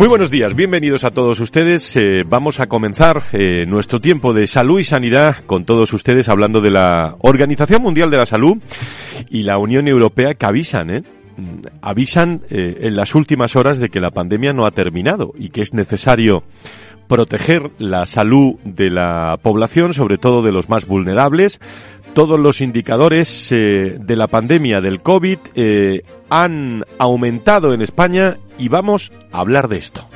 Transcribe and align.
Muy 0.00 0.08
buenos 0.08 0.30
días, 0.30 0.54
bienvenidos 0.54 1.04
a 1.04 1.10
todos 1.10 1.40
ustedes. 1.40 1.94
Eh, 1.94 2.22
vamos 2.26 2.58
a 2.58 2.68
comenzar 2.68 3.24
eh, 3.34 3.66
nuestro 3.66 4.00
tiempo 4.00 4.32
de 4.32 4.46
salud 4.46 4.80
y 4.80 4.84
sanidad 4.84 5.44
con 5.44 5.66
todos 5.66 5.92
ustedes 5.92 6.30
hablando 6.30 6.62
de 6.62 6.70
la 6.70 7.16
Organización 7.18 7.82
Mundial 7.82 8.10
de 8.10 8.16
la 8.16 8.24
Salud 8.24 8.56
y 9.28 9.42
la 9.42 9.58
Unión 9.58 9.88
Europea 9.88 10.32
que 10.32 10.46
avisan, 10.46 10.88
¿eh? 10.88 11.02
Mm, 11.36 11.66
avisan 11.82 12.40
eh, 12.48 12.78
en 12.80 12.96
las 12.96 13.14
últimas 13.14 13.56
horas 13.56 13.78
de 13.78 13.90
que 13.90 14.00
la 14.00 14.08
pandemia 14.08 14.54
no 14.54 14.64
ha 14.64 14.70
terminado 14.70 15.34
y 15.36 15.50
que 15.50 15.60
es 15.60 15.74
necesario 15.74 16.44
proteger 17.06 17.70
la 17.76 18.06
salud 18.06 18.54
de 18.64 18.88
la 18.88 19.36
población, 19.42 19.92
sobre 19.92 20.16
todo 20.16 20.40
de 20.40 20.52
los 20.52 20.70
más 20.70 20.86
vulnerables. 20.86 21.60
Todos 22.14 22.40
los 22.40 22.62
indicadores 22.62 23.50
de 23.50 24.16
la 24.16 24.26
pandemia 24.26 24.80
del 24.80 25.02
COVID 25.02 25.38
eh, 25.54 26.02
han 26.30 26.84
aumentado 26.98 27.74
en 27.74 27.82
España 27.82 28.38
y 28.58 28.68
vamos 28.68 29.12
a 29.32 29.40
hablar 29.40 29.68
de 29.68 29.78
esto. 29.78 30.08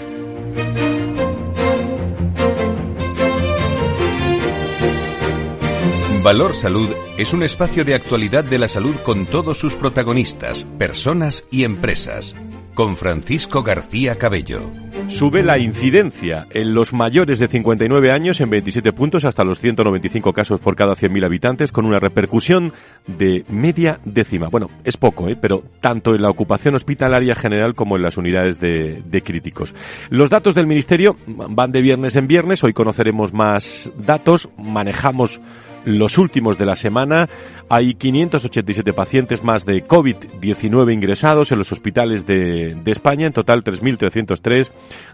Valor 6.25 6.57
Salud 6.57 6.89
es 7.19 7.35
un 7.35 7.43
espacio 7.43 7.85
de 7.85 7.95
actualidad 7.95 8.45
de 8.45 8.59
la 8.59 8.67
salud 8.67 8.97
con 9.05 9.27
todos 9.27 9.59
sus 9.59 9.75
protagonistas, 9.75 10.65
personas 10.79 11.45
y 11.51 11.65
empresas. 11.65 12.35
Con 12.75 12.97
Francisco 12.97 13.63
García 13.63 14.17
Cabello. 14.17 14.73
Sube 15.07 15.45
la 15.45 15.59
incidencia 15.59 16.49
en 16.51 16.75
los 16.75 16.93
mayores 16.93 17.39
de 17.39 17.47
59 17.47 18.11
años 18.11 18.41
en 18.41 18.51
27 18.51 18.93
puntos 18.93 19.25
hasta 19.25 19.45
los 19.45 19.61
195 19.61 20.33
casos 20.33 20.59
por 20.59 20.75
cada 20.75 20.95
100.000 20.95 21.25
habitantes 21.25 21.71
con 21.71 21.87
una 21.87 22.01
repercusión 22.01 22.73
de 23.07 23.45
media 23.49 24.01
décima. 24.05 24.49
Bueno, 24.49 24.71
es 24.83 24.97
poco, 24.97 25.29
¿eh? 25.29 25.37
pero 25.41 25.63
tanto 25.81 26.17
en 26.17 26.23
la 26.23 26.31
ocupación 26.31 26.75
hospitalaria 26.75 27.37
general 27.37 27.77
como 27.77 27.95
en 27.95 28.03
las 28.03 28.17
unidades 28.17 28.59
de, 28.59 29.03
de 29.05 29.23
críticos. 29.23 29.73
Los 30.11 30.31
datos 30.31 30.57
del 30.57 30.67
Ministerio 30.67 31.17
van 31.29 31.71
de 31.71 31.81
viernes 31.81 32.17
en 32.17 32.27
viernes. 32.27 32.65
Hoy 32.65 32.73
conoceremos 32.73 33.33
más 33.33 33.93
datos. 33.97 34.49
Manejamos 34.59 35.41
los 35.85 36.19
últimos 36.19 36.59
de 36.59 36.67
la 36.67 36.77
semana. 36.77 37.29
Hay 37.69 37.95
587 37.95 38.93
pacientes 38.93 39.43
más 39.43 39.65
de 39.65 39.87
COVID-19 39.87 40.93
ingresados 40.93 41.53
en 41.53 41.59
los 41.59 41.73
hospitales 41.73 42.27
de, 42.27 42.75
de 42.75 42.93
España, 42.93 43.27
en 43.27 43.33
total 43.33 43.65
3.303, 43.65 44.69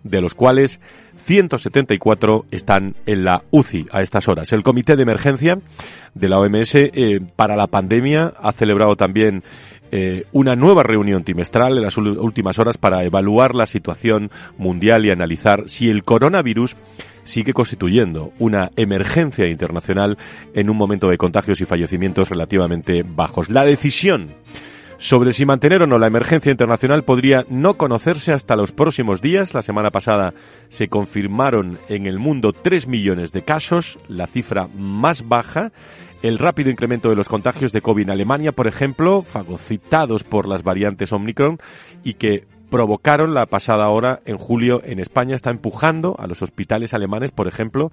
de 0.05 0.21
los 0.21 0.35
cuales 0.35 0.81
174 1.21 2.47
están 2.51 2.97
en 3.07 3.25
la 3.25 3.45
UCI 3.51 3.87
a 3.93 4.01
estas 4.01 4.29
horas. 4.29 4.53
El 4.53 4.63
Comité 4.63 4.97
de 4.97 5.03
Emergencia 5.03 5.59
de 6.15 6.29
la 6.29 6.39
OMS 6.39 6.75
eh, 6.75 7.21
para 7.37 7.57
la 7.57 7.67
pandemia 7.67 8.33
ha 8.41 8.53
celebrado 8.53 8.97
también 8.97 9.43
eh, 9.93 10.25
una 10.33 10.57
nueva 10.57 10.83
reunión 10.83 11.25
trimestral 11.25 11.77
en 11.77 11.83
las 11.83 11.97
últimas 11.97 12.59
horas 12.59 12.79
para 12.79 13.05
evaluar 13.05 13.55
la 13.55 13.67
situación 13.67 14.31
mundial 14.57 15.05
y 15.05 15.11
analizar 15.11 15.69
si 15.69 15.89
el 15.89 16.05
coronavirus 16.05 16.77
sigue 17.25 17.53
constituyendo 17.53 18.33
una 18.39 18.71
emergencia 18.77 19.49
internacional 19.49 20.17
en 20.55 20.71
un 20.71 20.77
momento 20.77 21.09
de 21.09 21.19
contagios 21.19 21.61
y 21.61 21.65
fallecimientos 21.65 22.31
relativamente 22.31 23.05
bajos. 23.05 23.51
La 23.51 23.65
decisión 23.65 24.35
sobre 25.01 25.33
si 25.33 25.47
mantener 25.47 25.83
o 25.83 25.87
no 25.87 25.99
la 25.99 26.09
emergencia 26.09 26.53
internacional 26.53 27.05
podría 27.05 27.47
no 27.49 27.79
conocerse 27.79 28.33
hasta 28.33 28.55
los 28.55 28.71
próximos 28.71 29.23
días. 29.23 29.55
La 29.55 29.63
semana 29.63 29.91
pasada 29.91 30.35
se 30.69 30.89
confirmaron 30.89 31.79
en 31.89 32.05
el 32.05 32.19
mundo 32.19 32.53
3 32.53 32.87
millones 32.87 33.33
de 33.33 33.43
casos, 33.43 33.99
la 34.09 34.27
cifra 34.27 34.69
más 34.69 35.27
baja. 35.27 35.73
El 36.23 36.39
rápido 36.39 36.71
incremento 36.71 37.09
de 37.09 37.17
los 37.17 37.31
contagios 37.31 37.73
de 37.73 37.81
COVID 37.81 38.03
en 38.03 38.11
Alemania, 38.11 38.53
por 38.53 38.69
ejemplo, 38.69 39.23
fagocitados 39.23 40.23
por 40.23 40.47
las 40.47 40.63
variantes 40.63 41.15
Omicron 41.15 41.59
y 42.05 42.15
que 42.15 42.47
provocaron 42.71 43.33
la 43.33 43.47
pasada 43.47 43.89
hora 43.89 44.21
en 44.27 44.37
julio 44.37 44.83
en 44.85 45.01
España, 45.01 45.35
está 45.35 45.49
empujando 45.49 46.15
a 46.19 46.27
los 46.27 46.43
hospitales 46.43 46.93
alemanes, 46.93 47.31
por 47.31 47.49
ejemplo, 47.49 47.91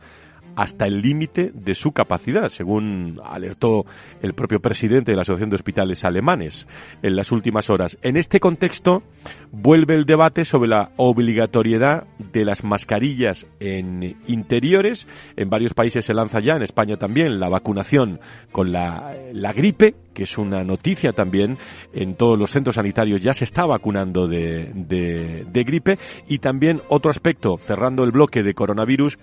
hasta 0.58 0.88
el 0.88 1.04
límite 1.04 1.52
de 1.54 1.76
su 1.76 1.92
capacidad, 1.92 2.50
según 2.50 3.22
alertó 3.24 3.86
el 4.24 4.34
propio 4.34 4.60
presidente 4.60 5.12
de 5.12 5.16
la 5.16 5.22
Asociación 5.22 5.52
de 5.52 5.56
Hospitales 5.56 6.04
Alemanes 6.04 6.68
en 7.04 7.16
las 7.16 7.32
últimas 7.32 7.70
horas. 7.70 8.00
En 8.02 8.18
este 8.18 8.40
contexto, 8.40 9.04
vuelve 9.52 9.94
el 9.94 10.06
debate 10.06 10.46
sobre 10.46 10.70
la 10.70 10.90
obligatoriedad 10.98 12.08
de 12.34 12.44
las 12.44 12.64
mascarillas 12.64 13.46
en 13.60 14.18
interiores. 14.26 15.08
En 15.36 15.52
varios 15.52 15.76
países 15.76 16.04
se 16.06 16.16
lanza 16.16 16.40
ya, 16.40 16.56
en 16.56 16.64
España 16.64 16.98
también, 16.98 17.40
la 17.40 17.50
vacunación 17.50 18.20
con 18.52 18.72
la, 18.72 19.14
la 19.34 19.54
gripe, 19.54 19.94
que 20.18 20.24
es 20.24 20.40
una 20.40 20.64
noticia 20.64 21.14
también. 21.14 21.60
En 21.94 22.16
todos 22.16 22.40
los 22.40 22.50
centros 22.50 22.78
sanitarios 22.78 23.22
ya 23.22 23.36
se 23.36 23.44
está 23.44 23.68
vacunando 23.68 24.28
de, 24.28 25.46
gripe. 25.54 26.00
Y 26.28 26.40
también 26.40 26.82
otro 26.90 27.12
aspecto, 27.12 27.60
cerrando 27.60 28.04
el 28.04 28.10
bloque 28.10 28.42
de 28.42 28.56
coronavirus, 28.56 29.20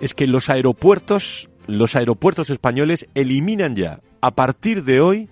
es 0.00 0.14
que 0.14 0.28
los 0.28 0.48
aeropuertos, 0.48 1.50
los 1.66 1.96
aeropuertos 1.96 2.48
españoles 2.50 3.08
eliminan 3.16 3.74
ya 3.74 3.98
a 4.20 4.36
partir 4.36 4.84
de 4.84 5.00
hoy 5.00 5.28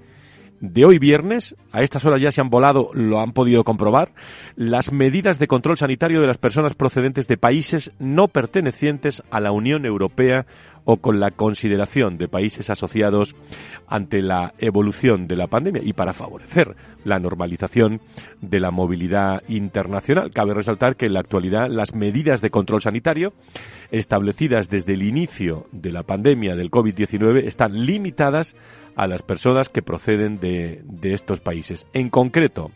de 0.61 0.85
hoy 0.87 0.99
viernes, 0.99 1.55
a 1.73 1.83
estas 1.83 2.07
horas 2.07 2.23
ya 2.23 2.33
se 2.33 2.41
han 2.41 2.49
volado, 2.49 2.89
lo 2.95 3.21
han 3.21 3.33
podido 3.33 3.65
comprobar, 3.65 4.13
las 4.57 4.93
medidas 4.93 5.39
de 5.39 5.47
control 5.47 5.77
sanitario 5.77 6.23
de 6.23 6.27
las 6.27 6.39
personas 6.39 6.73
procedentes 6.73 7.29
de 7.29 7.37
países 7.37 7.93
no 7.99 8.29
pertenecientes 8.29 9.23
a 9.31 9.41
la 9.41 9.53
Unión 9.53 9.85
Europea 9.85 10.47
o 10.85 10.99
con 10.99 11.21
la 11.21 11.31
consideración 11.31 12.19
de 12.19 12.29
países 12.29 12.71
asociados 12.71 13.35
ante 13.87 14.23
la 14.23 14.55
evolución 14.59 15.27
de 15.27 15.37
la 15.37 15.47
pandemia 15.47 15.83
y 15.85 15.93
para 15.93 16.13
favorecer 16.13 16.77
la 17.05 17.19
normalización 17.19 18.01
de 18.41 18.61
la 18.61 18.71
movilidad 18.71 19.43
internacional. 19.49 20.31
Cabe 20.31 20.55
resaltar 20.55 20.97
que 20.97 21.07
en 21.07 21.15
la 21.15 21.21
actualidad 21.21 21.69
las 21.69 21.95
medidas 21.95 22.41
de 22.41 22.51
control 22.51 22.81
sanitario 22.81 23.33
establecidas 23.91 24.69
desde 24.69 24.95
el 24.95 25.03
inicio 25.03 25.67
de 25.73 25.93
la 25.93 26.03
pandemia 26.03 26.57
del 26.57 26.71
COVID-19 26.71 27.45
están 27.47 27.85
limitadas 27.85 28.57
a 28.97 29.07
las 29.07 29.23
personas 29.23 29.69
que 29.69 29.83
proceden 29.83 30.39
de, 30.39 30.83
de 30.85 31.15
estos 31.15 31.41
países. 31.41 31.87
En 31.93 32.11
concreto, 32.11 32.71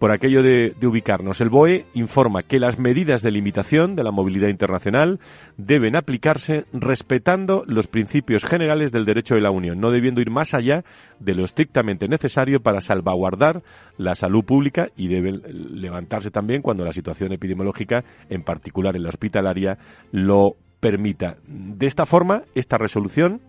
por 0.00 0.12
aquello 0.12 0.42
de, 0.42 0.74
ubicarnos. 0.82 1.42
El 1.42 1.50
BOE 1.50 1.84
informa 1.92 2.42
que 2.42 2.58
las 2.58 2.78
medidas 2.78 3.20
de 3.20 3.30
limitación 3.30 3.96
de 3.96 4.02
la 4.02 4.10
movilidad 4.10 4.48
internacional 4.48 5.20
deben 5.58 5.94
aplicarse 5.94 6.64
respetando 6.72 7.64
los 7.66 7.86
principios 7.86 8.46
generales 8.46 8.92
del 8.92 9.04
derecho 9.04 9.34
de 9.34 9.42
la 9.42 9.50
Unión, 9.50 9.78
no 9.78 9.90
debiendo 9.90 10.22
ir 10.22 10.30
más 10.30 10.54
allá 10.54 10.84
de 11.18 11.34
lo 11.34 11.44
estrictamente 11.44 12.08
necesario 12.08 12.60
para 12.60 12.80
salvaguardar 12.80 13.62
la 13.98 14.14
salud 14.14 14.42
pública 14.42 14.88
y 14.96 15.08
deben 15.08 15.42
levantarse 15.78 16.30
también 16.30 16.62
cuando 16.62 16.82
la 16.82 16.92
situación 16.92 17.32
epidemiológica, 17.32 18.02
en 18.30 18.42
particular 18.42 18.96
en 18.96 19.02
la 19.02 19.10
hospitalaria, 19.10 19.76
lo 20.12 20.56
permita. 20.80 21.36
De 21.46 21.86
esta 21.86 22.06
forma, 22.06 22.44
esta 22.54 22.78
resolución 22.78 23.42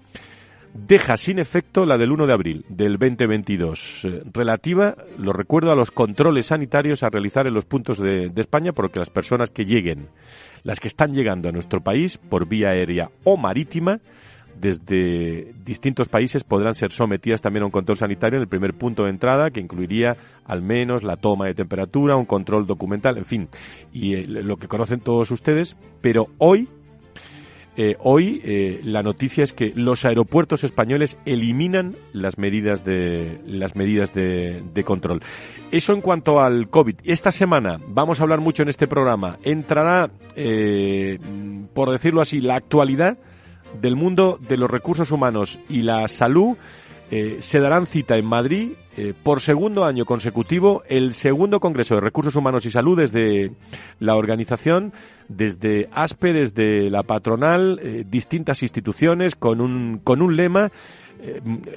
deja 0.74 1.18
sin 1.18 1.40
efecto 1.40 1.86
la 1.86 1.98
del 1.98 2.12
1 2.12 2.28
de 2.28 2.34
abril 2.34 2.66
del 2.70 2.98
2022, 2.98 4.06
eh, 4.06 4.24
relativa, 4.34 4.96
lo 5.18 5.34
recuerdo, 5.34 5.72
a 5.72 5.76
los 5.76 5.92
controles 5.92 6.48
sanitarios 6.48 7.04
a 7.04 7.10
realizar 7.10 7.48
en 7.48 7.54
los 7.54 7.66
puntos 7.66 7.98
de, 7.98 8.32
España, 8.36 8.72
porque 8.72 9.00
las 9.00 9.10
personas 9.10 9.50
que 9.50 9.66
lleguen, 9.66 10.08
las 10.64 10.80
que 10.80 10.88
están 10.88 11.14
llegando 11.14 11.50
a 11.50 11.52
nuestro 11.52 11.82
país 11.82 12.18
por 12.18 12.48
vía 12.48 12.70
aérea 12.70 13.12
o 13.24 13.38
marítima, 13.38 14.00
desde 14.60 15.54
distintos 15.64 16.08
países 16.08 16.44
podrán 16.44 16.76
ser 16.76 16.92
sometidas 16.92 17.42
también 17.42 17.64
a 17.64 17.66
un 17.66 17.72
control 17.72 17.98
sanitario 17.98 18.38
en 18.38 18.44
el 18.44 18.48
primer 18.48 18.74
punto 18.74 19.04
de 19.04 19.10
entrada, 19.10 19.50
que 19.50 19.60
incluiría 19.60 20.18
al 20.46 20.62
menos 20.62 21.04
la 21.04 21.18
toma 21.18 21.48
de 21.48 21.54
temperatura, 21.54 22.16
un 22.16 22.26
control 22.26 22.68
documental, 22.68 23.18
en 23.18 23.26
fin, 23.26 23.50
y 23.92 24.16
eh, 24.16 24.28
lo 24.28 24.58
que 24.58 24.68
conocen 24.68 25.00
todos 25.00 25.32
ustedes, 25.32 25.78
pero 26.02 26.28
hoy 26.38 26.68
eh, 27.78 27.96
hoy 28.00 28.42
eh, 28.44 28.82
la 28.84 29.02
noticia 29.02 29.44
es 29.46 29.54
que 29.54 29.72
los 29.74 30.04
aeropuertos 30.04 30.66
españoles 30.66 31.18
eliminan 31.26 31.96
las 32.12 32.38
medidas 32.38 32.84
de 32.84 33.40
las 33.46 33.78
medidas 33.78 34.14
de, 34.14 34.62
de, 34.74 34.84
control. 34.84 35.22
Eso 35.72 35.94
en 35.94 36.02
cuanto 36.02 36.42
al 36.42 36.70
COVID. 36.70 36.96
Esta 37.06 37.32
semana 37.32 37.80
vamos 37.88 38.20
a 38.20 38.24
hablar 38.24 38.42
mucho 38.42 38.64
en 38.64 38.70
este 38.70 38.88
programa. 38.88 39.38
Entrará, 39.44 40.12
eh, 40.36 41.18
por 41.74 41.92
decirlo 41.92 42.20
así, 42.20 42.42
la 42.42 42.56
actualidad 42.56 43.18
del 43.80 43.96
mundo 43.96 44.38
de 44.42 44.58
los 44.58 44.70
recursos 44.70 45.12
humanos 45.12 45.58
y 45.70 45.84
la 45.84 46.08
salud. 46.10 46.58
Eh, 47.14 47.42
se 47.42 47.60
darán 47.60 47.88
cita 47.88 48.16
en 48.16 48.26
Madrid 48.26 48.72
eh, 48.96 49.14
por 49.22 49.42
segundo 49.42 49.84
año 49.84 50.06
consecutivo 50.06 50.82
el 50.88 51.14
segundo 51.14 51.60
Congreso 51.60 51.96
de 51.96 52.02
Recursos 52.02 52.38
Humanos 52.38 52.66
y 52.66 52.72
Salud 52.72 52.98
desde 52.98 53.52
la 54.00 54.16
organización, 54.16 54.94
desde 55.28 55.90
ASPE, 55.92 56.32
desde 56.32 56.90
la 56.90 57.04
patronal, 57.04 57.82
eh, 57.84 58.06
distintas 58.08 58.64
instituciones 58.64 59.36
con 59.36 59.60
un, 59.60 60.00
con 60.02 60.22
un 60.22 60.38
lema 60.38 60.72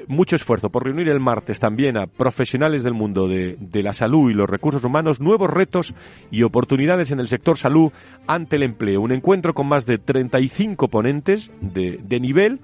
mucho 0.06 0.36
esfuerzo 0.36 0.70
por 0.70 0.84
reunir 0.84 1.06
el 1.10 1.20
martes 1.20 1.60
también 1.60 1.98
a 1.98 2.06
profesionales 2.06 2.82
del 2.82 2.94
mundo 2.94 3.28
de, 3.28 3.82
la 3.82 3.92
salud 3.92 4.30
y 4.30 4.32
los 4.32 4.48
recursos 4.48 4.82
humanos, 4.84 5.20
nuevos 5.20 5.50
retos 5.50 5.92
y 6.30 6.44
oportunidades 6.44 7.10
en 7.10 7.20
el 7.20 7.28
sector 7.28 7.58
salud 7.58 7.92
ante 8.26 8.56
el 8.56 8.62
empleo. 8.62 9.02
Un 9.02 9.12
encuentro 9.12 9.52
con 9.52 9.66
más 9.66 9.84
de 9.84 9.98
35 9.98 10.88
ponentes 10.88 11.52
de, 11.60 12.00
de 12.02 12.20
nivel 12.20 12.60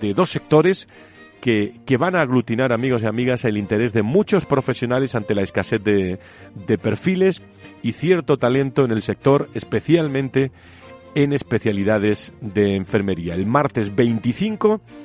de 0.00 0.14
dos 0.14 0.30
sectores 0.30 0.88
que, 1.44 1.74
que, 1.84 1.98
van 1.98 2.16
a 2.16 2.22
aglutinar, 2.22 2.72
amigos 2.72 3.02
y 3.02 3.06
amigas, 3.06 3.44
el 3.44 3.58
interés 3.58 3.92
de 3.92 4.02
muchos 4.02 4.46
profesionales 4.46 5.14
ante 5.14 5.34
la 5.34 5.42
escasez 5.42 5.84
de, 5.84 6.18
de 6.54 6.78
perfiles 6.78 7.42
y 7.82 7.92
cierto 7.92 8.38
talento 8.38 8.82
en 8.82 8.92
el 8.92 9.02
sector, 9.02 9.50
especialmente 9.52 10.52
en 11.14 11.34
especialidades 11.34 12.32
de 12.40 12.76
enfermería. 12.76 13.34
El 13.34 13.44
martes 13.44 13.94
25 13.94 14.76
eh, 14.76 15.04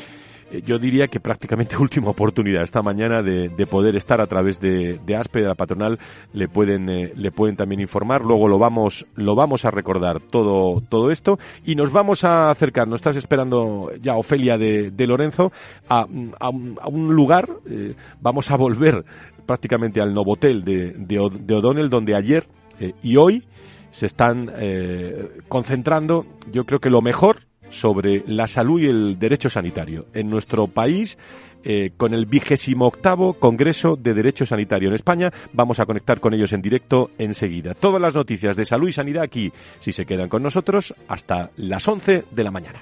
yo 0.66 0.80
diría 0.80 1.08
que 1.08 1.20
prácticamente 1.20 1.78
última 1.80 2.10
oportunidad. 2.10 2.64
Esta 2.64 2.82
mañana 2.82 3.22
de, 3.22 3.50
poder 3.70 3.96
estar 3.96 4.22
a 4.22 4.28
través 4.28 4.60
de, 4.60 5.00
de, 5.06 5.16
ASPE, 5.16 5.42
de 5.42 5.48
la 5.48 5.56
patronal, 5.56 6.00
le 6.34 6.48
pueden, 6.48 6.90
eh, 6.90 7.14
le 7.16 7.32
pueden 7.32 7.56
también 7.56 7.82
informar. 7.82 8.24
Luego 8.24 8.48
lo 8.48 8.58
vamos, 8.58 9.06
lo 9.16 9.36
vamos 9.36 9.66
a 9.66 9.72
recordar 9.72 10.20
todo, 10.20 10.82
todo 10.82 11.12
esto. 11.12 11.38
Y 11.66 11.76
nos 11.76 11.92
vamos 11.92 12.24
a 12.24 12.50
acercar, 12.50 12.88
nos 12.88 13.00
estás 13.00 13.16
esperando 13.16 13.92
ya 14.02 14.16
Ofelia 14.16 14.58
de, 14.58 14.92
de 14.92 15.08
Lorenzo, 15.08 15.52
a, 15.88 16.06
a, 16.40 16.50
un, 16.50 17.16
lugar, 17.16 17.50
eh, 17.70 17.94
vamos 18.22 18.50
a 18.52 18.58
volver 18.58 19.06
prácticamente 19.46 20.02
al 20.02 20.14
Novotel 20.14 20.64
de, 20.64 20.94
de, 20.94 21.20
O'Donnell, 21.20 21.90
donde 21.90 22.16
ayer 22.16 22.48
y 23.02 23.18
hoy 23.18 23.44
se 23.92 24.06
están 24.06 24.54
concentrando, 25.50 26.26
yo 26.52 26.66
creo 26.66 26.80
que 26.80 26.90
lo 26.90 27.02
mejor 27.02 27.49
sobre 27.70 28.24
la 28.28 28.48
salud 28.48 28.82
y 28.82 28.88
el 28.88 29.20
derecho 29.20 29.50
sanitario 29.50 30.08
en 30.14 30.30
nuestro 30.30 30.68
país. 30.68 31.18
Eh, 31.62 31.92
con 31.98 32.14
el 32.14 32.26
vigésimo 32.26 32.88
octavo 32.88 33.34
Congreso 33.34 33.98
de 33.98 34.14
Derecho 34.14 34.46
Sanitario 34.46 34.88
en 34.88 34.96
España. 34.96 35.30
Vamos 35.52 35.82
a 35.82 35.86
conectar 35.86 36.22
con 36.22 36.34
ellos 36.34 36.54
en 36.54 36.62
directo 36.62 37.12
enseguida. 37.18 37.74
Todas 37.74 38.02
las 38.02 38.16
noticias 38.16 38.56
de 38.56 38.64
salud 38.64 38.88
y 38.88 38.94
sanidad 38.94 39.24
aquí, 39.24 39.52
si 39.80 39.92
se 39.92 40.06
quedan 40.06 40.30
con 40.30 40.42
nosotros, 40.42 40.94
hasta 41.10 41.52
las 41.58 41.86
11 41.86 42.24
de 42.32 42.44
la 42.46 42.52
mañana. 42.52 42.82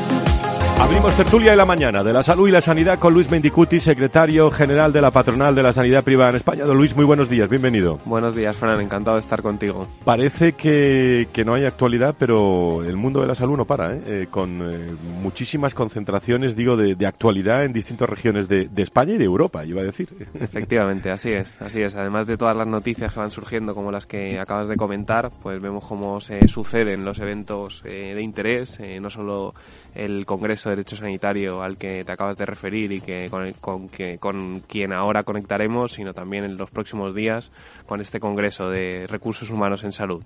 Abrimos 0.81 1.15
tertulia 1.15 1.51
de 1.51 1.57
la 1.57 1.65
mañana 1.65 2.03
de 2.03 2.11
la 2.11 2.23
salud 2.23 2.49
y 2.49 2.51
la 2.51 2.59
sanidad 2.59 2.97
con 2.97 3.13
Luis 3.13 3.29
Mendicuti, 3.29 3.79
secretario 3.79 4.49
general 4.49 4.91
de 4.91 4.99
la 4.99 5.11
patronal 5.11 5.53
de 5.53 5.61
la 5.61 5.71
sanidad 5.73 6.03
privada 6.03 6.31
en 6.31 6.37
España. 6.37 6.65
Don 6.65 6.75
Luis, 6.75 6.95
muy 6.95 7.05
buenos 7.05 7.29
días, 7.29 7.47
bienvenido. 7.47 7.99
Buenos 8.03 8.35
días, 8.35 8.57
Fran, 8.57 8.81
encantado 8.81 9.17
de 9.17 9.19
estar 9.19 9.43
contigo. 9.43 9.85
Parece 10.03 10.53
que, 10.53 11.27
no 11.45 11.53
hay 11.53 11.65
actualidad, 11.65 12.15
pero 12.17 12.83
el 12.83 12.97
mundo 12.97 13.21
de 13.21 13.27
la 13.27 13.35
salud 13.35 13.57
no 13.57 13.65
para, 13.65 13.93
¿eh? 13.93 14.01
Eh, 14.07 14.27
con 14.31 14.59
eh, 14.59 14.95
muchísimas 15.21 15.75
concentraciones, 15.75 16.55
digo, 16.55 16.75
de, 16.75 17.05
actualidad 17.05 17.63
en 17.63 17.73
distintas 17.73 18.09
regiones 18.09 18.47
de, 18.47 18.67
España 18.77 19.13
y 19.13 19.17
de 19.19 19.25
Europa, 19.25 19.63
iba 19.63 19.81
a 19.81 19.85
decir. 19.85 20.09
Efectivamente, 20.33 21.11
así 21.11 21.29
es, 21.29 21.61
así 21.61 21.83
es. 21.83 21.95
Además 21.95 22.25
de 22.25 22.37
todas 22.37 22.57
las 22.57 22.65
noticias 22.65 23.13
que 23.13 23.19
van 23.19 23.29
surgiendo, 23.29 23.75
como 23.75 23.91
las 23.91 24.07
que 24.07 24.39
acabas 24.39 24.67
de 24.67 24.77
comentar, 24.77 25.29
pues 25.43 25.61
vemos 25.61 25.85
cómo 25.87 26.19
se 26.19 26.47
suceden 26.47 27.05
los 27.05 27.19
eventos 27.19 27.83
de 27.83 28.19
interés, 28.19 28.79
no 28.99 29.11
solo 29.11 29.53
el 29.93 30.25
Congreso 30.25 30.70
de 30.71 30.77
Derecho 30.77 30.95
Sanitario 30.95 31.61
al 31.61 31.77
que 31.77 32.03
te 32.03 32.11
acabas 32.11 32.37
de 32.37 32.45
referir 32.45 32.91
y 32.91 33.01
que 33.01 33.29
con, 33.29 33.51
con, 33.59 33.89
que, 33.89 34.17
con 34.17 34.61
quien 34.61 34.93
ahora 34.93 35.23
conectaremos, 35.23 35.93
sino 35.93 36.13
también 36.13 36.43
en 36.43 36.57
los 36.57 36.69
próximos 36.69 37.13
días 37.13 37.51
con 37.85 38.01
este 38.01 38.19
Congreso 38.19 38.69
de 38.69 39.05
Recursos 39.07 39.49
Humanos 39.51 39.83
en 39.83 39.91
Salud. 39.91 40.23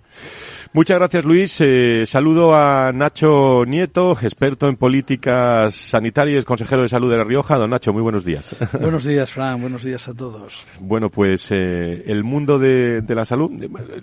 Muchas 0.74 0.98
gracias, 0.98 1.26
Luis. 1.26 1.60
Eh, 1.62 2.04
saludo 2.06 2.56
a 2.56 2.92
Nacho 2.92 3.66
Nieto, 3.66 4.12
experto 4.22 4.68
en 4.68 4.76
políticas 4.76 5.74
sanitarias, 5.74 6.46
consejero 6.46 6.84
de 6.84 6.90
salud 6.90 7.10
de 7.10 7.18
La 7.18 7.24
Rioja. 7.24 7.58
Don 7.58 7.70
Nacho, 7.70 7.92
muy 7.92 8.02
buenos 8.02 8.24
días. 8.24 8.56
Buenos 8.80 9.04
días, 9.04 9.32
Fran. 9.32 9.62
Buenos 9.62 9.84
días 9.84 10.08
a 10.08 10.14
todos. 10.14 10.66
Bueno, 10.80 11.10
pues 11.10 11.50
eh, 11.52 12.04
el 12.06 12.24
mundo 12.24 12.60
de, 12.60 13.02
de, 13.02 13.16
la 13.16 13.26
salud, 13.26 13.52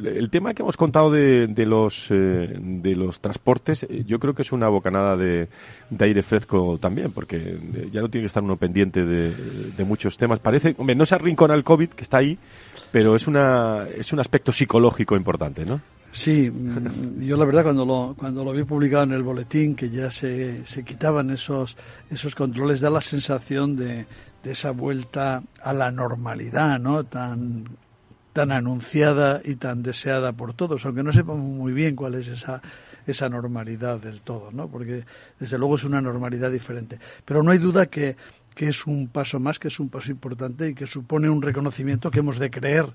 el 0.05 0.31
tema 0.31 0.55
que 0.55 0.63
hemos 0.63 0.77
contado 0.77 1.11
de, 1.11 1.47
de 1.47 1.67
los, 1.67 2.11
eh, 2.11 2.57
de 2.59 2.97
los 2.97 3.21
transportes, 3.21 3.87
yo 4.07 4.19
creo 4.19 4.35
que 4.35 4.43
es 4.43 4.53
una 4.53 4.69
bocanada 4.69 5.17
de, 5.17 5.49
de 5.91 6.05
aire 6.05 6.23
fresco 6.23 6.32
también, 6.81 7.13
porque 7.13 7.59
ya 7.91 8.01
no 8.01 8.09
tiene 8.09 8.23
que 8.23 8.27
estar 8.27 8.43
uno 8.43 8.57
pendiente 8.57 9.05
de, 9.05 9.85
muchos 9.85 10.17
temas. 10.17 10.39
Parece, 10.39 10.75
hombre, 10.79 10.95
no 10.95 11.07
se 11.07 11.15
arrincona 11.15 11.55
el 11.55 11.65
COVID, 11.65 11.91
que 11.91 12.03
está 12.03 12.19
ahí, 12.19 12.39
pero 12.91 13.17
es, 13.17 13.27
una, 13.27 13.87
es 13.89 14.13
un 14.13 14.21
aspecto 14.21 14.53
psicológico 14.53 15.17
importante, 15.17 15.65
¿no? 15.65 15.81
Sí, 16.13 16.51
mm, 16.51 17.23
yo 17.23 17.37
la 17.37 17.45
verdad 17.45 17.65
cuando 17.65 17.87
lo, 17.87 18.15
cuando 18.17 18.45
lo 18.45 18.53
vi 18.53 18.65
publicado 18.65 19.05
en 19.05 19.13
el 19.13 19.23
boletín, 19.23 19.75
que 19.75 19.91
ya 19.91 20.11
se, 20.11 20.67
se 20.67 20.85
quitaban 20.85 21.31
esos, 21.31 21.77
esos 22.11 22.35
controles, 22.35 22.81
da 22.81 22.91
la 22.91 23.01
sensación 23.01 23.77
de, 23.77 24.07
de 24.43 24.51
esa 24.51 24.73
vuelta 24.73 25.43
a 25.63 25.73
la 25.73 25.91
normalidad, 25.91 26.79
¿no? 26.79 27.05
Tan, 27.05 27.65
tan 28.33 28.53
anunciada 28.53 29.41
y 29.45 29.57
tan 29.57 29.83
deseada 29.83 30.33
por 30.33 30.55
todos, 30.55 30.85
aunque 30.85 31.03
no 31.03 31.13
sepamos 31.13 31.45
muy 31.45 31.73
bien 31.73 31.97
cuál 31.97 32.15
es 32.15 32.29
esa 32.29 32.63
esa 33.07 33.29
normalidad 33.29 34.01
del 34.01 34.23
todo, 34.23 34.53
¿no? 34.53 34.69
Porque 34.69 35.05
desde 35.39 35.59
luego 35.59 35.77
es 35.77 35.85
una 35.85 36.01
normalidad 36.01 36.51
diferente. 36.51 36.99
Pero 37.25 37.43
no 37.43 37.51
hay 37.51 37.59
duda 37.59 37.87
que, 37.87 38.17
que 38.55 38.69
es 38.69 38.87
un 38.87 39.09
paso 39.09 39.41
más, 39.41 39.59
que 39.59 39.69
es 39.69 39.81
un 39.81 39.89
paso 39.89 40.11
importante 40.11 40.69
y 40.69 40.75
que 40.75 40.87
supone 40.87 41.29
un 41.29 41.43
reconocimiento 41.43 42.11
que 42.11 42.21
hemos 42.21 42.39
de 42.39 42.51
creer 42.51 42.87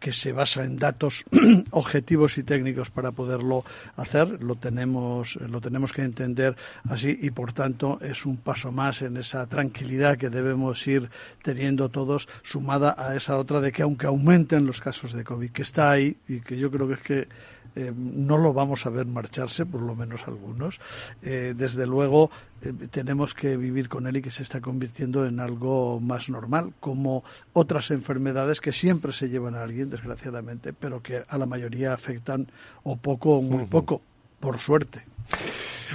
que 0.00 0.12
se 0.12 0.32
basa 0.32 0.64
en 0.64 0.76
datos 0.76 1.24
objetivos 1.70 2.38
y 2.38 2.42
técnicos 2.42 2.90
para 2.90 3.12
poderlo 3.12 3.64
hacer. 3.96 4.42
Lo 4.42 4.56
tenemos, 4.56 5.36
lo 5.36 5.60
tenemos 5.60 5.92
que 5.92 6.02
entender 6.02 6.56
así 6.88 7.18
y 7.20 7.30
por 7.30 7.52
tanto 7.52 7.98
es 8.00 8.26
un 8.26 8.36
paso 8.36 8.72
más 8.72 9.02
en 9.02 9.16
esa 9.16 9.46
tranquilidad 9.46 10.16
que 10.16 10.30
debemos 10.30 10.86
ir 10.86 11.10
teniendo 11.42 11.88
todos, 11.88 12.28
sumada 12.42 12.94
a 12.98 13.16
esa 13.16 13.38
otra 13.38 13.60
de 13.60 13.72
que 13.72 13.82
aunque 13.82 14.06
aumenten 14.06 14.66
los 14.66 14.80
casos 14.80 15.12
de 15.12 15.24
COVID, 15.24 15.50
que 15.50 15.62
está 15.62 15.90
ahí 15.90 16.16
y 16.28 16.40
que 16.40 16.56
yo 16.56 16.70
creo 16.70 16.88
que 16.88 16.94
es 16.94 17.00
que 17.00 17.28
eh, 17.76 17.92
no 17.94 18.38
lo 18.38 18.54
vamos 18.54 18.86
a 18.86 18.90
ver 18.90 19.04
marcharse, 19.04 19.66
por 19.66 19.82
lo 19.82 19.94
menos 19.94 20.26
algunos. 20.26 20.80
Eh, 21.22 21.52
desde 21.54 21.86
luego, 21.86 22.30
eh, 22.62 22.72
tenemos 22.90 23.34
que 23.34 23.58
vivir 23.58 23.90
con 23.90 24.06
él 24.06 24.16
y 24.16 24.22
que 24.22 24.30
se 24.30 24.42
está 24.42 24.62
convirtiendo 24.62 25.26
en 25.26 25.40
algo 25.40 26.00
más 26.00 26.30
normal, 26.30 26.72
como 26.80 27.22
otras 27.52 27.90
enfermedades 27.90 28.62
que 28.62 28.72
siempre 28.72 29.12
se 29.12 29.28
llevan 29.28 29.54
a 29.54 29.62
alguien, 29.62 29.90
desgraciadamente, 29.96 30.72
pero 30.72 31.02
que 31.02 31.24
a 31.28 31.38
la 31.38 31.46
mayoría 31.46 31.92
afectan 31.92 32.46
o 32.84 32.96
poco 32.96 33.38
o 33.38 33.42
muy 33.42 33.64
poco, 33.66 34.00
por 34.40 34.58
suerte. 34.58 35.04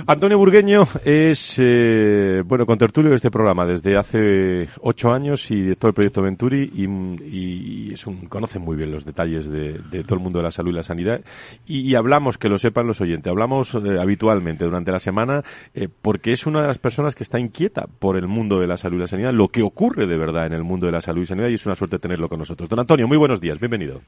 Antonio 0.07 0.37
Burgueño 0.37 0.87
es, 1.03 1.55
eh, 1.57 2.43
bueno, 2.45 2.65
contertulio 2.65 3.09
de 3.09 3.17
este 3.17 3.29
programa 3.29 3.65
desde 3.65 3.97
hace 3.97 4.63
ocho 4.81 5.11
años 5.11 5.51
y 5.51 5.61
de 5.61 5.75
todo 5.75 5.89
el 5.89 5.93
proyecto 5.93 6.21
Venturi 6.21 6.71
y, 6.73 7.93
es 7.93 8.07
un, 8.07 8.27
conoce 8.27 8.57
muy 8.57 8.77
bien 8.77 8.91
los 8.91 9.03
detalles 9.03 9.49
de, 9.49 9.79
todo 10.03 10.15
el 10.15 10.21
mundo 10.21 10.39
de 10.39 10.43
la 10.43 10.51
salud 10.51 10.71
y 10.71 10.75
la 10.75 10.83
sanidad 10.83 11.21
y, 11.65 11.93
hablamos, 11.95 12.37
que 12.37 12.47
lo 12.47 12.57
sepan 12.57 12.87
los 12.87 13.01
oyentes, 13.01 13.29
hablamos 13.29 13.75
eh, 13.75 13.99
habitualmente 13.99 14.63
durante 14.63 14.91
la 14.91 14.99
semana 14.99 15.43
eh, 15.73 15.89
porque 16.01 16.31
es 16.31 16.45
una 16.45 16.61
de 16.61 16.67
las 16.67 16.79
personas 16.79 17.13
que 17.13 17.23
está 17.23 17.39
inquieta 17.39 17.85
por 17.99 18.17
el 18.17 18.27
mundo 18.27 18.59
de 18.59 18.67
la 18.67 18.77
salud 18.77 18.97
y 18.97 19.01
la 19.01 19.07
sanidad, 19.07 19.33
lo 19.33 19.49
que 19.49 19.61
ocurre 19.61 20.07
de 20.07 20.17
verdad 20.17 20.45
en 20.45 20.53
el 20.53 20.63
mundo 20.63 20.85
de 20.85 20.93
la 20.93 21.01
salud 21.01 21.21
y 21.21 21.25
sanidad 21.25 21.49
y 21.49 21.55
es 21.55 21.65
una 21.65 21.75
suerte 21.75 21.99
tenerlo 21.99 22.29
con 22.29 22.39
nosotros. 22.39 22.69
Don 22.69 22.79
Antonio, 22.79 23.07
muy 23.07 23.17
buenos 23.17 23.41
días, 23.41 23.59
bienvenido. 23.59 24.01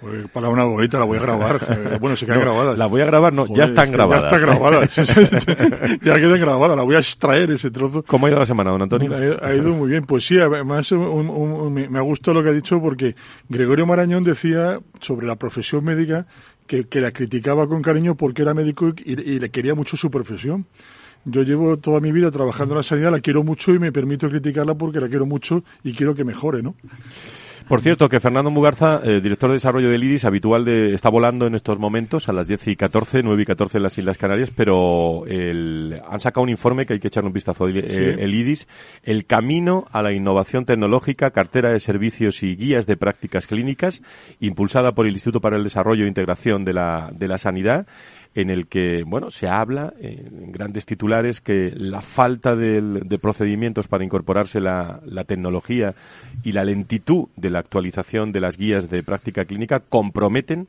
Pues 0.00 0.28
para 0.30 0.48
una 0.48 0.64
bonita 0.64 0.98
la 0.98 1.04
voy 1.04 1.18
a 1.18 1.22
grabar. 1.22 1.60
Eh, 1.78 1.98
bueno, 2.00 2.16
se 2.16 2.26
queda 2.26 2.38
grabada. 2.38 2.76
La 2.76 2.86
voy 2.86 3.02
a 3.02 3.06
grabar, 3.06 3.32
no, 3.32 3.46
ya 3.46 3.64
están 3.64 3.92
grabadas. 3.92 4.24
Ya 4.30 4.36
está 4.36 4.46
grabada. 4.46 4.86
ya 6.02 6.14
queda 6.14 6.36
grabada, 6.36 6.76
la 6.76 6.82
voy 6.82 6.96
a 6.96 6.98
extraer 6.98 7.50
ese 7.50 7.70
trozo. 7.70 8.02
¿Cómo 8.06 8.26
ha 8.26 8.30
ido 8.30 8.38
la 8.38 8.46
semana, 8.46 8.70
don 8.70 8.82
Antonio? 8.82 9.10
Ha, 9.42 9.54
ido 9.54 9.74
muy 9.74 9.90
bien. 9.90 10.04
Pues 10.04 10.26
sí, 10.26 10.38
además 10.38 10.90
me 10.92 11.98
ha 11.98 12.02
gustado 12.02 12.34
lo 12.34 12.42
que 12.42 12.50
ha 12.50 12.52
dicho 12.52 12.80
porque 12.80 13.14
Gregorio 13.48 13.86
Marañón 13.86 14.24
decía 14.24 14.80
sobre 15.00 15.26
la 15.26 15.36
profesión 15.36 15.84
médica 15.84 16.26
que, 16.66 16.84
que 16.86 17.00
la 17.00 17.10
criticaba 17.12 17.68
con 17.68 17.82
cariño 17.82 18.14
porque 18.14 18.42
era 18.42 18.54
médico 18.54 18.92
y, 19.04 19.20
y 19.20 19.38
le 19.38 19.50
quería 19.50 19.74
mucho 19.74 19.96
su 19.96 20.10
profesión. 20.10 20.66
Yo 21.24 21.42
llevo 21.42 21.76
toda 21.76 22.00
mi 22.00 22.12
vida 22.12 22.30
trabajando 22.30 22.74
en 22.74 22.78
la 22.78 22.82
sanidad, 22.82 23.10
la 23.10 23.20
quiero 23.20 23.42
mucho 23.42 23.74
y 23.74 23.78
me 23.78 23.92
permito 23.92 24.28
criticarla 24.28 24.74
porque 24.74 25.00
la 25.00 25.08
quiero 25.08 25.26
mucho 25.26 25.64
y 25.84 25.92
quiero 25.92 26.14
que 26.14 26.24
mejore, 26.24 26.62
¿no? 26.62 26.74
Por 27.68 27.82
cierto, 27.82 28.08
que 28.08 28.18
Fernando 28.18 28.50
Mugarza, 28.50 29.02
eh, 29.04 29.20
director 29.20 29.50
de 29.50 29.56
desarrollo 29.56 29.90
del 29.90 30.02
IDIS, 30.02 30.24
habitual 30.24 30.64
de, 30.64 30.94
está 30.94 31.10
volando 31.10 31.46
en 31.46 31.54
estos 31.54 31.78
momentos 31.78 32.30
a 32.30 32.32
las 32.32 32.48
10 32.48 32.68
y 32.68 32.76
14, 32.76 33.22
9 33.22 33.42
y 33.42 33.44
14 33.44 33.76
en 33.76 33.82
las 33.82 33.98
Islas 33.98 34.16
Canarias, 34.16 34.50
pero 34.50 35.26
el, 35.26 36.00
han 36.08 36.18
sacado 36.18 36.44
un 36.44 36.48
informe 36.48 36.86
que 36.86 36.94
hay 36.94 36.98
que 36.98 37.08
echar 37.08 37.26
un 37.26 37.32
vistazo, 37.34 37.66
el, 37.66 37.76
eh, 37.76 38.16
el 38.20 38.34
IDIS, 38.34 38.66
el 39.02 39.26
camino 39.26 39.86
a 39.92 40.00
la 40.00 40.14
innovación 40.14 40.64
tecnológica, 40.64 41.30
cartera 41.30 41.70
de 41.70 41.78
servicios 41.78 42.42
y 42.42 42.56
guías 42.56 42.86
de 42.86 42.96
prácticas 42.96 43.46
clínicas, 43.46 44.00
impulsada 44.40 44.92
por 44.92 45.06
el 45.06 45.12
Instituto 45.12 45.42
para 45.42 45.58
el 45.58 45.64
Desarrollo 45.64 46.06
e 46.06 46.08
Integración 46.08 46.64
de 46.64 46.72
la, 46.72 47.10
de 47.12 47.28
la 47.28 47.36
Sanidad 47.36 47.86
en 48.34 48.50
el 48.50 48.66
que, 48.66 49.02
bueno, 49.04 49.30
se 49.30 49.48
habla 49.48 49.92
en 49.98 50.52
grandes 50.52 50.86
titulares 50.86 51.40
que 51.40 51.72
la 51.74 52.02
falta 52.02 52.54
de, 52.54 53.18
procedimientos 53.20 53.88
para 53.88 54.04
incorporarse 54.04 54.60
la, 54.60 55.00
tecnología 55.26 55.94
y 56.42 56.52
la 56.52 56.64
lentitud 56.64 57.28
de 57.36 57.50
la 57.50 57.58
actualización 57.58 58.32
de 58.32 58.40
las 58.40 58.56
guías 58.56 58.88
de 58.88 59.02
práctica 59.02 59.44
clínica 59.44 59.80
comprometen 59.80 60.68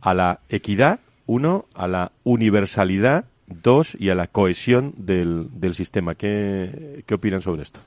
a 0.00 0.14
la 0.14 0.40
equidad, 0.48 1.00
uno, 1.26 1.64
a 1.74 1.88
la 1.88 2.12
universalidad, 2.24 3.24
dos, 3.46 3.96
y 3.98 4.10
a 4.10 4.14
la 4.14 4.26
cohesión 4.26 4.92
del, 4.96 5.48
del 5.52 5.74
sistema. 5.74 6.14
¿Qué, 6.14 7.02
¿Qué 7.06 7.14
opinan 7.14 7.40
sobre 7.40 7.62
esto? 7.62 7.80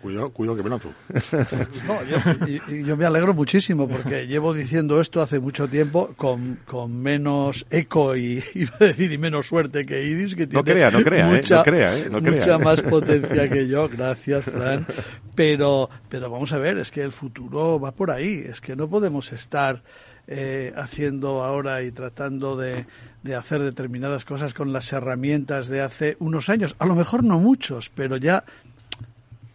Cuidado, 0.00 0.30
cuidado 0.30 0.56
que 0.56 0.62
me 0.62 0.70
lanzo. 0.70 0.92
yo, 2.84 2.96
me 2.96 3.04
alegro 3.04 3.34
muchísimo 3.34 3.88
porque 3.88 4.26
llevo 4.26 4.54
diciendo 4.54 5.00
esto 5.00 5.20
hace 5.20 5.38
mucho 5.40 5.68
tiempo 5.68 6.14
con, 6.16 6.60
con 6.64 6.96
menos 7.00 7.66
eco 7.70 8.16
y 8.16 8.42
iba 8.54 8.72
a 8.80 8.84
decir 8.84 9.12
y 9.12 9.18
menos 9.18 9.46
suerte 9.46 9.84
que 9.84 10.04
Idis 10.04 10.34
que 10.34 10.46
tiene 10.46 10.58
no 10.58 10.64
crea, 10.64 10.90
no 10.90 11.02
crea, 11.02 11.26
mucha, 11.26 11.56
no 11.56 11.64
crea, 11.64 11.98
¿eh? 11.98 12.08
no 12.10 12.20
mucha 12.20 12.58
más 12.58 12.82
potencia 12.82 13.48
que 13.48 13.68
yo. 13.68 13.88
Gracias, 13.88 14.44
Fran. 14.44 14.86
Pero, 15.34 15.88
pero 16.08 16.30
vamos 16.30 16.52
a 16.52 16.58
ver, 16.58 16.78
es 16.78 16.90
que 16.90 17.02
el 17.02 17.12
futuro 17.12 17.78
va 17.78 17.92
por 17.92 18.10
ahí. 18.10 18.44
Es 18.48 18.60
que 18.60 18.74
no 18.74 18.88
podemos 18.88 19.32
estar 19.32 19.82
eh, 20.30 20.74
haciendo 20.76 21.42
ahora 21.42 21.82
y 21.82 21.90
tratando 21.90 22.54
de, 22.54 22.84
de, 23.22 23.34
hacer 23.34 23.62
determinadas 23.62 24.26
cosas 24.26 24.52
con 24.52 24.74
las 24.74 24.92
herramientas 24.92 25.68
de 25.68 25.80
hace 25.80 26.18
unos 26.20 26.50
años, 26.50 26.76
a 26.78 26.84
lo 26.84 26.94
mejor 26.94 27.24
no 27.24 27.38
muchos, 27.38 27.88
pero 27.88 28.18
ya 28.18 28.44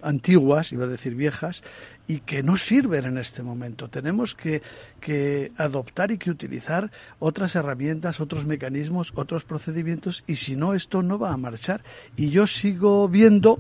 antiguas, 0.03 0.71
iba 0.71 0.85
a 0.85 0.87
decir 0.87 1.15
viejas, 1.15 1.63
y 2.07 2.19
que 2.19 2.43
no 2.43 2.57
sirven 2.57 3.05
en 3.05 3.17
este 3.17 3.43
momento. 3.43 3.89
Tenemos 3.89 4.35
que, 4.35 4.61
que, 4.99 5.51
adoptar 5.57 6.11
y 6.11 6.17
que 6.17 6.29
utilizar 6.29 6.91
otras 7.19 7.55
herramientas, 7.55 8.19
otros 8.19 8.45
mecanismos, 8.45 9.13
otros 9.15 9.45
procedimientos, 9.45 10.23
y 10.27 10.35
si 10.35 10.55
no, 10.55 10.73
esto 10.73 11.01
no 11.01 11.17
va 11.17 11.31
a 11.31 11.37
marchar. 11.37 11.83
Y 12.15 12.29
yo 12.29 12.45
sigo 12.47 13.07
viendo 13.07 13.59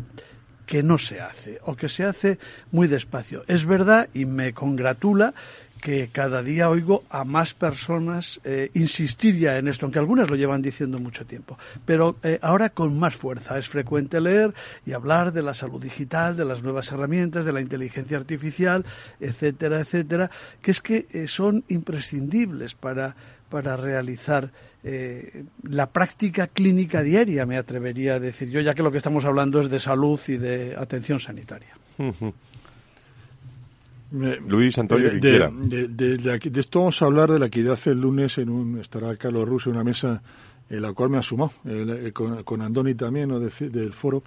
que 0.65 0.83
no 0.83 0.97
se 0.97 1.19
hace, 1.19 1.59
o 1.63 1.75
que 1.75 1.89
se 1.89 2.03
hace 2.03 2.39
muy 2.71 2.87
despacio. 2.87 3.43
Es 3.47 3.65
verdad, 3.65 4.09
y 4.13 4.25
me 4.25 4.53
congratula, 4.53 5.33
que 5.83 6.07
cada 6.13 6.41
día 6.41 6.69
oigo 6.69 7.03
a 7.09 7.25
más 7.25 7.53
personas 7.53 8.39
eh, 8.45 8.71
insistir 8.73 9.37
ya 9.37 9.57
en 9.57 9.67
esto, 9.67 9.85
aunque 9.85 9.99
algunas 9.99 10.29
lo 10.29 10.37
llevan 10.37 10.61
diciendo 10.61 10.97
mucho 10.97 11.25
tiempo, 11.25 11.57
pero 11.85 12.15
eh, 12.23 12.39
ahora 12.41 12.69
con 12.69 12.97
más 12.97 13.15
fuerza. 13.15 13.59
Es 13.59 13.67
frecuente 13.67 14.21
leer 14.21 14.53
y 14.85 14.93
hablar 14.93 15.33
de 15.33 15.41
la 15.41 15.53
salud 15.53 15.83
digital, 15.83 16.37
de 16.37 16.45
las 16.45 16.63
nuevas 16.63 16.89
herramientas, 16.93 17.43
de 17.43 17.51
la 17.51 17.59
inteligencia 17.59 18.15
artificial, 18.15 18.85
etcétera, 19.19 19.81
etcétera, 19.81 20.31
que 20.61 20.71
es 20.71 20.79
que 20.79 21.05
eh, 21.11 21.27
son 21.27 21.65
imprescindibles 21.67 22.75
para, 22.75 23.17
para 23.49 23.75
realizar 23.75 24.51
la 25.63 25.89
práctica 25.91 26.47
clínica 26.47 27.01
diaria, 27.03 27.45
me 27.45 27.55
atrevería 27.55 28.15
a 28.15 28.19
decir 28.19 28.49
yo, 28.49 28.59
ya 28.59 28.73
que 28.73 28.83
lo 28.83 28.91
que 28.91 28.97
estamos 28.97 29.23
hablando 29.23 29.61
es 29.61 29.69
de 29.69 29.79
salud 29.79 30.19
y 30.27 30.35
de 30.35 30.75
atención 30.77 31.21
sanitaria. 31.21 31.77
Luis 34.13 34.77
Antonio 34.77 35.09
de, 35.09 35.87
de, 35.87 36.59
esto 36.59 36.79
vamos 36.79 37.01
a 37.01 37.05
hablar 37.05 37.31
de 37.31 37.39
la 37.39 37.47
equidad 37.47 37.79
el 37.85 37.99
lunes 37.99 38.37
en 38.37 38.49
un 38.49 38.79
estará 38.79 39.15
Carlos 39.17 39.47
Russo 39.47 39.71
en 39.71 39.75
una 39.75 39.83
mesa 39.83 40.21
en 40.69 40.81
la 40.83 40.93
cual 40.93 41.09
me 41.09 41.17
ha 41.17 41.23
sumado 41.23 41.51
eh, 41.65 42.11
con, 42.13 42.61
Andoni 42.61 42.93
también 42.93 43.29
del 43.29 43.93
foro 43.93 44.21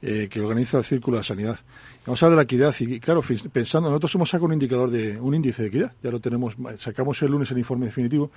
eh, 0.00 0.28
que 0.30 0.40
organiza 0.40 0.78
el 0.78 0.84
Círculo 0.84 1.18
de 1.18 1.24
Sanidad. 1.24 1.58
Vamos 2.06 2.22
a 2.22 2.26
hablar 2.26 2.36
de 2.36 2.42
la 2.42 2.44
equidad 2.44 2.74
y 2.78 3.00
claro, 3.00 3.22
pensando, 3.52 3.88
nosotros 3.88 4.14
hemos 4.14 4.30
sacado 4.30 4.46
un 4.46 4.52
indicador 4.52 4.90
de 4.90 5.20
un 5.20 5.34
índice 5.34 5.62
de 5.62 5.68
equidad, 5.68 5.92
ya 6.00 6.10
lo 6.12 6.20
tenemos, 6.20 6.56
sacamos 6.78 7.20
el 7.22 7.32
lunes 7.32 7.50
el 7.50 7.58
informe 7.58 7.86
definitivo, 7.86 8.30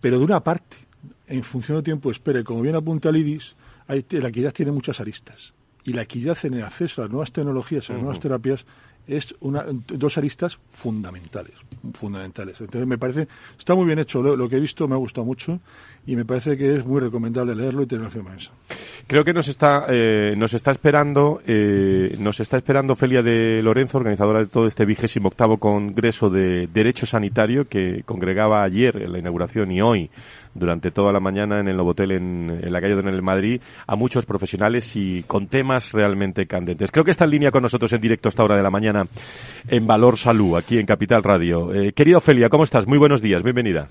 pero 0.00 0.18
de 0.18 0.24
una 0.24 0.42
parte, 0.42 0.76
en 1.26 1.42
función 1.42 1.76
del 1.76 1.84
tiempo 1.84 2.10
espere, 2.10 2.42
como 2.42 2.62
bien 2.62 2.74
apunta 2.74 3.10
el 3.10 3.16
IDIS, 3.16 3.54
la 3.86 4.28
equidad 4.28 4.52
tiene 4.52 4.72
muchas 4.72 4.98
aristas. 4.98 5.52
Y 5.84 5.92
la 5.92 6.02
equidad 6.02 6.38
en 6.44 6.54
el 6.54 6.62
acceso 6.62 7.02
a 7.02 7.04
las 7.04 7.10
nuevas 7.10 7.32
tecnologías, 7.32 7.90
a 7.90 7.94
las 7.94 8.02
nuevas 8.02 8.20
terapias, 8.20 8.64
es 9.06 9.34
una, 9.40 9.64
dos 9.68 10.18
aristas 10.18 10.58
fundamentales, 10.70 11.54
fundamentales. 11.94 12.60
Entonces 12.60 12.86
me 12.86 12.98
parece, 12.98 13.28
está 13.58 13.74
muy 13.74 13.86
bien 13.86 13.98
hecho, 13.98 14.22
lo, 14.22 14.48
que 14.48 14.56
he 14.56 14.60
visto 14.60 14.86
me 14.88 14.94
ha 14.94 14.98
gustado 14.98 15.24
mucho 15.24 15.60
y 16.06 16.16
me 16.16 16.24
parece 16.24 16.56
que 16.56 16.76
es 16.76 16.84
muy 16.84 17.00
recomendable 17.00 17.54
leerlo 17.54 17.82
y 17.82 17.86
tenerlo 17.86 18.08
encima 18.08 18.30
mesa. 18.30 18.50
Creo 19.06 19.24
que 19.24 19.32
nos 19.32 19.48
está, 19.48 19.86
eh, 19.88 20.34
nos 20.36 20.54
está 20.54 20.72
esperando, 20.72 21.40
eh, 21.46 22.16
nos 22.18 22.40
está 22.40 22.56
esperando 22.56 22.94
Felia 22.94 23.22
de 23.22 23.62
Lorenzo, 23.62 23.98
organizadora 23.98 24.40
de 24.40 24.46
todo 24.46 24.66
este 24.66 24.84
vigésimo 24.84 25.28
octavo 25.28 25.58
Congreso 25.58 26.30
de 26.30 26.66
Derecho 26.66 27.06
Sanitario 27.06 27.66
que 27.66 28.02
congregaba 28.04 28.62
ayer 28.62 29.02
en 29.02 29.12
la 29.12 29.18
inauguración 29.18 29.70
y 29.70 29.80
hoy 29.80 30.10
durante 30.54 30.90
toda 30.90 31.12
la 31.12 31.20
mañana 31.20 31.60
en 31.60 31.68
el 31.68 31.76
Novotel 31.76 32.12
en, 32.12 32.60
en 32.62 32.72
la 32.72 32.80
calle 32.80 32.96
de 32.96 33.22
Madrid 33.22 33.60
a 33.86 33.96
muchos 33.96 34.26
profesionales 34.26 34.96
y 34.96 35.22
con 35.22 35.46
temas 35.46 35.92
realmente 35.92 36.46
candentes. 36.46 36.90
Creo 36.90 37.04
que 37.04 37.10
está 37.10 37.24
en 37.24 37.30
línea 37.30 37.50
con 37.50 37.62
nosotros 37.62 37.92
en 37.92 38.00
directo 38.00 38.28
a 38.28 38.30
esta 38.30 38.44
hora 38.44 38.56
de 38.56 38.62
la 38.62 38.70
mañana 38.70 39.06
en 39.68 39.86
Valor 39.86 40.18
Salud, 40.18 40.56
aquí 40.56 40.78
en 40.78 40.86
Capital 40.86 41.22
Radio. 41.22 41.72
Eh, 41.72 41.92
querida 41.92 42.18
Ofelia, 42.18 42.48
¿cómo 42.48 42.64
estás? 42.64 42.86
Muy 42.86 42.98
buenos 42.98 43.22
días, 43.22 43.42
bienvenida. 43.42 43.88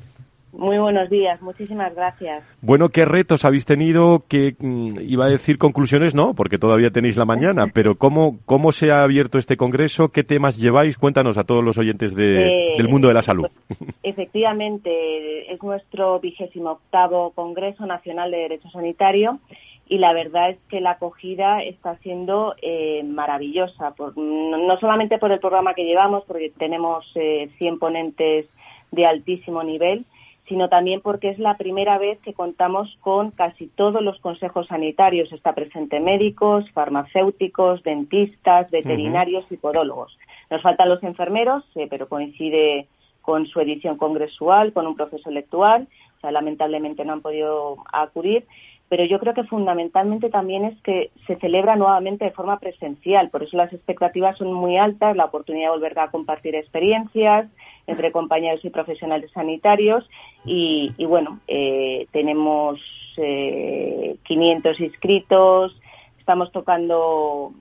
Muy 0.53 0.77
buenos 0.77 1.10
días, 1.10 1.41
muchísimas 1.41 1.96
gracias. 1.96 2.43
Bueno, 2.62 2.89
¿qué 2.89 3.05
retos 3.05 3.46
habéis 3.46 3.65
tenido? 3.65 4.24
Que 4.27 4.55
mm, 4.60 5.00
iba 5.01 5.25
a 5.25 5.29
decir 5.29 5.58
conclusiones, 5.58 6.13
no, 6.13 6.34
porque 6.34 6.58
todavía 6.58 6.91
tenéis 6.91 7.15
la 7.17 7.25
mañana, 7.25 7.67
pero 7.74 7.96
¿cómo, 7.96 8.39
cómo 8.46 8.72
se 8.72 8.91
ha 8.91 9.03
abierto 9.03 9.38
este 9.38 9.55
congreso? 9.55 10.10
¿Qué 10.10 10.24
temas 10.24 10.58
lleváis? 10.58 10.98
Cuéntanos 10.98 11.38
a 11.38 11.46
todos 11.46 11.63
los 11.63 11.77
oyentes 11.77 12.15
de, 12.15 12.75
del 12.77 12.89
mundo 12.89 13.08
de 13.08 13.13
la 13.13 13.22
salud. 13.22 13.48
Pues, 13.67 13.79
efectivamente, 14.03 15.53
es 15.53 15.63
nuestro 15.63 16.20
vigésimo 16.20 16.72
octavo 16.72 17.31
Congreso 17.31 17.86
Nacional 17.86 18.31
de 18.31 18.38
Derecho 18.38 18.70
Sanitario 18.72 19.39
y 19.88 19.98
la 19.98 20.13
verdad 20.13 20.51
es 20.51 20.58
que 20.70 20.79
la 20.79 20.91
acogida 20.91 21.62
está 21.63 21.98
siendo 21.98 22.55
eh, 22.62 23.03
maravillosa, 23.03 23.91
por, 23.91 24.17
no 24.17 24.79
solamente 24.79 25.17
por 25.17 25.34
el 25.34 25.39
programa 25.39 25.74
que 25.74 25.84
llevamos, 25.84 26.24
porque 26.25 26.51
tenemos 26.58 27.05
eh, 27.15 27.50
100 27.58 27.79
ponentes 27.79 28.46
de 28.91 29.05
altísimo 29.05 29.63
nivel, 29.63 30.05
sino 30.51 30.67
también 30.67 31.00
porque 31.00 31.29
es 31.29 31.39
la 31.39 31.55
primera 31.55 31.98
vez 31.98 32.20
que 32.20 32.34
contamos 32.34 32.98
con 33.00 33.31
casi 33.31 33.67
todos 33.67 34.01
los 34.01 34.20
consejos 34.20 34.67
sanitarios. 34.67 35.31
Está 35.31 35.55
presente 35.55 36.01
médicos, 36.01 36.70
farmacéuticos, 36.72 37.84
dentistas, 37.84 38.70
veterinarios 38.70 39.46
y 39.50 39.55
podólogos. 39.55 40.20
Nos 40.50 40.62
faltan 40.62 40.89
los 40.89 41.01
enfermeros, 41.03 41.63
eh, 41.75 41.88
pero 41.89 42.10
coincide 42.10 42.89
con 43.22 43.48
su 43.48 43.62
edición 43.62 43.96
congresual, 43.96 44.74
con 44.74 44.88
un 44.88 44.98
proceso 44.98 45.29
electoral. 45.29 45.88
O 46.17 46.20
sea, 46.20 46.34
lamentablemente 46.34 47.05
no 47.05 47.13
han 47.13 47.22
podido 47.22 47.77
acudir 47.93 48.46
pero 48.92 49.06
yo 49.06 49.22
creo 49.22 49.34
que 49.34 49.46
fundamentalmente 49.46 50.30
también 50.30 50.66
es 50.66 50.78
que 50.82 51.12
se 51.26 51.38
celebra 51.38 51.78
nuevamente 51.78 52.26
de 52.26 52.32
forma 52.32 52.60
presencial, 52.60 53.30
por 53.30 53.42
eso 53.42 53.56
las 53.56 53.72
expectativas 53.72 54.38
son 54.38 54.52
muy 54.52 54.76
altas, 54.76 55.16
la 55.16 55.24
oportunidad 55.24 55.68
de 55.68 55.78
volver 55.78 55.98
a 55.98 56.12
compartir 56.12 56.56
experiencias 56.56 57.48
entre 57.88 58.12
compañeros 58.12 58.66
y 58.66 58.70
profesionales 58.70 59.32
sanitarios. 59.32 60.10
Y, 60.44 60.94
bueno, 61.06 61.40
eh, 61.48 62.08
tenemos 62.12 62.82
eh, 63.16 64.18
500 64.24 64.82
inscritos, 64.82 65.80
estamos 66.20 66.52
tocando, 66.52 67.54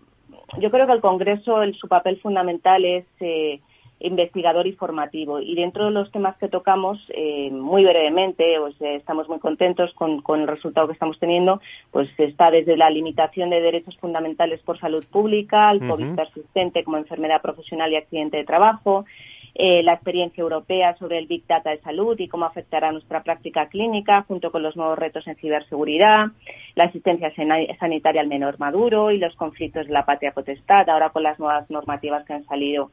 yo 0.58 0.70
creo 0.72 0.88
que 0.88 0.94
el 0.94 1.00
Congreso, 1.00 1.62
el, 1.62 1.76
su 1.76 1.86
papel 1.86 2.18
fundamental 2.20 2.84
es... 2.84 3.04
Eh, 3.20 3.60
investigador 4.00 4.66
y 4.66 4.72
formativo. 4.72 5.40
Y 5.40 5.54
dentro 5.54 5.84
de 5.84 5.90
los 5.90 6.10
temas 6.10 6.36
que 6.38 6.48
tocamos, 6.48 6.98
eh, 7.10 7.50
muy 7.50 7.84
brevemente, 7.84 8.56
pues, 8.58 8.74
eh, 8.80 8.96
estamos 8.96 9.28
muy 9.28 9.38
contentos 9.38 9.92
con, 9.94 10.22
el 10.40 10.48
resultado 10.48 10.86
que 10.86 10.94
estamos 10.94 11.18
teniendo, 11.18 11.60
pues 11.90 12.08
está 12.18 12.50
desde 12.50 12.76
la 12.76 12.90
limitación 12.90 13.50
de 13.50 13.60
derechos 13.60 13.96
fundamentales 13.98 14.60
por 14.60 14.78
salud 14.78 15.04
pública, 15.04 15.70
el 15.70 15.86
COVID 15.86 16.14
persistente 16.14 16.82
como 16.82 16.96
enfermedad 16.96 17.42
profesional 17.42 17.92
y 17.92 17.96
accidente 17.96 18.38
de 18.38 18.44
trabajo, 18.44 19.04
eh, 19.54 19.82
la 19.82 19.94
experiencia 19.94 20.40
europea 20.40 20.96
sobre 20.96 21.18
el 21.18 21.26
Big 21.26 21.46
Data 21.46 21.70
de 21.70 21.80
salud 21.80 22.18
y 22.18 22.28
cómo 22.28 22.46
afectará 22.46 22.92
nuestra 22.92 23.22
práctica 23.22 23.68
clínica, 23.68 24.22
junto 24.22 24.50
con 24.52 24.62
los 24.62 24.76
nuevos 24.76 24.98
retos 24.98 25.26
en 25.26 25.36
ciberseguridad, 25.36 26.28
la 26.76 26.84
asistencia 26.84 27.32
sanitaria 27.78 28.20
al 28.20 28.28
menor 28.28 28.58
maduro 28.58 29.10
y 29.10 29.18
los 29.18 29.34
conflictos 29.34 29.88
de 29.88 29.92
la 29.92 30.06
patria 30.06 30.32
potestad, 30.32 30.88
ahora 30.88 31.10
con 31.10 31.24
las 31.24 31.38
nuevas 31.38 31.68
normativas 31.68 32.24
que 32.24 32.34
han 32.34 32.46
salido 32.46 32.90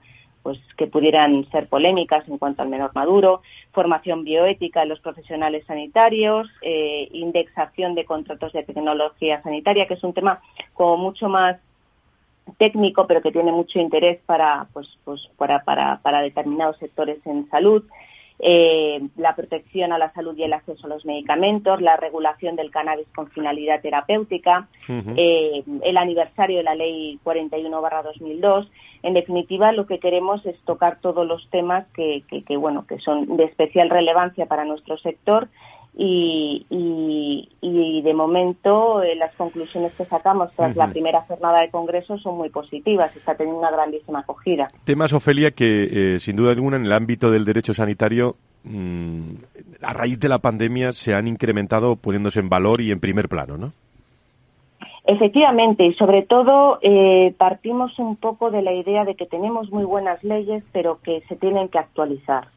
pues 0.47 0.59
que 0.77 0.87
pudieran 0.87 1.43
ser 1.51 1.67
polémicas 1.67 2.25
en 2.29 2.37
cuanto 2.37 2.61
al 2.61 2.69
menor 2.69 2.91
maduro, 2.95 3.41
formación 3.73 4.23
bioética 4.23 4.79
de 4.79 4.85
los 4.85 5.01
profesionales 5.01 5.65
sanitarios, 5.67 6.47
eh, 6.61 7.09
indexación 7.11 7.95
de 7.95 8.05
contratos 8.05 8.53
de 8.53 8.63
tecnología 8.63 9.43
sanitaria, 9.43 9.87
que 9.87 9.95
es 9.95 10.03
un 10.05 10.13
tema 10.13 10.39
como 10.73 10.95
mucho 10.95 11.27
más 11.27 11.57
técnico, 12.57 13.07
pero 13.07 13.21
que 13.21 13.33
tiene 13.33 13.51
mucho 13.51 13.77
interés 13.79 14.19
para, 14.25 14.67
pues, 14.71 14.87
pues, 15.03 15.29
para, 15.35 15.65
para, 15.65 15.97
para 15.97 16.21
determinados 16.21 16.77
sectores 16.77 17.17
en 17.25 17.49
salud. 17.49 17.83
Eh, 18.39 19.01
la 19.17 19.35
protección 19.35 19.91
a 19.93 19.97
la 19.97 20.13
salud 20.13 20.37
y 20.37 20.43
el 20.43 20.53
acceso 20.53 20.85
a 20.85 20.89
los 20.89 21.05
medicamentos, 21.05 21.81
la 21.81 21.97
regulación 21.97 22.55
del 22.55 22.69
cannabis 22.69 23.07
con 23.15 23.29
finalidad 23.31 23.81
terapéutica, 23.81 24.67
eh, 24.87 25.63
el 25.83 25.97
aniversario 25.97 26.57
de 26.57 26.63
la 26.63 26.75
Ley 26.75 27.19
41/2002. 27.23 28.69
En 29.01 29.15
definitiva, 29.15 29.71
lo 29.71 29.87
que 29.87 29.99
queremos 29.99 30.45
es 30.45 30.59
tocar 30.65 30.99
todos 31.01 31.25
los 31.25 31.49
temas 31.49 31.87
que, 31.95 32.23
que, 32.45 32.57
bueno, 32.57 32.85
que 32.85 32.99
son 32.99 33.37
de 33.37 33.45
especial 33.45 33.89
relevancia 33.89 34.45
para 34.45 34.65
nuestro 34.65 34.97
sector 34.97 35.47
y, 35.95 36.65
y, 36.69 38.01
de 38.01 38.13
momento 38.13 39.01
eh, 39.01 39.15
las 39.15 39.33
conclusiones 39.35 39.93
que 39.93 40.05
sacamos 40.05 40.51
tras 40.55 40.75
la 40.75 40.87
primera 40.87 41.21
jornada 41.21 41.61
de 41.61 41.71
congreso 41.71 42.17
son 42.19 42.37
muy 42.37 42.49
positivas, 42.49 43.15
está 43.15 43.35
teniendo 43.35 43.59
una 43.59 43.71
grandísima 43.71 44.19
acogida. 44.19 44.67
Temas, 44.83 45.11
Ofelia, 45.13 45.51
que 45.51 46.15
eh, 46.15 46.19
sin 46.19 46.35
duda 46.35 46.51
alguna 46.51 46.77
en 46.77 46.85
el 46.85 46.93
ámbito 46.93 47.31
del 47.31 47.45
derecho 47.45 47.73
sanitario, 47.73 48.35
mm, 48.63 49.31
a 49.81 49.93
raíz 49.93 50.19
de 50.19 50.29
la 50.29 50.39
pandemia, 50.39 50.91
se 50.91 51.13
han 51.15 51.27
incrementado 51.27 51.95
poniéndose 51.95 52.39
en 52.39 52.49
valor 52.49 52.81
y 52.81 52.91
en 52.91 52.99
primer 52.99 53.27
plano, 53.27 53.57
¿no? 53.57 53.73
Efectivamente, 55.03 55.85
y 55.85 55.93
sobre 55.93 56.21
todo 56.21 56.79
eh, 56.81 57.33
partimos 57.37 57.97
un 57.97 58.17
poco 58.17 58.51
de 58.51 58.61
la 58.61 58.73
idea 58.73 59.05
de 59.05 59.15
que 59.15 59.25
tenemos 59.25 59.71
muy 59.71 59.85
buenas 59.85 60.21
leyes, 60.23 60.63
pero 60.73 60.99
que 61.01 61.21
se 61.29 61.37
tienen 61.37 61.69
que 61.69 61.79
actualizar. 61.79 62.49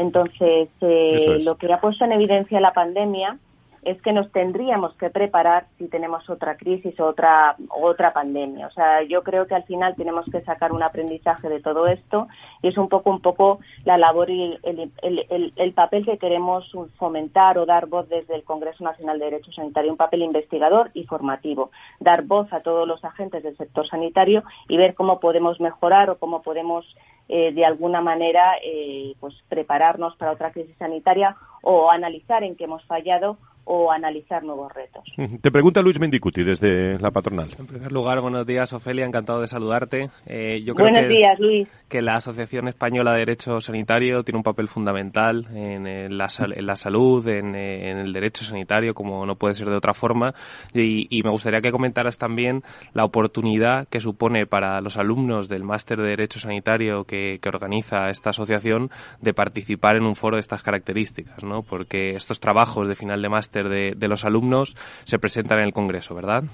Entonces, 0.00 0.68
eh, 0.80 1.38
lo 1.44 1.56
que 1.56 1.70
ha 1.70 1.80
puesto 1.80 2.06
en 2.06 2.12
evidencia 2.12 2.58
la 2.58 2.72
pandemia 2.72 3.38
es 3.82 4.00
que 4.02 4.12
nos 4.12 4.30
tendríamos 4.30 4.94
que 4.94 5.10
preparar 5.10 5.66
si 5.78 5.88
tenemos 5.88 6.28
otra 6.28 6.56
crisis 6.56 6.98
o 7.00 7.06
otra, 7.06 7.56
otra 7.70 8.12
pandemia. 8.12 8.66
O 8.66 8.70
sea, 8.70 9.02
yo 9.02 9.22
creo 9.22 9.46
que 9.46 9.54
al 9.54 9.64
final 9.64 9.94
tenemos 9.96 10.26
que 10.30 10.42
sacar 10.42 10.72
un 10.72 10.82
aprendizaje 10.82 11.48
de 11.48 11.60
todo 11.60 11.86
esto 11.86 12.28
y 12.62 12.68
es 12.68 12.76
un 12.76 12.88
poco, 12.88 13.10
un 13.10 13.20
poco 13.20 13.60
la 13.84 13.96
labor 13.96 14.30
y 14.30 14.58
el, 14.62 14.92
el, 15.02 15.52
el, 15.56 15.72
papel 15.72 16.04
que 16.04 16.18
queremos 16.18 16.70
fomentar 16.98 17.56
o 17.58 17.64
dar 17.64 17.86
voz 17.86 18.08
desde 18.08 18.34
el 18.34 18.44
Congreso 18.44 18.84
Nacional 18.84 19.18
de 19.18 19.26
Derecho 19.26 19.52
Sanitario, 19.52 19.92
un 19.92 19.96
papel 19.96 20.22
investigador 20.22 20.90
y 20.92 21.04
formativo. 21.04 21.70
Dar 22.00 22.22
voz 22.22 22.52
a 22.52 22.60
todos 22.60 22.86
los 22.86 23.02
agentes 23.04 23.42
del 23.42 23.56
sector 23.56 23.86
sanitario 23.86 24.44
y 24.68 24.76
ver 24.76 24.94
cómo 24.94 25.20
podemos 25.20 25.60
mejorar 25.60 26.10
o 26.10 26.18
cómo 26.18 26.42
podemos 26.42 26.84
eh, 27.28 27.52
de 27.52 27.64
alguna 27.64 28.00
manera 28.00 28.54
eh, 28.62 29.14
pues 29.20 29.34
prepararnos 29.48 30.16
para 30.16 30.32
otra 30.32 30.50
crisis 30.50 30.76
sanitaria 30.78 31.36
o 31.62 31.90
analizar 31.90 32.42
en 32.42 32.56
qué 32.56 32.64
hemos 32.64 32.84
fallado 32.84 33.38
o 33.64 33.90
analizar 33.92 34.42
nuevos 34.42 34.72
retos. 34.72 35.04
Te 35.40 35.50
pregunta 35.50 35.82
Luis 35.82 36.00
Mendicuti 36.00 36.42
desde 36.42 36.98
la 36.98 37.10
patronal. 37.10 37.50
En 37.58 37.66
primer 37.66 37.92
lugar, 37.92 38.20
buenos 38.20 38.46
días, 38.46 38.72
Ofelia, 38.72 39.04
encantado 39.04 39.40
de 39.40 39.46
saludarte. 39.46 40.10
Eh, 40.26 40.62
yo 40.64 40.74
creo 40.74 40.90
buenos 40.90 41.08
días, 41.08 41.38
Luis. 41.38 41.68
Que 41.88 42.02
la 42.02 42.14
Asociación 42.14 42.68
Española 42.68 43.12
de 43.12 43.20
Derecho 43.20 43.60
Sanitario 43.60 44.22
tiene 44.22 44.38
un 44.38 44.42
papel 44.42 44.68
fundamental 44.68 45.46
en, 45.54 46.16
la, 46.16 46.28
salud, 46.28 47.26
en, 47.28 47.54
el 47.54 48.12
derecho 48.12 48.44
sanitario, 48.44 48.94
como 48.94 49.26
no 49.26 49.36
puede 49.36 49.54
ser 49.54 49.68
de 49.68 49.76
otra 49.76 49.94
forma. 49.94 50.34
Y, 50.72 51.20
me 51.22 51.30
gustaría 51.30 51.60
que 51.60 51.70
comentaras 51.70 52.16
también 52.18 52.62
la 52.94 53.04
oportunidad 53.04 53.86
que 53.86 54.00
supone 54.00 54.46
para 54.46 54.80
los 54.80 54.96
alumnos 54.96 55.48
del 55.48 55.64
máster 55.64 56.00
de 56.00 56.08
Derecho 56.08 56.38
Sanitario 56.38 57.04
que, 57.04 57.38
que 57.40 57.48
organiza 57.48 58.08
esta 58.08 58.30
asociación 58.30 58.90
de 59.20 59.34
participar 59.34 59.96
en 59.96 60.04
un 60.04 60.16
foro 60.16 60.36
de 60.36 60.40
estas 60.40 60.62
características, 60.62 61.44
¿no? 61.44 61.62
Porque 61.62 62.14
estos 62.14 62.40
trabajos 62.40 62.88
de 62.88 62.94
final 62.94 63.20
de 63.20 63.28
máster 63.28 63.49
de, 63.52 64.08
los 64.08 64.24
alumnos 64.24 64.76
se 65.04 65.18
presentan 65.18 65.58
en 65.58 65.66
el 65.66 65.72
Congreso, 65.72 66.14
¿verdad? 66.14 66.44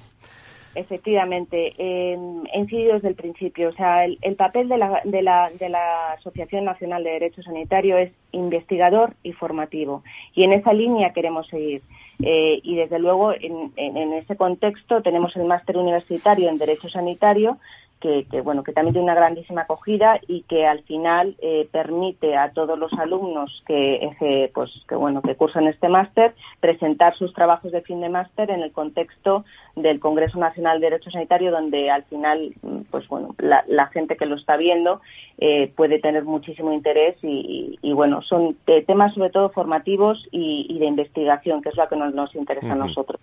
Efectivamente, 0.74 1.72
eh, 1.78 2.18
he 2.52 2.58
incidido 2.58 2.94
desde 2.94 3.08
el 3.08 3.14
principio. 3.14 3.70
O 3.70 3.72
sea, 3.72 4.04
el, 4.04 4.36
papel 4.36 4.68
de 4.68 4.76
la, 4.76 5.00
de, 5.04 5.22
la, 5.22 5.50
de 5.58 5.70
la, 5.70 6.12
Asociación 6.12 6.66
Nacional 6.66 7.02
de 7.02 7.12
Derecho 7.12 7.42
Sanitario 7.42 7.96
es 7.96 8.12
investigador 8.32 9.14
y 9.22 9.32
formativo. 9.32 10.02
Y 10.34 10.44
en 10.44 10.52
esa 10.52 10.74
línea 10.74 11.14
queremos 11.14 11.46
seguir. 11.48 11.80
Eh, 12.22 12.60
y 12.62 12.76
desde 12.76 12.98
luego, 12.98 13.32
en, 13.32 13.72
en, 13.76 14.12
ese 14.14 14.36
contexto, 14.36 15.02
tenemos 15.02 15.34
el 15.36 15.44
máster 15.44 15.78
universitario 15.78 16.48
en 16.48 16.58
Derecho 16.58 16.88
Sanitario, 16.88 17.58
que, 18.00 18.26
bueno 18.42 18.62
que 18.62 18.72
también 18.72 18.94
tiene 18.94 19.04
una 19.04 19.14
grandísima 19.14 19.62
acogida 19.62 20.20
y 20.26 20.42
que 20.42 20.66
al 20.66 20.82
final 20.82 21.36
eh, 21.40 21.68
permite 21.72 22.36
a 22.36 22.50
todos 22.50 22.78
los 22.78 22.92
alumnos 22.94 23.62
que 23.66 24.50
pues 24.54 24.70
que 24.88 24.94
bueno 24.94 25.22
que 25.22 25.34
cursan 25.34 25.66
este 25.66 25.88
máster 25.88 26.34
presentar 26.60 27.16
sus 27.16 27.32
trabajos 27.32 27.72
de 27.72 27.82
fin 27.82 28.00
de 28.00 28.08
máster 28.08 28.50
en 28.50 28.62
el 28.62 28.72
contexto 28.72 29.44
del 29.74 29.98
Congreso 29.98 30.38
Nacional 30.38 30.80
de 30.80 30.90
Derecho 30.90 31.10
Sanitario 31.10 31.50
donde 31.50 31.90
al 31.90 32.04
final 32.04 32.52
pues 32.90 33.08
bueno 33.08 33.34
la, 33.38 33.64
gente 33.88 34.16
que 34.16 34.26
lo 34.26 34.36
está 34.36 34.56
viendo 34.56 35.00
eh, 35.38 35.72
puede 35.74 35.98
tener 35.98 36.24
muchísimo 36.24 36.72
interés 36.72 37.16
y, 37.22 37.78
bueno 37.92 38.20
son 38.22 38.56
temas 38.86 39.14
sobre 39.14 39.30
todo 39.30 39.48
formativos 39.50 40.26
y, 40.30 40.78
de 40.78 40.86
investigación 40.86 41.62
que 41.62 41.70
es 41.70 41.76
lo 41.76 41.88
que 41.88 41.96
nos, 41.96 42.14
nos 42.14 42.34
interesa 42.34 42.72
a 42.72 42.76
nosotros 42.76 43.20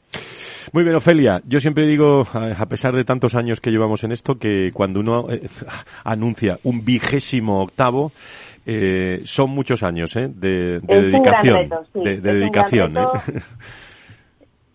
muy 0.71 0.83
bien, 0.83 0.95
Ofelia. 0.95 1.41
Yo 1.45 1.59
siempre 1.59 1.85
digo, 1.85 2.25
a 2.33 2.65
pesar 2.67 2.95
de 2.95 3.03
tantos 3.03 3.35
años 3.35 3.59
que 3.59 3.69
llevamos 3.69 4.03
en 4.03 4.11
esto, 4.11 4.39
que 4.39 4.62
cuando 4.71 4.99
uno 4.99 5.27
eh, 5.29 5.47
anuncia 6.03 6.59
un 6.63 6.83
vigésimo 6.85 7.61
octavo, 7.61 8.11
eh, 8.65 9.21
son 9.25 9.49
muchos 9.49 9.83
años 9.83 10.15
¿eh? 10.15 10.29
de, 10.33 10.79
dedicación. 10.79 11.69
de, 11.93 12.21
dedicación. 12.21 12.97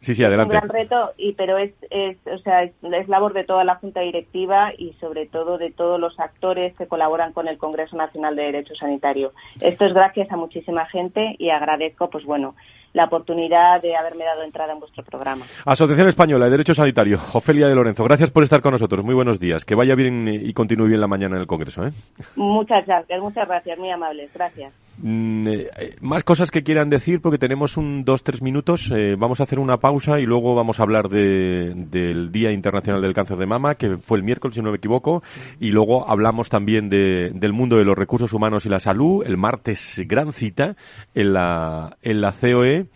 Sí, 0.00 0.14
sí, 0.14 0.22
adelante. 0.24 0.56
Es 0.56 0.62
un 0.62 0.68
gran 0.68 0.80
reto, 0.80 1.12
y, 1.16 1.32
pero 1.32 1.58
es, 1.58 1.72
es, 1.90 2.16
o 2.26 2.38
sea, 2.38 2.62
es, 2.62 2.72
labor 3.08 3.32
de 3.32 3.44
toda 3.44 3.64
la 3.64 3.76
Junta 3.76 4.00
Directiva 4.00 4.72
y 4.76 4.92
sobre 5.00 5.26
todo 5.26 5.58
de 5.58 5.70
todos 5.70 5.98
los 5.98 6.18
actores 6.20 6.74
que 6.76 6.86
colaboran 6.86 7.32
con 7.32 7.48
el 7.48 7.58
Congreso 7.58 7.96
Nacional 7.96 8.36
de 8.36 8.44
Derecho 8.44 8.74
Sanitario. 8.76 9.32
Esto 9.60 9.86
es 9.86 9.92
gracias 9.92 10.30
a 10.30 10.36
muchísima 10.36 10.86
gente 10.86 11.34
y 11.38 11.50
agradezco, 11.50 12.10
pues 12.10 12.24
bueno, 12.24 12.54
la 12.92 13.04
oportunidad 13.04 13.82
de 13.82 13.96
haberme 13.96 14.24
dado 14.24 14.44
entrada 14.44 14.72
en 14.72 14.80
vuestro 14.80 15.02
programa. 15.02 15.44
Asociación 15.64 16.08
Española 16.08 16.44
de 16.44 16.52
Derecho 16.52 16.74
Sanitario, 16.74 17.18
Ofelia 17.32 17.66
de 17.66 17.74
Lorenzo, 17.74 18.04
gracias 18.04 18.30
por 18.30 18.44
estar 18.44 18.62
con 18.62 18.72
nosotros. 18.72 19.04
Muy 19.04 19.14
buenos 19.14 19.40
días. 19.40 19.64
Que 19.64 19.74
vaya 19.74 19.94
bien 19.94 20.28
y 20.28 20.52
continúe 20.52 20.86
bien 20.86 21.00
la 21.00 21.08
mañana 21.08 21.36
en 21.36 21.42
el 21.42 21.46
Congreso. 21.46 21.86
¿eh? 21.86 21.92
Muchas 22.36 22.86
gracias, 22.86 23.20
muchas 23.20 23.48
gracias, 23.48 23.78
muy 23.78 23.90
amables. 23.90 24.30
Gracias. 24.32 24.87
Mm, 25.00 25.46
eh, 25.48 25.96
más 26.00 26.24
cosas 26.24 26.50
que 26.50 26.64
quieran 26.64 26.90
decir 26.90 27.20
porque 27.20 27.38
tenemos 27.38 27.76
un 27.76 28.04
dos 28.04 28.24
tres 28.24 28.42
minutos. 28.42 28.90
Eh, 28.94 29.14
vamos 29.16 29.40
a 29.40 29.44
hacer 29.44 29.58
una 29.58 29.78
pausa 29.78 30.18
y 30.18 30.26
luego 30.26 30.54
vamos 30.54 30.80
a 30.80 30.82
hablar 30.82 31.08
del 31.08 32.32
Día 32.32 32.50
Internacional 32.50 33.00
del 33.00 33.14
Cáncer 33.14 33.36
de 33.36 33.46
Mama 33.46 33.76
que 33.76 33.98
fue 33.98 34.18
el 34.18 34.24
miércoles 34.24 34.56
si 34.56 34.62
no 34.62 34.70
me 34.70 34.78
equivoco 34.78 35.22
y 35.60 35.70
luego 35.70 36.08
hablamos 36.08 36.48
también 36.48 36.88
del 36.88 37.52
mundo 37.52 37.76
de 37.76 37.84
los 37.84 37.96
recursos 37.96 38.32
humanos 38.32 38.66
y 38.66 38.70
la 38.70 38.80
salud. 38.80 39.24
El 39.24 39.36
martes 39.36 40.02
gran 40.06 40.32
cita 40.32 40.76
en 41.14 41.32
la 41.32 41.96
en 42.02 42.20
la 42.20 42.32
COE 42.32 42.86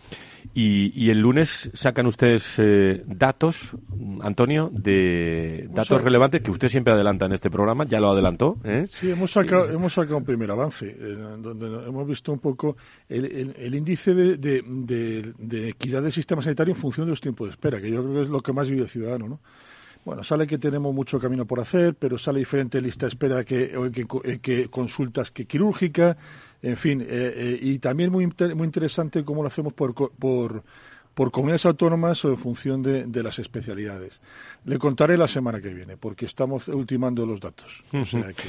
y, 0.55 1.09
el 1.09 1.19
lunes 1.19 1.71
sacan 1.73 2.05
ustedes 2.05 2.59
eh, 2.59 3.03
datos, 3.07 3.71
Antonio, 4.21 4.69
de 4.71 5.67
datos 5.71 6.03
relevantes 6.03 6.43
que 6.43 6.51
usted 6.51 6.69
siempre 6.69 6.93
adelanta 6.93 7.25
en 7.25 7.33
este 7.33 7.49
programa, 7.49 7.85
ya 7.85 7.99
lo 7.99 8.11
adelantó. 8.11 8.57
¿eh? 8.63 8.85
Sí, 8.89 9.09
hemos 9.09 9.31
sacado, 9.31 9.71
hemos 9.71 9.93
sacado 9.93 10.17
un 10.17 10.25
primer 10.25 10.51
avance, 10.51 10.87
eh, 10.87 11.15
donde 11.39 11.87
hemos 11.87 12.07
visto 12.07 12.31
un 12.31 12.37
poco 12.37 12.77
el, 13.09 13.73
índice 13.73 14.13
de, 14.13 15.69
equidad 15.69 16.03
del 16.03 16.13
sistema 16.13 16.43
sanitario 16.43 16.75
en 16.75 16.79
función 16.79 17.07
de 17.07 17.11
los 17.11 17.21
tiempos 17.21 17.47
de 17.47 17.51
espera, 17.51 17.81
que 17.81 17.89
yo 17.89 18.03
creo 18.03 18.13
que 18.13 18.21
es 18.21 18.29
lo 18.29 18.41
que 18.41 18.53
más 18.53 18.69
vive 18.69 18.83
el 18.83 18.89
ciudadano, 18.89 19.27
¿no? 19.27 19.39
Bueno, 20.05 20.23
sale 20.23 20.45
que 20.45 20.57
tenemos 20.57 20.93
mucho 20.93 21.17
camino 21.17 21.45
por 21.45 21.61
hacer, 21.61 21.95
pero 21.95 22.17
sale 22.17 22.39
diferente 22.39 22.81
lista 22.81 23.05
de 23.05 23.11
espera 23.11 23.43
que, 23.45 23.71
que, 23.93 24.39
que 24.39 24.67
consultas 24.67 25.31
que 25.31 25.45
quirúrgica, 25.45 26.17
en 26.63 26.77
fin, 26.77 27.01
eh, 27.01 27.05
eh, 27.09 27.59
y 27.61 27.79
también 27.79 28.09
muy, 28.09 28.25
muy 28.25 28.65
interesante 28.65 29.25
cómo 29.25 29.41
lo 29.41 29.49
hacemos 29.49 29.73
por, 29.73 29.93
por, 29.93 30.63
por 31.13 31.31
comunidades 31.31 31.65
autónomas 31.65 32.23
o 32.23 32.29
en 32.29 32.37
función 32.37 32.81
de, 32.81 33.05
de, 33.05 33.21
las 33.21 33.37
especialidades. 33.37 34.21
Le 34.63 34.79
contaré 34.79 35.17
la 35.17 35.27
semana 35.27 35.59
que 35.59 35.73
viene, 35.73 35.97
porque 35.97 36.25
estamos 36.25 36.69
ultimando 36.69 37.25
los 37.25 37.41
datos. 37.41 37.83
o 37.91 38.05
sea 38.05 38.31
que, 38.31 38.47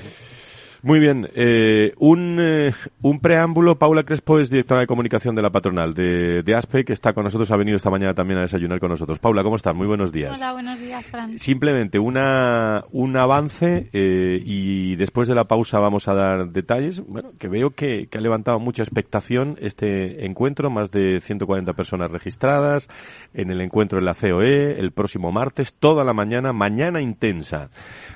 muy 0.84 1.00
bien. 1.00 1.28
Eh, 1.34 1.94
un, 1.98 2.38
eh, 2.40 2.72
un 3.00 3.18
preámbulo. 3.18 3.78
Paula 3.78 4.02
Crespo 4.02 4.38
es 4.38 4.50
directora 4.50 4.82
de 4.82 4.86
comunicación 4.86 5.34
de 5.34 5.40
la 5.40 5.50
patronal 5.50 5.94
de, 5.94 6.42
de, 6.42 6.54
ASPE, 6.54 6.84
que 6.84 6.92
está 6.92 7.14
con 7.14 7.24
nosotros, 7.24 7.50
ha 7.50 7.56
venido 7.56 7.76
esta 7.76 7.90
mañana 7.90 8.12
también 8.12 8.38
a 8.38 8.42
desayunar 8.42 8.78
con 8.80 8.90
nosotros. 8.90 9.18
Paula, 9.18 9.42
¿cómo 9.42 9.56
estás? 9.56 9.74
Muy 9.74 9.86
buenos 9.86 10.12
días. 10.12 10.36
Hola, 10.36 10.52
buenos 10.52 10.78
días, 10.78 11.10
Fran. 11.10 11.38
Simplemente 11.38 11.98
una, 11.98 12.84
un 12.92 13.16
avance 13.16 13.88
eh, 13.92 14.42
y 14.44 14.96
después 14.96 15.26
de 15.26 15.34
la 15.34 15.44
pausa 15.44 15.78
vamos 15.78 16.06
a 16.06 16.14
dar 16.14 16.50
detalles. 16.50 17.02
Bueno, 17.06 17.32
que 17.38 17.48
veo 17.48 17.70
que, 17.70 18.06
que 18.08 18.18
ha 18.18 18.20
levantado 18.20 18.60
mucha 18.60 18.82
expectación 18.82 19.56
este 19.60 20.26
encuentro, 20.26 20.68
más 20.68 20.90
de 20.90 21.20
140 21.20 21.72
personas 21.72 22.10
registradas 22.10 22.88
en 23.32 23.50
el 23.50 23.62
encuentro 23.62 23.98
en 23.98 24.04
la 24.04 24.14
COE 24.14 24.78
el 24.78 24.92
próximo 24.92 25.32
martes, 25.32 25.72
toda 25.74 26.04
la 26.04 26.12
mañana, 26.12 26.52
mañana 26.52 27.00
intensa, 27.00 27.70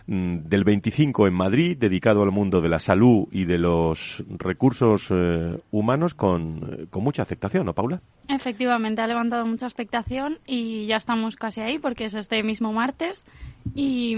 del 0.08 0.64
25 0.64 1.26
en 1.26 1.34
Madrid, 1.34 1.76
dedicado 1.76 2.22
al 2.22 2.30
mundo 2.30 2.62
de 2.62 2.70
la 2.70 2.78
salud 2.78 3.28
y 3.30 3.44
de 3.44 3.58
los 3.58 4.24
recursos 4.38 5.08
eh, 5.10 5.58
humanos 5.70 6.14
con, 6.14 6.88
con 6.88 7.04
mucha 7.04 7.22
aceptación, 7.22 7.66
¿no, 7.66 7.74
Paula? 7.74 8.00
Efectivamente, 8.26 9.02
ha 9.02 9.06
levantado 9.06 9.44
mucha 9.44 9.66
expectación 9.66 10.38
y 10.46 10.86
ya 10.86 10.96
estamos 10.96 11.36
casi 11.36 11.60
ahí 11.60 11.78
porque 11.78 12.06
es 12.06 12.14
este 12.14 12.42
mismo 12.42 12.72
martes. 12.72 13.26
Y, 13.74 14.16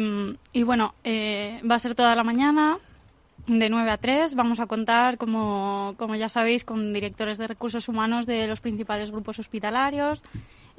y 0.53 0.63
bueno, 0.63 0.95
eh, 1.03 1.61
va 1.69 1.75
a 1.75 1.81
ser 1.81 1.97
toda 1.97 2.15
la 2.15 2.23
mañana, 2.23 2.79
de 3.47 3.69
9 3.69 3.91
a 3.91 3.97
3. 3.97 4.35
Vamos 4.37 4.61
a 4.61 4.67
contar, 4.67 5.19
como, 5.19 5.95
como 5.97 6.15
ya 6.15 6.29
sabéis, 6.29 6.65
con 6.65 6.93
directores 6.93 7.39
de 7.39 7.49
recursos 7.49 7.89
humanos 7.89 8.27
de 8.27 8.47
los 8.47 8.61
principales 8.61 9.11
grupos 9.11 9.39
hospitalarios. 9.39 10.25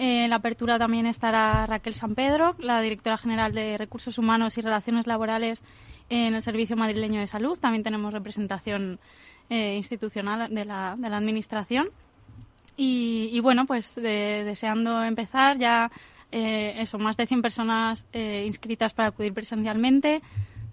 En 0.04 0.32
la 0.32 0.38
apertura 0.38 0.80
también 0.80 1.06
estará 1.06 1.64
Raquel 1.68 1.94
San 1.94 2.16
Pedro, 2.16 2.56
la 2.58 2.82
directora 2.82 3.18
general 3.18 3.54
de 3.54 3.78
Recursos 3.78 4.18
Humanos 4.18 4.58
y 4.58 4.62
Relaciones 4.62 5.06
Laborales 5.06 5.64
en 6.10 6.34
el 6.34 6.42
Servicio 6.42 6.76
Madrileño 6.76 7.20
de 7.20 7.28
Salud. 7.28 7.60
También 7.60 7.84
tenemos 7.84 8.12
representación 8.12 9.00
eh, 9.52 9.76
institucional 9.76 10.52
de 10.52 10.66
la, 10.66 10.94
Administración. 10.94 11.90
Y, 12.76 13.40
bueno, 13.42 13.68
pues 13.68 13.94
de- 13.94 14.44
deseando 14.44 15.04
empezar 15.04 15.60
ya, 15.60 15.92
eh, 16.32 16.78
eso, 16.80 16.98
más 16.98 17.16
de 17.16 17.28
100 17.28 17.44
personas 17.44 18.08
eh, 18.12 18.46
inscritas 18.48 18.94
para 18.94 19.10
acudir 19.10 19.36
presencialmente. 19.36 20.24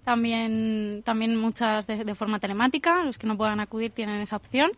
También, 0.05 1.03
también 1.05 1.35
muchas 1.35 1.85
de 1.85 2.15
forma 2.15 2.39
telemática. 2.39 3.03
Los 3.03 3.19
que 3.19 3.27
no 3.27 3.37
puedan 3.37 3.59
acudir 3.59 3.91
tienen 3.91 4.21
esa 4.21 4.37
opción. 4.37 4.71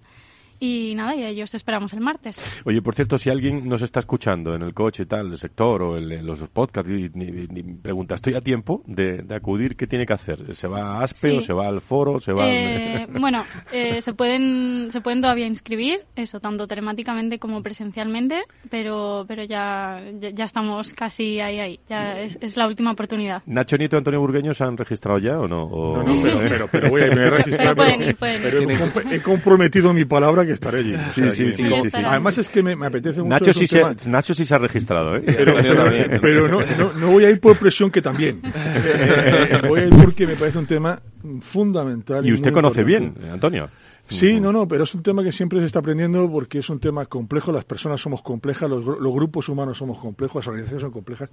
Y 0.64 0.94
nada, 0.94 1.16
y 1.16 1.24
ellos 1.26 1.56
esperamos 1.56 1.92
el 1.94 2.02
martes. 2.02 2.40
Oye, 2.66 2.84
por 2.84 2.94
cierto, 2.94 3.18
si 3.18 3.32
alguien 3.32 3.68
nos 3.68 3.82
está 3.82 4.00
escuchando 4.00 4.54
en 4.54 4.62
el 4.62 4.76
coche 4.76 5.04
y 5.04 5.06
tal, 5.08 5.32
el 5.32 5.38
sector 5.40 5.82
o 5.82 5.98
el- 5.98 6.12
en 6.12 6.26
los 6.26 6.40
podcasts 6.50 6.88
y, 6.92 7.06
y- 7.06 7.48
y 7.60 7.64
pregunta, 7.82 8.14
¿estoy 8.14 8.36
a 8.36 8.42
tiempo 8.42 8.84
de, 8.86 9.24
de 9.24 9.36
acudir? 9.36 9.76
¿Qué 9.76 9.88
tiene 9.88 10.06
que 10.06 10.14
hacer? 10.14 10.54
¿Se 10.54 10.68
va 10.68 10.98
a 11.00 11.04
ASPE 11.04 11.32
Sí. 11.32 11.38
o 11.38 11.42
se 11.42 11.54
va 11.54 11.68
al 11.68 11.82
foro? 11.82 12.20
¿Se 12.20 12.32
va 12.32 12.44
al- 12.44 12.50
Eh, 12.52 13.08
bueno, 13.20 13.44
eh, 13.72 14.02
se 14.02 14.14
pueden 14.14 14.92
se 14.92 15.02
pueden 15.02 15.22
todavía 15.22 15.48
inscribir, 15.48 16.02
eso 16.16 16.40
tanto 16.40 16.68
telemáticamente 16.68 17.40
como 17.40 17.64
presencialmente, 17.64 18.44
pero 18.70 19.26
pero 19.28 19.44
ya 19.44 20.00
ya, 20.20 20.30
ya 20.30 20.46
estamos 20.46 20.94
casi 20.94 21.40
ahí 21.40 21.60
ahí, 21.60 21.80
ya 21.90 22.20
es, 22.20 22.38
es 22.40 22.56
la 22.56 22.68
última 22.68 22.92
oportunidad. 22.92 23.42
¿Nacho 23.48 23.78
Nieto 23.78 23.96
y 23.96 23.98
Antonio 23.98 24.20
Burgueño 24.20 24.54
se 24.54 24.64
han 24.64 24.78
registrado 24.78 25.18
ya 25.18 25.40
o 25.40 25.48
no? 25.48 25.64
O- 25.64 26.04
No, 26.04 26.14
no, 26.14 26.22
pero, 26.22 26.38
pero, 26.40 26.68
pero 26.72 26.90
voy 26.92 27.02
a 27.02 27.08
irme 27.08 27.22
a 27.24 27.30
registrar. 27.38 27.58
Pero 27.58 27.76
pueden 27.76 28.02
ir, 28.04 28.16
pueden 28.16 28.44
ir. 28.44 28.50
pero 28.92 29.12
he, 29.12 29.16
he 29.16 29.22
comprometido 29.24 29.92
mi 29.94 30.06
palabra 30.06 30.46
que 30.46 30.51
estaré 30.52 30.80
allí. 30.80 30.96
O 30.96 31.00
Sí, 31.12 31.22
sí, 31.32 31.44
que- 31.46 31.56
sí, 31.56 31.90
sí. 31.92 31.98
Además 32.06 32.38
es 32.38 32.50
que 32.50 32.62
me, 32.64 32.76
me 32.76 32.86
apetece 32.88 33.20
mucho. 33.22 33.30
Nacho 33.30 33.54
sí, 33.54 33.68
se, 33.68 33.78
tema- 33.78 33.96
Nacho 34.08 34.34
sí 34.36 34.46
se 34.46 34.56
ha 34.56 34.58
registrado, 34.58 35.16
¿eh? 35.16 35.24
pero, 35.26 35.56
pero 36.22 36.48
no, 36.48 36.60
no, 36.78 36.94
no 36.94 37.08
voy 37.12 37.26
a 37.26 37.30
ir 37.30 37.40
por 37.40 37.58
presión 37.58 37.90
que 37.92 38.02
también. 38.02 38.42
Eh, 38.84 39.62
voy 39.68 39.82
a 39.82 39.86
ir 39.88 39.96
porque 39.96 40.26
me 40.28 40.36
parece 40.36 40.58
un 40.58 40.66
tema 40.66 41.02
fundamental. 41.42 42.26
Y 42.26 42.34
usted 42.34 42.52
conoce 42.52 42.82
importante. 42.82 43.20
bien, 43.20 43.32
Antonio. 43.34 43.70
Sí, 44.12 44.40
no, 44.40 44.52
no, 44.52 44.68
pero 44.68 44.84
es 44.84 44.94
un 44.94 45.02
tema 45.04 45.24
que 45.24 45.32
siempre 45.32 45.60
se 45.60 45.66
está 45.66 45.80
aprendiendo 45.80 46.30
porque 46.32 46.60
es 46.60 46.70
un 46.70 46.80
tema 46.80 47.06
complejo, 47.06 47.52
las 47.52 47.64
personas 47.64 48.02
somos 48.02 48.22
complejas, 48.22 48.70
los, 48.70 48.86
los 48.86 49.14
grupos 49.14 49.48
humanos 49.50 49.78
somos 49.78 49.98
complejos, 50.00 50.42
las 50.42 50.48
organizaciones 50.48 50.82
son 50.84 50.92
complejas 50.92 51.30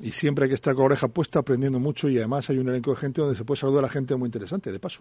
y 0.00 0.10
siempre 0.10 0.44
hay 0.44 0.48
que 0.50 0.54
estar 0.54 0.74
con 0.74 0.82
la 0.82 0.86
oreja 0.86 1.08
puesta 1.08 1.40
aprendiendo 1.40 1.80
mucho 1.80 2.08
y 2.08 2.18
además 2.18 2.48
hay 2.50 2.58
un 2.58 2.68
elenco 2.68 2.90
de 2.92 2.96
gente 2.96 3.20
donde 3.20 3.36
se 3.36 3.44
puede 3.44 3.58
saludar 3.60 3.80
a 3.84 3.88
la 3.88 3.92
gente 3.92 4.14
muy 4.16 4.26
interesante, 4.28 4.70
de 4.70 4.78
paso. 4.78 5.00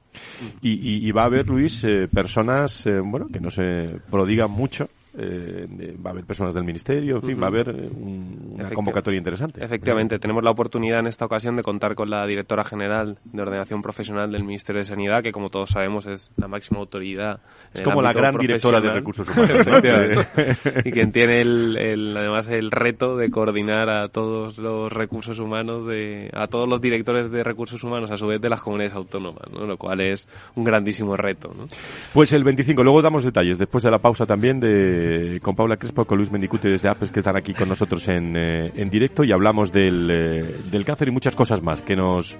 Y, 0.61 0.71
y- 0.71 1.07
y 1.07 1.11
va 1.11 1.23
a 1.23 1.25
haber, 1.25 1.47
Luis, 1.47 1.83
eh, 1.83 2.07
personas, 2.11 2.85
eh, 2.87 2.99
bueno, 2.99 3.27
que 3.31 3.39
no 3.39 3.51
se 3.51 3.99
prodigan 4.09 4.49
mucho. 4.51 4.89
Eh, 5.17 5.67
va 6.03 6.11
a 6.11 6.13
haber 6.13 6.23
personas 6.25 6.53
del 6.53 6.63
ministerio, 6.63 7.17
en 7.17 7.21
fin, 7.23 7.39
va 7.41 7.45
a 7.45 7.47
haber 7.49 7.69
eh, 7.69 7.89
un- 7.91 8.55
una 8.55 8.69
convocatoria 8.69 9.17
interesante. 9.17 9.63
Efectivamente, 9.63 10.19
tenemos 10.19 10.43
la 10.43 10.51
oportunidad 10.51 10.99
en 10.99 11.07
esta 11.07 11.25
ocasión 11.25 11.55
de 11.55 11.63
contar 11.63 11.95
con 11.95 12.09
la 12.09 12.25
directora 12.27 12.63
general 12.63 13.17
de 13.25 13.41
ordenación 13.41 13.81
profesional 13.81 14.31
del 14.31 14.43
Ministerio 14.43 14.79
de 14.79 14.85
Sanidad, 14.85 15.21
que 15.23 15.31
como 15.31 15.49
todos 15.49 15.71
sabemos 15.71 16.05
es 16.05 16.31
la 16.37 16.47
máxima 16.47 16.79
autoridad. 16.79 17.39
Es 17.73 17.81
como 17.81 18.01
la 18.01 18.13
gran 18.13 18.37
directora 18.37 18.79
de 18.81 18.89
recursos 18.91 19.27
humanos. 19.29 19.67
¿no? 19.67 19.77
Efectivamente. 19.77 20.81
y 20.89 20.91
quien 20.91 21.11
tiene 21.11 21.41
el, 21.41 21.77
el- 21.77 22.17
además 22.17 22.47
el 22.49 22.71
reto 22.71 23.17
de 23.17 23.29
coordinar 23.29 23.89
a 23.89 24.07
todos 24.09 24.57
los 24.57 24.91
recursos 24.91 25.39
humanos, 25.39 25.85
de, 25.87 26.29
a 26.33 26.47
todos 26.47 26.69
los 26.69 26.79
directores 26.81 27.29
de 27.31 27.43
recursos 27.43 27.83
humanos 27.83 28.11
a 28.11 28.17
su 28.17 28.27
vez 28.27 28.39
de 28.39 28.49
las 28.49 28.61
comunidades 28.61 28.95
autónomas, 28.95 29.43
¿no? 29.51 29.65
lo 29.65 29.77
cual 29.77 30.01
es 30.01 30.27
un 30.55 30.63
grandísimo 30.63 31.17
reto. 31.17 31.53
¿no? 31.57 31.67
Pues 32.13 32.31
el 32.33 32.43
25, 32.43 32.83
luego 32.83 33.01
damos 33.01 33.23
detalles, 33.23 33.57
después 33.57 33.83
de 33.83 33.91
la 33.91 33.97
pausa 33.99 34.25
también 34.25 34.59
de 34.59 35.00
con 35.41 35.55
Paula 35.55 35.77
Crespo, 35.77 36.05
con 36.05 36.17
Luis 36.17 36.31
Mendicute 36.31 36.69
desde 36.69 36.89
APES, 36.89 37.11
que 37.11 37.19
están 37.19 37.37
aquí 37.37 37.53
con 37.53 37.69
nosotros 37.69 38.07
en, 38.07 38.35
eh, 38.35 38.71
en 38.75 38.89
directo 38.89 39.23
y 39.23 39.31
hablamos 39.31 39.71
del, 39.71 40.09
eh, 40.09 40.55
del 40.71 40.85
cáncer 40.85 41.07
y 41.07 41.11
muchas 41.11 41.35
cosas 41.35 41.61
más 41.61 41.81
que 41.81 41.95
nos 41.95 42.37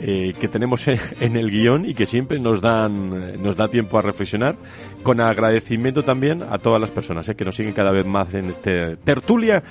eh, 0.00 0.32
que 0.40 0.48
tenemos 0.48 0.88
en, 0.88 1.36
el 1.36 1.50
guion 1.52 1.88
y 1.88 1.94
que 1.94 2.04
siempre 2.04 2.40
nos 2.40 2.60
dan 2.60 3.12
eh, 3.14 3.38
nos 3.38 3.56
da 3.56 3.68
tiempo 3.68 3.96
a 3.96 4.02
reflexionar 4.02 4.56
con 5.04 5.20
agradecimiento 5.20 6.02
también 6.02 6.42
a 6.42 6.58
todas 6.58 6.80
las 6.80 6.90
personas 6.90 7.28
eh, 7.28 7.36
que 7.36 7.44
nos 7.44 7.54
siguen 7.54 7.72
cada 7.74 7.92
vez 7.92 8.04
más 8.04 8.34
en 8.34 8.46
este 8.46 8.96
tertulia 8.96 9.62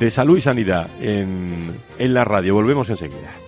de 0.00 0.10
salud 0.10 0.36
y 0.36 0.40
sanidad 0.40 0.90
en, 1.00 1.80
en 1.96 2.14
la 2.14 2.24
radio. 2.24 2.54
Volvemos 2.54 2.90
enseguida. 2.90 3.47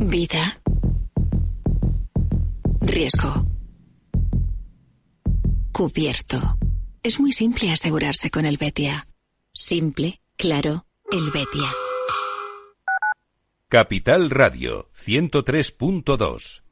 Vida. 0.00 0.60
Riesgo. 2.80 3.46
Cubierto. 5.72 6.56
Es 7.02 7.18
muy 7.20 7.32
simple 7.32 7.70
asegurarse 7.70 8.30
con 8.30 8.44
el 8.46 8.56
Betia. 8.56 9.06
Simple, 9.52 10.20
claro, 10.36 10.86
el 11.10 11.30
Betia. 11.30 11.72
Capital 13.68 14.30
Radio 14.30 14.88
103.2 14.96 16.62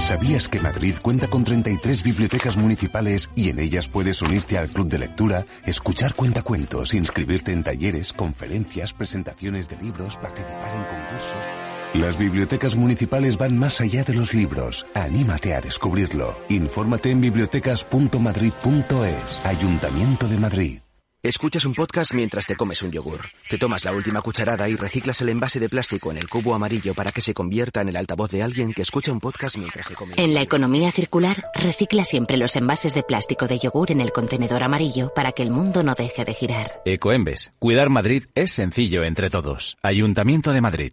¿Sabías 0.00 0.48
que 0.48 0.60
Madrid 0.60 0.96
cuenta 1.00 1.28
con 1.28 1.44
33 1.44 2.02
bibliotecas 2.02 2.56
municipales 2.56 3.30
y 3.34 3.48
en 3.48 3.60
ellas 3.60 3.88
puedes 3.88 4.20
unirte 4.22 4.58
al 4.58 4.68
club 4.68 4.88
de 4.88 4.98
lectura, 4.98 5.46
escuchar 5.64 6.14
cuentacuentos, 6.14 6.94
inscribirte 6.94 7.52
en 7.52 7.62
talleres, 7.62 8.12
conferencias, 8.12 8.92
presentaciones 8.92 9.68
de 9.68 9.76
libros, 9.76 10.16
participar 10.16 10.74
en 10.74 10.84
concursos? 10.84 11.83
Las 11.94 12.18
bibliotecas 12.18 12.74
municipales 12.74 13.38
van 13.38 13.56
más 13.56 13.80
allá 13.80 14.02
de 14.02 14.14
los 14.14 14.34
libros. 14.34 14.84
Anímate 14.94 15.54
a 15.54 15.60
descubrirlo. 15.60 16.36
Infórmate 16.48 17.12
en 17.12 17.20
bibliotecas.madrid.es. 17.20 19.46
Ayuntamiento 19.46 20.26
de 20.26 20.38
Madrid. 20.38 20.80
Escuchas 21.22 21.64
un 21.64 21.72
podcast 21.72 22.12
mientras 22.12 22.46
te 22.46 22.56
comes 22.56 22.82
un 22.82 22.90
yogur. 22.90 23.20
Te 23.48 23.58
tomas 23.58 23.84
la 23.84 23.92
última 23.92 24.20
cucharada 24.20 24.68
y 24.68 24.74
reciclas 24.74 25.20
el 25.22 25.28
envase 25.30 25.60
de 25.60 25.68
plástico 25.70 26.10
en 26.10 26.18
el 26.18 26.28
cubo 26.28 26.52
amarillo 26.54 26.92
para 26.94 27.12
que 27.12 27.22
se 27.22 27.32
convierta 27.32 27.80
en 27.80 27.88
el 27.88 27.96
altavoz 27.96 28.30
de 28.30 28.42
alguien 28.42 28.74
que 28.74 28.82
escucha 28.82 29.10
un 29.12 29.20
podcast 29.20 29.56
mientras 29.56 29.86
se 29.86 29.94
come. 29.94 30.14
En 30.18 30.34
la 30.34 30.42
economía 30.42 30.90
circular, 30.90 31.44
recicla 31.54 32.04
siempre 32.04 32.36
los 32.36 32.56
envases 32.56 32.92
de 32.92 33.04
plástico 33.04 33.46
de 33.46 33.60
yogur 33.60 33.92
en 33.92 34.02
el 34.02 34.12
contenedor 34.12 34.64
amarillo 34.64 35.14
para 35.14 35.32
que 35.32 35.44
el 35.44 35.50
mundo 35.50 35.84
no 35.84 35.94
deje 35.94 36.26
de 36.26 36.34
girar. 36.34 36.82
Ecoembes. 36.84 37.52
Cuidar 37.58 37.88
Madrid 37.88 38.24
es 38.34 38.50
sencillo 38.50 39.04
entre 39.04 39.30
todos. 39.30 39.78
Ayuntamiento 39.80 40.52
de 40.52 40.60
Madrid. 40.60 40.92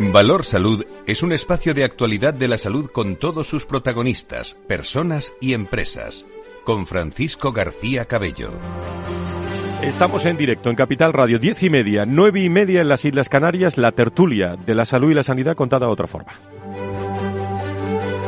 Valor 0.00 0.44
Salud 0.44 0.86
es 1.06 1.24
un 1.24 1.32
espacio 1.32 1.74
de 1.74 1.82
actualidad 1.82 2.32
de 2.32 2.46
la 2.46 2.56
salud 2.56 2.88
con 2.88 3.16
todos 3.16 3.48
sus 3.48 3.66
protagonistas, 3.66 4.54
personas 4.68 5.34
y 5.40 5.54
empresas. 5.54 6.24
Con 6.64 6.86
Francisco 6.86 7.52
García 7.52 8.04
Cabello. 8.04 8.52
Estamos 9.82 10.24
en 10.26 10.36
directo 10.36 10.70
en 10.70 10.76
Capital 10.76 11.12
Radio, 11.12 11.40
diez 11.40 11.64
y 11.64 11.70
media, 11.70 12.06
nueve 12.06 12.40
y 12.40 12.48
media 12.48 12.80
en 12.80 12.88
las 12.88 13.04
Islas 13.04 13.28
Canarias, 13.28 13.76
la 13.76 13.90
tertulia 13.90 14.54
de 14.54 14.74
la 14.76 14.84
salud 14.84 15.10
y 15.10 15.14
la 15.14 15.24
sanidad 15.24 15.56
contada 15.56 15.86
de 15.86 15.92
otra 15.92 16.06
forma. 16.06 16.32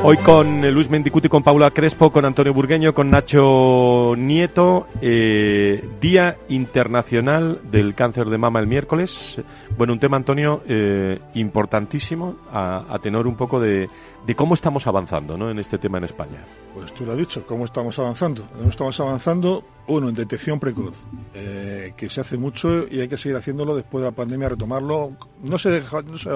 Hoy 0.02 0.16
con 0.16 0.62
Luis 0.72 0.88
Mendicuti, 0.88 1.28
con 1.28 1.42
Paula 1.42 1.70
Crespo, 1.72 2.10
con 2.10 2.24
Antonio 2.24 2.54
Burgueño, 2.54 2.94
con 2.94 3.10
Nacho 3.10 4.14
Nieto, 4.16 4.86
eh, 5.02 5.86
Día 6.00 6.38
Internacional 6.48 7.60
del 7.70 7.94
Cáncer 7.94 8.30
de 8.30 8.38
Mama 8.38 8.60
el 8.60 8.66
miércoles. 8.66 9.42
Bueno, 9.76 9.92
un 9.92 10.00
tema, 10.00 10.16
Antonio, 10.16 10.62
eh, 10.66 11.20
importantísimo 11.34 12.36
a, 12.50 12.98
tenor 13.02 13.26
un 13.26 13.36
poco 13.36 13.60
de, 13.60 13.90
cómo 14.34 14.54
estamos 14.54 14.86
avanzando 14.86 15.36
¿no? 15.36 15.50
en 15.50 15.58
este 15.58 15.76
tema 15.76 15.98
en 15.98 16.04
España. 16.04 16.46
Pues 16.72 16.94
tú 16.94 17.04
lo 17.04 17.12
has 17.12 17.18
dicho, 17.18 17.44
cómo 17.46 17.66
estamos 17.66 17.98
avanzando. 17.98 18.48
Estamos 18.66 18.98
avanzando, 19.00 19.64
uno, 19.86 20.08
en 20.08 20.14
detección 20.14 20.58
precoz, 20.58 20.94
eh, 21.34 21.92
que 21.94 22.08
se 22.08 22.22
hace 22.22 22.38
mucho 22.38 22.86
y 22.90 23.00
hay 23.00 23.08
que 23.08 23.18
seguir 23.18 23.36
haciéndolo 23.36 23.76
después 23.76 24.00
de 24.00 24.08
la 24.08 24.16
pandemia, 24.16 24.48
retomarlo. 24.48 25.12
No 25.42 25.58
se 25.58 25.68
deja, 25.68 26.00
no 26.00 26.16
se 26.16 26.30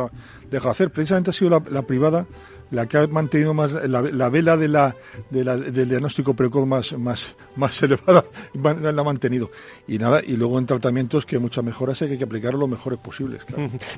deja 0.50 0.70
hacer, 0.70 0.90
precisamente 0.90 1.30
ha 1.30 1.32
sido 1.32 1.62
la 1.70 1.82
privada 1.82 2.26
la 2.74 2.86
que 2.86 2.98
ha 2.98 3.06
mantenido 3.06 3.54
más 3.54 3.72
la, 3.72 4.28
vela 4.28 4.56
de 4.56 4.68
la, 4.68 4.94
del 5.30 5.88
diagnóstico 5.88 6.34
precoz 6.34 6.66
más, 6.66 6.92
más, 6.98 7.36
más 7.56 7.82
elevada, 7.84 8.24
la 8.54 9.00
ha 9.00 9.04
mantenido. 9.04 9.50
Y 9.86 9.98
nada, 9.98 10.20
y 10.24 10.36
luego 10.36 10.58
en 10.58 10.66
tratamientos 10.66 11.24
que 11.26 11.38
muchas 11.38 11.64
mejoras 11.64 12.02
hay 12.02 12.18
que 12.18 12.24
aplicar 12.24 12.54
lo 12.54 12.66
mejores 12.66 12.98
posibles. 12.98 13.44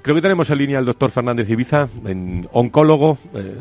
Creo 0.03 0.15
que 0.15 0.23
tenemos 0.23 0.51
en 0.51 0.59
línea 0.59 0.79
al 0.79 0.85
doctor 0.85 1.11
Fernández 1.11 1.49
Ibiza, 1.49 1.89
oncólogo, 2.53 3.19
eh, 3.35 3.57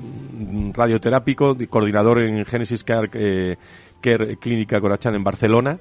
radioterápico, 0.73 1.58
coordinador 1.69 2.21
en 2.21 2.45
Genesis 2.45 2.84
Care, 2.84 3.10
eh, 3.13 3.58
Clínica 4.39 4.80
Corachán 4.80 5.15
en 5.15 5.23
Barcelona, 5.23 5.80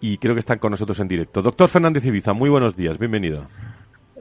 y 0.00 0.18
creo 0.18 0.34
que 0.34 0.40
está 0.40 0.56
con 0.56 0.70
nosotros 0.70 0.98
en 1.00 1.08
directo. 1.08 1.42
Doctor 1.42 1.68
Fernández 1.68 2.04
Ibiza, 2.04 2.32
muy 2.32 2.48
buenos 2.48 2.74
días, 2.76 2.98
bienvenido. 2.98 3.46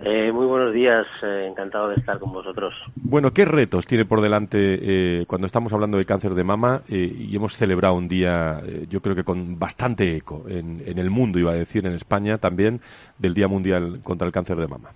Eh, 0.01 0.31
muy 0.31 0.45
buenos 0.45 0.73
días, 0.73 1.05
eh, 1.21 1.47
encantado 1.49 1.89
de 1.89 1.95
estar 1.95 2.19
con 2.19 2.31
vosotros. 2.31 2.73
Bueno, 2.95 3.31
¿qué 3.31 3.43
retos 3.43 3.85
tiene 3.85 4.05
por 4.05 4.21
delante 4.21 4.57
eh, 4.59 5.25
cuando 5.27 5.45
estamos 5.45 5.73
hablando 5.73 5.97
de 5.97 6.05
cáncer 6.05 6.35
de 6.35 6.43
mama 6.45 6.83
y 6.87 7.35
hemos 7.35 7.57
celebrado 7.57 7.95
un 7.95 8.07
día, 8.07 8.61
yo 8.89 9.01
creo 9.01 9.13
que 9.13 9.25
con 9.25 9.59
bastante 9.59 10.15
eco 10.15 10.45
en, 10.47 10.97
el 10.97 11.09
mundo, 11.09 11.37
iba 11.37 11.51
a 11.51 11.55
decir, 11.55 11.85
en 11.85 11.93
España 11.93 12.37
también, 12.37 12.79
del 13.17 13.33
Día 13.33 13.49
Mundial 13.49 13.99
contra 14.01 14.25
el 14.25 14.31
Cáncer 14.31 14.55
de 14.57 14.67
Mama? 14.67 14.91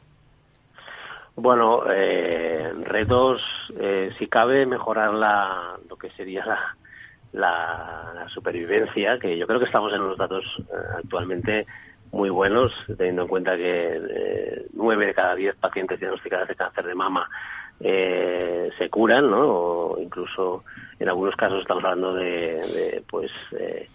Bueno, 1.36 1.84
retos, 2.84 3.42
si 4.18 4.28
cabe, 4.28 4.66
mejorar 4.66 5.14
la, 5.14 5.78
lo 5.90 5.98
que 5.98 6.12
sería 6.12 6.46
la, 7.34 8.14
la 8.16 8.30
supervivencia, 8.30 9.20
que 9.20 9.38
yo 9.38 9.48
creo 9.48 9.60
que 9.60 9.66
estamos 9.66 9.92
en 9.94 10.00
los 10.00 10.18
datos 10.18 10.46
actualmente 10.98 11.66
muy 12.14 12.30
buenos, 12.30 12.72
teniendo 12.96 13.24
en 13.24 13.28
cuenta 13.28 13.58
que 13.58 14.00
eh, 14.10 14.68
nueve 14.74 15.08
de 15.08 15.14
cada 15.16 15.34
diez 15.34 15.56
pacientes 15.56 16.00
diagnosticados 16.00 16.48
de 16.48 16.56
cáncer 16.56 16.86
de 16.86 16.94
mama 16.94 17.28
eh, 17.80 18.70
se 18.78 18.88
curan, 18.90 19.32
¿no? 19.32 19.42
O 19.42 20.00
incluso 20.00 20.64
en 21.00 21.10
algunos 21.10 21.36
casos 21.36 21.62
estamos 21.62 21.84
hablando 21.84 22.14
de, 22.14 23.04
pues, 23.10 23.32
eh, 23.60 23.88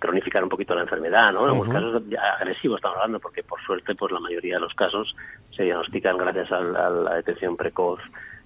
cronificar 0.00 0.42
un 0.42 0.48
poquito 0.48 0.74
la 0.74 0.80
enfermedad, 0.80 1.30
¿no? 1.30 1.42
En 1.42 1.50
algunos 1.50 1.74
casos 1.74 2.02
agresivos 2.38 2.78
estamos 2.78 2.96
hablando, 2.96 3.20
porque 3.20 3.42
por 3.42 3.60
suerte, 3.60 3.94
pues 3.94 4.12
la 4.12 4.20
mayoría 4.20 4.54
de 4.54 4.60
los 4.60 4.74
casos 4.74 5.14
se 5.50 5.64
diagnostican 5.64 6.16
gracias 6.16 6.50
a 6.50 6.60
la 6.60 7.16
detección 7.16 7.54
precoz 7.54 8.00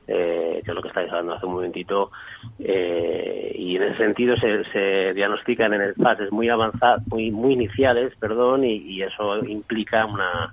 eh, 0.06 0.60
que 0.64 0.70
es 0.70 0.74
lo 0.74 0.82
que 0.82 0.88
estáis 0.88 1.08
hablando 1.10 1.34
hace 1.34 1.46
un 1.46 1.54
momentito, 1.54 2.10
eh, 2.58 3.54
y 3.56 3.76
en 3.76 3.84
ese 3.84 3.98
sentido 3.98 4.36
se, 4.36 4.64
se 4.64 5.14
diagnostican 5.14 5.72
en 5.74 5.94
fases 5.94 6.32
muy 6.32 6.48
avanzadas, 6.48 7.06
muy, 7.06 7.30
muy 7.30 7.52
iniciales, 7.52 8.12
perdón, 8.18 8.64
y, 8.64 9.00
eso 9.02 9.38
implica 9.44 10.04
una, 10.06 10.52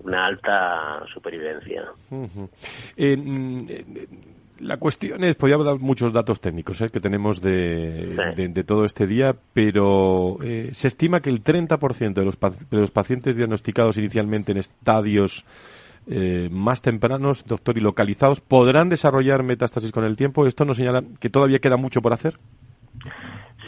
una 0.00 0.26
alta 0.26 1.02
supervivencia. 1.12 1.84
Mm, 2.10 3.66
la 4.60 4.76
cuestión 4.76 5.24
es, 5.24 5.34
podríamos 5.34 5.64
dar 5.66 5.78
muchos 5.78 6.12
datos 6.12 6.40
técnicos 6.40 6.80
¿eh? 6.82 6.90
que 6.90 7.00
tenemos 7.00 7.40
de, 7.40 8.34
de, 8.36 8.64
todo 8.64 8.84
este 8.84 9.06
día, 9.06 9.34
pero 9.54 10.38
se 10.72 10.88
estima 10.88 11.20
que 11.20 11.30
el 11.30 11.42
30% 11.42 12.12
de 12.12 12.24
los, 12.24 12.38
de 12.38 12.76
los 12.76 12.90
pacientes 12.90 13.36
diagnosticados 13.36 13.96
inicialmente 13.96 14.52
en 14.52 14.58
estadios 14.58 15.46
eh, 16.08 16.48
más 16.50 16.82
tempranos, 16.82 17.44
doctor, 17.46 17.76
y 17.76 17.80
localizados, 17.80 18.40
¿podrán 18.40 18.88
desarrollar 18.88 19.42
metástasis 19.42 19.92
con 19.92 20.04
el 20.04 20.16
tiempo? 20.16 20.46
¿Esto 20.46 20.64
nos 20.64 20.76
señala 20.76 21.02
que 21.20 21.30
todavía 21.30 21.58
queda 21.58 21.76
mucho 21.76 22.00
por 22.00 22.12
hacer? 22.12 22.38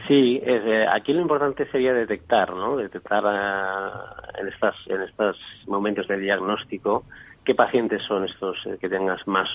Sí, 0.08 0.42
aquí 0.90 1.12
lo 1.12 1.20
importante 1.20 1.66
sería 1.70 1.92
detectar, 1.94 2.52
¿no? 2.52 2.76
Detectar 2.76 3.22
eh, 3.24 4.40
en 4.40 4.48
estas 4.48 4.74
en 4.88 5.02
estos 5.02 5.38
momentos 5.66 6.08
de 6.08 6.18
diagnóstico 6.18 7.04
qué 7.44 7.54
pacientes 7.54 8.02
son 8.02 8.24
estos 8.24 8.56
eh, 8.66 8.78
que 8.80 8.88
tengan 8.88 9.18
más 9.26 9.48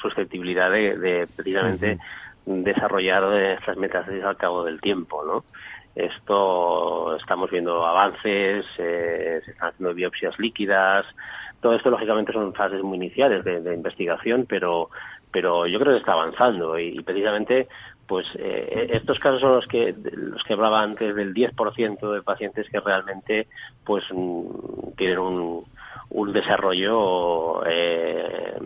susceptibilidad 0.00 0.70
de, 0.70 1.28
precisamente 1.34 1.98
desarrollar 2.46 3.32
estas 3.34 3.76
metástasis 3.76 4.24
al 4.24 4.36
cabo 4.36 4.64
del 4.64 4.80
tiempo, 4.80 5.24
¿no? 5.24 5.44
Esto 5.94 7.16
estamos 7.16 7.50
viendo 7.50 7.86
avances, 7.86 8.66
se 8.76 9.38
están 9.38 9.68
haciendo 9.68 9.94
biopsias 9.94 10.38
líquidas, 10.40 11.06
todo 11.64 11.76
esto, 11.76 11.88
lógicamente, 11.88 12.30
son 12.30 12.52
fases 12.52 12.82
muy 12.82 12.98
iniciales 12.98 13.42
de, 13.42 13.72
investigación, 13.72 14.44
pero, 14.46 14.90
pero 15.32 15.66
yo 15.66 15.80
creo 15.80 15.94
que 15.94 16.00
está 16.00 16.12
avanzando 16.12 16.78
y, 16.78 17.00
precisamente 17.02 17.68
pues 18.06 18.26
eh, 18.34 18.90
estos 18.92 19.18
casos 19.18 19.40
son 19.40 19.54
los 19.54 19.66
que 19.66 19.94
los 20.12 20.44
que 20.44 20.52
hablaba 20.52 20.82
antes 20.82 21.16
del 21.16 21.32
10% 21.32 22.12
de 22.12 22.20
pacientes 22.20 22.68
que 22.68 22.80
realmente 22.80 23.48
pues 23.82 24.04
mm, 24.12 24.92
tienen 24.94 25.18
un, 25.20 25.64
un 26.10 26.32
desarrollo 26.34 27.64
eh, 27.64 28.58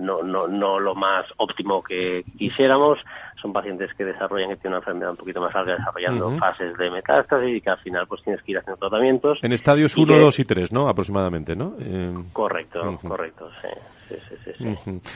no, 0.00 0.24
no, 0.24 0.48
no 0.48 0.80
lo 0.80 0.96
más 0.96 1.26
óptimo 1.36 1.84
que 1.84 2.24
quisiéramos. 2.36 2.98
Son 3.40 3.52
pacientes 3.52 3.92
que 3.94 4.04
desarrollan, 4.04 4.50
que 4.50 4.56
tienen 4.56 4.74
una 4.74 4.78
enfermedad 4.78 5.10
un 5.10 5.16
poquito 5.16 5.40
más 5.40 5.54
larga, 5.54 5.76
desarrollando 5.76 6.38
fases 6.38 6.76
de 6.76 6.90
metástasis 6.90 7.56
y 7.56 7.60
que 7.60 7.70
al 7.70 7.78
final 7.78 8.06
pues 8.06 8.22
tienes 8.22 8.42
que 8.42 8.52
ir 8.52 8.58
haciendo 8.58 8.78
tratamientos. 8.78 9.38
En 9.42 9.52
estadios 9.52 9.96
1, 9.96 10.18
2 10.18 10.38
y 10.38 10.44
3, 10.44 10.72
¿no? 10.72 10.88
Aproximadamente, 10.88 11.54
¿no? 11.54 11.74
Eh, 11.78 12.14
correcto, 12.32 12.98
correcto, 13.02 13.50
sí. 13.60 13.68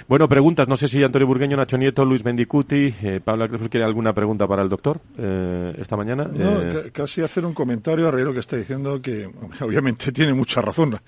Bueno, 0.07 0.29
preguntas. 0.29 0.69
No 0.69 0.77
sé 0.77 0.89
si 0.89 1.03
Antonio 1.03 1.27
Burgueño, 1.27 1.57
Nacho 1.57 1.77
Nieto, 1.77 2.05
Luis 2.05 2.23
Bendicuti, 2.23 2.95
eh, 3.03 3.21
Pablo 3.23 3.49
¿quiere 3.71 3.85
alguna 3.85 4.13
pregunta 4.13 4.47
para 4.47 4.63
el 4.63 4.69
doctor 4.69 5.01
eh, 5.17 5.75
esta 5.79 5.97
mañana? 5.97 6.25
No, 6.25 6.63
eh, 6.63 6.91
casi 6.93 7.23
hacer 7.23 7.45
un 7.45 7.55
comentario 7.55 8.09
a 8.09 8.13
lo 8.13 8.33
que 8.33 8.41
está 8.41 8.57
diciendo, 8.57 9.01
que 9.01 9.29
obviamente 9.61 10.13
tiene 10.13 10.35
mucha 10.35 10.61
razón, 10.61 10.99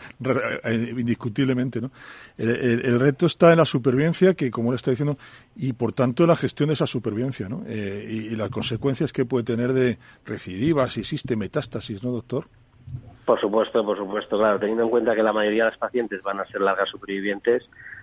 indiscutiblemente. 0.64 1.80
¿no? 1.80 1.90
El, 2.36 3.00
reto 3.00 3.26
está 3.26 3.52
en 3.52 3.58
la 3.58 3.64
supervivencia, 3.64 4.34
que 4.34 4.50
como 4.50 4.70
le 4.70 4.76
está 4.76 4.90
diciendo, 4.90 5.16
y 5.56 5.72
por 5.72 5.92
tanto 5.92 6.26
la 6.26 6.36
gestión 6.36 6.68
de 6.68 6.74
esa 6.74 6.86
supervivencia 6.86 6.99
¿no? 7.48 7.62
y, 7.68 8.28
y 8.32 8.36
las 8.36 8.50
consecuencias 8.50 9.12
que 9.12 9.24
puede 9.24 9.44
tener 9.44 9.72
de 9.72 9.98
recidivas, 10.24 10.92
si 10.92 11.00
existe 11.00 11.36
metástasis, 11.36 12.02
¿no, 12.02 12.10
doctor? 12.10 12.46
Por 13.30 13.40
supuesto, 13.40 13.84
por 13.84 13.96
supuesto, 13.96 14.38
claro. 14.38 14.58
Teniendo 14.58 14.82
en 14.82 14.90
cuenta 14.90 15.14
que 15.14 15.22
la 15.22 15.32
mayoría 15.32 15.62
de 15.62 15.70
los 15.70 15.78
pacientes 15.78 16.20
van 16.22 16.40
a 16.40 16.46
ser 16.46 16.62
largas 16.62 16.88
supervivientes, 16.88 17.62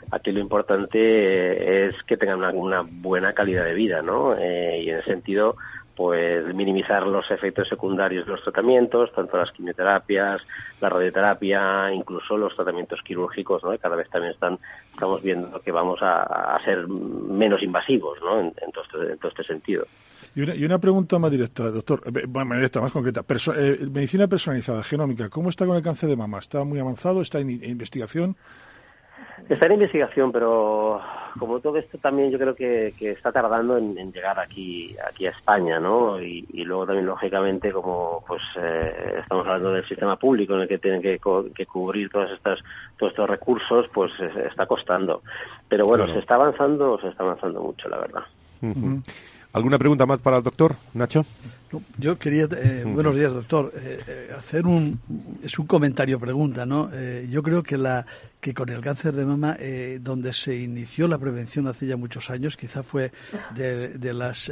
aquí 0.09 0.31
lo 0.31 0.39
importante 0.39 0.97
eh, 1.01 1.87
es 1.87 2.01
que 2.03 2.15
tengan 2.15 2.55
una, 2.55 2.81
buena 2.89 3.33
calidad 3.33 3.65
de 3.65 3.73
vida, 3.73 4.01
¿no? 4.01 4.37
Eh, 4.37 4.83
y 4.83 4.89
en 4.89 4.99
ese 4.99 5.11
sentido, 5.11 5.57
pues 5.97 6.53
minimizar 6.53 7.07
los 7.07 7.29
efectos 7.31 7.67
secundarios 7.67 8.27
de 8.27 8.33
los 8.33 8.43
tratamientos, 8.43 9.11
tanto 9.13 9.35
las 9.35 9.51
quimioterapias, 9.51 10.43
la 10.79 10.89
radioterapia, 10.89 11.91
incluso 11.91 12.37
los 12.37 12.55
tratamientos 12.55 13.01
quirúrgicos, 13.01 13.63
¿no? 13.63 13.75
cada 13.79 13.95
vez 13.95 14.07
también 14.11 14.33
están, 14.33 14.59
estamos 14.93 15.23
viendo 15.23 15.59
que 15.59 15.71
vamos 15.71 15.97
a, 16.03 16.59
ser 16.63 16.87
menos 16.87 17.63
invasivos, 17.63 18.19
¿no? 18.21 18.39
En, 18.39 18.53
todo 18.71 18.83
este, 18.83 19.11
en 19.13 19.17
todo 19.17 19.29
este 19.29 19.43
sentido. 19.43 19.85
Y 20.35 20.41
una, 20.41 20.53
y 20.53 20.65
una, 20.65 20.77
pregunta 20.77 21.17
más 21.17 21.31
directa, 21.31 21.71
doctor, 21.71 22.03
eh, 22.05 22.27
más 22.27 22.57
directa, 22.57 22.79
más 22.79 22.91
concreta. 22.91 23.25
Eh, 23.55 23.87
medicina 23.91 24.27
personalizada, 24.27 24.83
genómica, 24.83 25.29
¿cómo 25.29 25.49
está 25.49 25.65
con 25.65 25.75
el 25.75 25.81
cáncer 25.81 26.09
de 26.09 26.15
mama? 26.15 26.37
¿Está 26.37 26.63
muy 26.63 26.77
avanzado? 26.77 27.23
¿Está 27.23 27.39
en 27.39 27.49
investigación? 27.49 28.35
Está 29.49 29.67
en 29.67 29.73
investigación, 29.73 30.31
pero 30.31 30.99
como 31.39 31.59
todo 31.59 31.77
esto 31.77 31.97
también 31.99 32.31
yo 32.31 32.39
creo 32.39 32.55
que, 32.55 32.93
está 32.99 33.31
tardando 33.31 33.77
en, 33.77 34.11
llegar 34.11 34.39
aquí 34.39 34.95
aquí 35.07 35.27
a 35.27 35.29
España, 35.29 35.79
¿no? 35.79 36.21
Y, 36.21 36.45
luego 36.65 36.85
también 36.85 37.05
lógicamente 37.05 37.71
como 37.71 38.23
pues 38.27 38.41
eh, 38.59 39.19
estamos 39.21 39.45
hablando 39.47 39.71
del 39.71 39.87
sistema 39.87 40.17
público 40.17 40.55
en 40.55 40.61
el 40.61 40.67
que 40.67 40.79
tienen 40.79 41.01
que, 41.01 41.19
cubrir 41.65 42.09
todas 42.09 42.31
estas 42.31 42.59
todos 42.97 43.13
estos 43.13 43.29
recursos, 43.29 43.87
pues 43.93 44.11
está 44.19 44.65
costando. 44.65 45.21
Pero 45.69 45.85
bueno, 45.85 46.07
se 46.07 46.19
está 46.19 46.35
avanzando, 46.35 46.99
se 46.99 47.09
está 47.09 47.23
avanzando 47.23 47.61
mucho, 47.61 47.87
la 47.87 47.97
verdad. 47.99 48.23
¿Alguna 49.53 49.77
pregunta 49.77 50.05
más 50.05 50.19
para 50.19 50.37
el 50.37 50.43
doctor, 50.43 50.75
Nacho? 50.93 51.25
Yo 51.97 52.17
quería, 52.17 52.45
eh, 52.45 52.83
buenos 52.85 53.15
días, 53.15 53.33
doctor, 53.33 53.73
eh, 53.75 53.99
eh, 54.07 54.29
hacer 54.37 54.65
un, 54.65 54.99
es 55.43 55.59
un 55.59 55.67
comentario 55.67 56.19
pregunta, 56.19 56.65
¿no? 56.65 56.89
yo 57.29 57.43
creo 57.43 57.61
que 57.61 57.77
la 57.77 58.05
que 58.47 58.53
con 58.53 58.69
el 58.69 58.79
cáncer 58.79 59.13
de 59.13 59.25
mama, 59.25 59.57
donde 59.99 60.31
se 60.31 60.55
inició 60.55 61.09
la 61.09 61.17
prevención 61.17 61.67
hace 61.67 61.85
ya 61.85 61.97
muchos 61.97 62.29
años, 62.29 62.55
quizá 62.55 62.81
fue 62.81 63.11
de, 63.53 64.13
las 64.13 64.49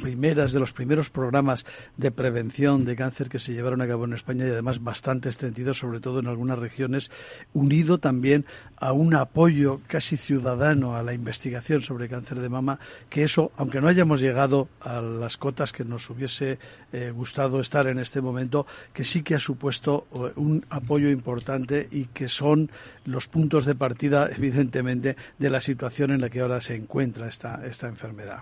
primeras, 0.00 0.52
de 0.52 0.60
los 0.60 0.72
primeros 0.72 1.10
programas 1.10 1.66
de 1.96 2.12
prevención 2.12 2.84
de 2.84 2.94
cáncer 2.94 3.28
que 3.28 3.40
se 3.40 3.52
llevaron 3.52 3.82
a 3.82 3.88
cabo 3.88 4.04
en 4.04 4.12
España 4.12 4.46
y 4.46 4.50
además 4.50 4.84
bastante 4.84 5.28
extendido, 5.28 5.74
sobre 5.74 5.98
todo 5.98 6.20
en 6.20 6.28
algunas 6.28 6.56
regiones, 6.56 7.10
unido 7.52 7.98
también 7.98 8.46
a 8.76 8.92
un 8.92 9.12
apoyo 9.16 9.80
casi 9.88 10.16
ciudadano 10.16 10.94
a 10.94 11.02
la 11.02 11.12
investigación 11.12 11.82
sobre 11.82 12.08
cáncer 12.08 12.38
de 12.38 12.48
mama, 12.48 12.78
que 13.10 13.24
eso, 13.24 13.50
aunque 13.56 13.80
no 13.80 13.88
hayamos 13.88 14.20
llegado 14.20 14.68
a 14.80 15.00
las 15.00 15.36
cotas 15.36 15.72
que 15.72 15.84
nos 15.84 16.08
hubiese 16.10 16.60
eh, 16.92 17.10
gustado 17.10 17.60
estar 17.60 17.88
en 17.88 17.98
este 17.98 18.20
momento, 18.20 18.68
que 18.92 19.02
sí 19.02 19.24
que 19.24 19.34
ha 19.34 19.40
supuesto 19.40 20.06
eh, 20.14 20.32
un 20.36 20.64
apoyo 20.70 21.10
importante 21.10 21.88
y 21.90 22.04
que 22.06 22.28
son 22.28 22.70
los 23.04 23.28
puntos 23.28 23.64
de 23.64 23.74
partida, 23.74 24.28
evidentemente, 24.34 25.16
de 25.38 25.50
la 25.50 25.60
situación 25.60 26.10
en 26.10 26.20
la 26.20 26.30
que 26.30 26.40
ahora 26.40 26.60
se 26.60 26.76
encuentra 26.76 27.26
esta, 27.26 27.64
esta 27.66 27.88
enfermedad. 27.88 28.40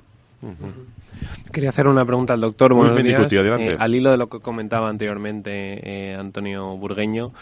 Quería 1.52 1.68
hacer 1.68 1.86
una 1.86 2.04
pregunta 2.06 2.32
al 2.32 2.40
doctor. 2.40 2.72
Buenos 2.72 2.96
días. 3.02 3.30
Eh, 3.30 3.76
al 3.78 3.94
hilo 3.94 4.10
de 4.10 4.16
lo 4.16 4.30
que 4.30 4.40
comentaba 4.40 4.88
anteriormente 4.88 6.14
Antonio 6.14 6.76
Burgueño, 6.78 7.32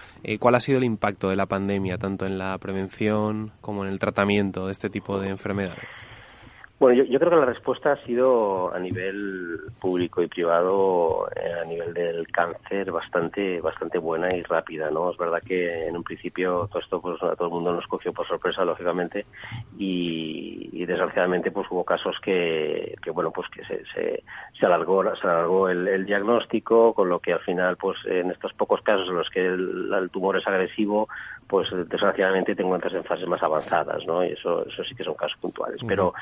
¿cuál 0.40 0.56
ha 0.56 0.60
sido 0.60 0.78
el 0.78 0.84
impacto 0.84 1.28
de 1.28 1.36
la 1.36 1.46
pandemia 1.46 1.96
tanto 1.96 2.26
en 2.26 2.38
la 2.38 2.58
prevención 2.58 3.52
como 3.60 3.84
en 3.84 3.92
el 3.92 4.00
tratamiento 4.00 4.66
de 4.66 4.72
este 4.72 4.90
tipo 4.90 5.20
de 5.20 5.28
enfermedades? 5.28 5.84
Bueno, 6.78 7.02
yo, 7.02 7.18
creo 7.18 7.30
que 7.30 7.36
la 7.36 7.44
respuesta 7.44 7.90
ha 7.90 8.04
sido 8.04 8.72
a 8.72 8.78
nivel 8.78 9.62
público 9.80 10.22
y 10.22 10.28
privado, 10.28 11.28
eh, 11.34 11.60
a 11.60 11.64
nivel 11.64 11.92
del 11.92 12.28
cáncer, 12.28 12.92
bastante 12.92 13.60
bastante 13.60 13.98
buena 13.98 14.28
y 14.32 14.44
rápida, 14.44 14.88
¿no? 14.88 15.10
Es 15.10 15.16
verdad 15.16 15.42
que 15.44 15.88
en 15.88 15.96
un 15.96 16.04
principio 16.04 16.68
todo 16.70 16.78
esto 16.80 17.00
pues 17.00 17.20
a 17.20 17.34
todo 17.34 17.48
el 17.48 17.54
mundo 17.54 17.72
nos 17.72 17.86
cogió 17.88 18.12
por 18.12 18.28
sorpresa, 18.28 18.64
lógicamente, 18.64 19.26
y, 19.76 20.86
desgraciadamente 20.86 21.50
pues 21.50 21.66
hubo 21.70 21.84
casos 21.84 22.16
que, 22.22 22.94
que 23.02 23.10
bueno, 23.10 23.30
pues 23.30 23.48
que 23.50 23.62
se, 23.64 23.82
se, 23.92 24.64
alargó, 24.64 25.02
se 25.16 25.26
alargó 25.26 25.68
el, 25.68 26.06
diagnóstico, 26.06 26.94
con 26.94 27.08
lo 27.08 27.18
que 27.18 27.32
al 27.32 27.40
final 27.40 27.76
pues 27.76 27.98
en 28.06 28.30
estos 28.30 28.54
pocos 28.54 28.80
casos 28.82 29.08
en 29.08 29.16
los 29.16 29.28
que 29.28 29.44
el, 29.44 30.08
tumor 30.10 30.38
es 30.38 30.46
agresivo, 30.46 31.08
pues 31.48 31.68
desgraciadamente 31.88 32.54
te 32.54 32.62
encuentras 32.62 32.92
en 32.92 33.04
fases 33.04 33.26
más 33.26 33.42
avanzadas, 33.42 34.06
¿no? 34.06 34.22
Y 34.22 34.28
eso, 34.28 34.66
eso 34.66 34.84
sí 34.84 34.94
que 34.94 35.02
son 35.02 35.14
casos 35.14 35.38
puntuales. 35.40 35.80
Pero 35.86 36.12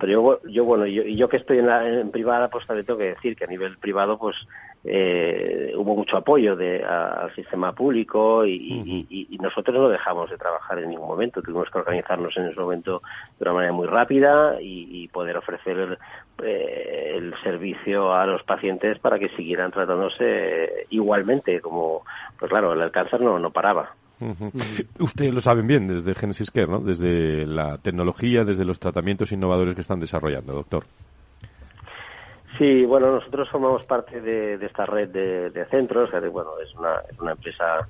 yo, 0.00 0.40
yo 0.48 0.64
bueno, 0.64 0.86
yo, 0.86 1.02
yo 1.02 1.28
que 1.28 1.38
estoy 1.38 1.58
en, 1.58 1.66
la, 1.66 1.86
en 1.86 2.10
privada, 2.12 2.48
pues 2.48 2.66
también 2.66 2.86
tengo 2.86 2.98
que 3.00 3.14
decir 3.14 3.36
que 3.36 3.44
a 3.44 3.48
nivel 3.48 3.76
privado, 3.78 4.16
pues 4.16 4.36
eh, 4.84 5.72
hubo 5.76 5.96
mucho 5.96 6.16
apoyo 6.16 6.54
de, 6.54 6.84
al 6.84 7.34
sistema 7.34 7.72
público 7.72 8.46
y, 8.46 9.36
nosotros 9.40 9.76
no 9.76 9.88
dejamos 9.88 10.30
de 10.30 10.38
trabajar 10.38 10.78
en 10.78 10.90
ningún 10.90 11.08
momento. 11.08 11.42
Tuvimos 11.42 11.68
que 11.70 11.78
organizarnos 11.78 12.36
en 12.36 12.46
ese 12.46 12.60
momento 12.60 13.02
de 13.38 13.44
una 13.44 13.54
manera 13.54 13.72
muy 13.72 13.86
rápida 13.88 14.58
y, 14.60 15.08
poder 15.08 15.36
ofrecer 15.36 15.98
eh, 16.42 17.12
el 17.16 17.34
servicio 17.42 18.12
a 18.12 18.26
los 18.26 18.42
pacientes 18.42 18.98
para 18.98 19.18
que 19.18 19.30
siguieran 19.30 19.70
tratándose 19.70 20.84
igualmente, 20.90 21.60
como, 21.60 22.04
pues 22.38 22.50
claro, 22.50 22.72
el 22.72 22.90
cáncer 22.90 23.20
no, 23.20 23.38
no 23.38 23.50
paraba. 23.50 23.94
Ustedes 24.98 25.34
lo 25.34 25.40
saben 25.40 25.66
bien 25.66 25.88
desde 25.88 26.14
Genesis 26.14 26.50
Care, 26.50 26.68
¿no? 26.68 26.80
Desde 26.80 27.46
la 27.46 27.78
tecnología, 27.78 28.44
desde 28.44 28.64
los 28.64 28.78
tratamientos 28.78 29.32
innovadores 29.32 29.74
que 29.74 29.82
están 29.82 30.00
desarrollando, 30.00 30.54
doctor. 30.54 30.84
Sí, 32.58 32.86
bueno, 32.86 33.12
nosotros 33.12 33.50
formamos 33.50 33.84
parte 33.84 34.20
de, 34.20 34.54
esta 34.64 34.86
red 34.86 35.10
de, 35.10 35.66
centros. 35.66 36.10
Bueno, 36.32 36.52
es 36.62 36.74
una, 36.74 37.02
es 37.10 37.18
una 37.18 37.32
empresa 37.32 37.86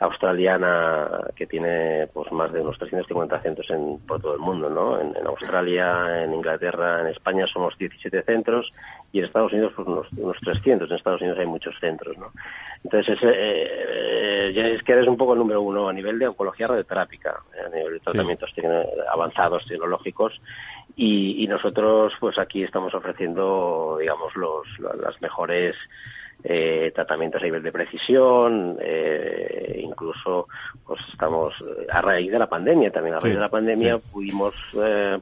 australiana 0.00 1.08
que 1.36 1.46
tiene 1.46 2.08
pues 2.12 2.32
más 2.32 2.50
de 2.52 2.60
unos 2.60 2.78
350 2.78 3.40
centros 3.42 3.70
en, 3.70 3.98
por 4.00 4.20
todo 4.20 4.34
el 4.34 4.40
mundo, 4.40 4.70
¿no? 4.70 4.98
En, 4.98 5.14
Australia, 5.26 6.24
en 6.24 6.32
Inglaterra, 6.32 7.02
en 7.02 7.08
España 7.08 7.46
somos 7.46 7.76
17 7.78 8.22
centros 8.22 8.72
y 9.12 9.18
en 9.18 9.26
Estados 9.26 9.52
Unidos 9.52 9.72
pues 9.76 9.86
unos, 9.86 10.06
unos 10.16 10.38
300. 10.42 10.90
En 10.90 10.96
Estados 10.96 11.20
Unidos 11.20 11.38
hay 11.38 11.46
muchos 11.46 11.74
centros, 11.78 12.16
¿no? 12.16 12.32
Entonces, 12.82 13.16
ese, 13.16 13.28
eh, 13.28 14.50
eh, 14.50 14.74
es 14.74 14.82
que 14.82 14.92
eres 14.92 15.06
un 15.06 15.16
poco 15.16 15.34
el 15.34 15.38
número 15.38 15.60
uno 15.60 15.88
a 15.88 15.92
nivel 15.92 16.18
de 16.18 16.28
oncología 16.28 16.66
radioterápica, 16.66 17.40
eh, 17.54 17.66
a 17.66 17.68
nivel 17.68 17.94
de 17.94 18.00
tratamientos 18.00 18.50
avanzados 19.12 19.66
tecnológicos 19.66 20.40
y, 20.96 21.44
y, 21.44 21.46
nosotros 21.46 22.14
pues 22.18 22.38
aquí 22.38 22.62
estamos 22.62 22.94
ofreciendo 22.94 23.98
digamos 24.00 24.34
los 24.34 24.66
las 24.78 25.20
mejores 25.20 25.76
eh, 26.42 26.90
tratamientos 26.94 27.42
a 27.42 27.44
nivel 27.44 27.62
de 27.62 27.70
precisión, 27.70 28.78
eh, 28.80 29.78
incluso 29.82 30.48
pues 30.86 31.00
estamos 31.12 31.52
a 31.90 32.00
raíz 32.00 32.32
de 32.32 32.38
la 32.38 32.48
pandemia 32.48 32.90
también 32.90 33.16
a 33.16 33.20
raíz 33.20 33.34
de 33.34 33.40
la 33.40 33.50
pandemia 33.50 33.98
pudimos 33.98 34.54
eh, 34.82 35.18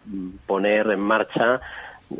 poner 0.46 0.88
en 0.90 1.00
marcha 1.00 1.60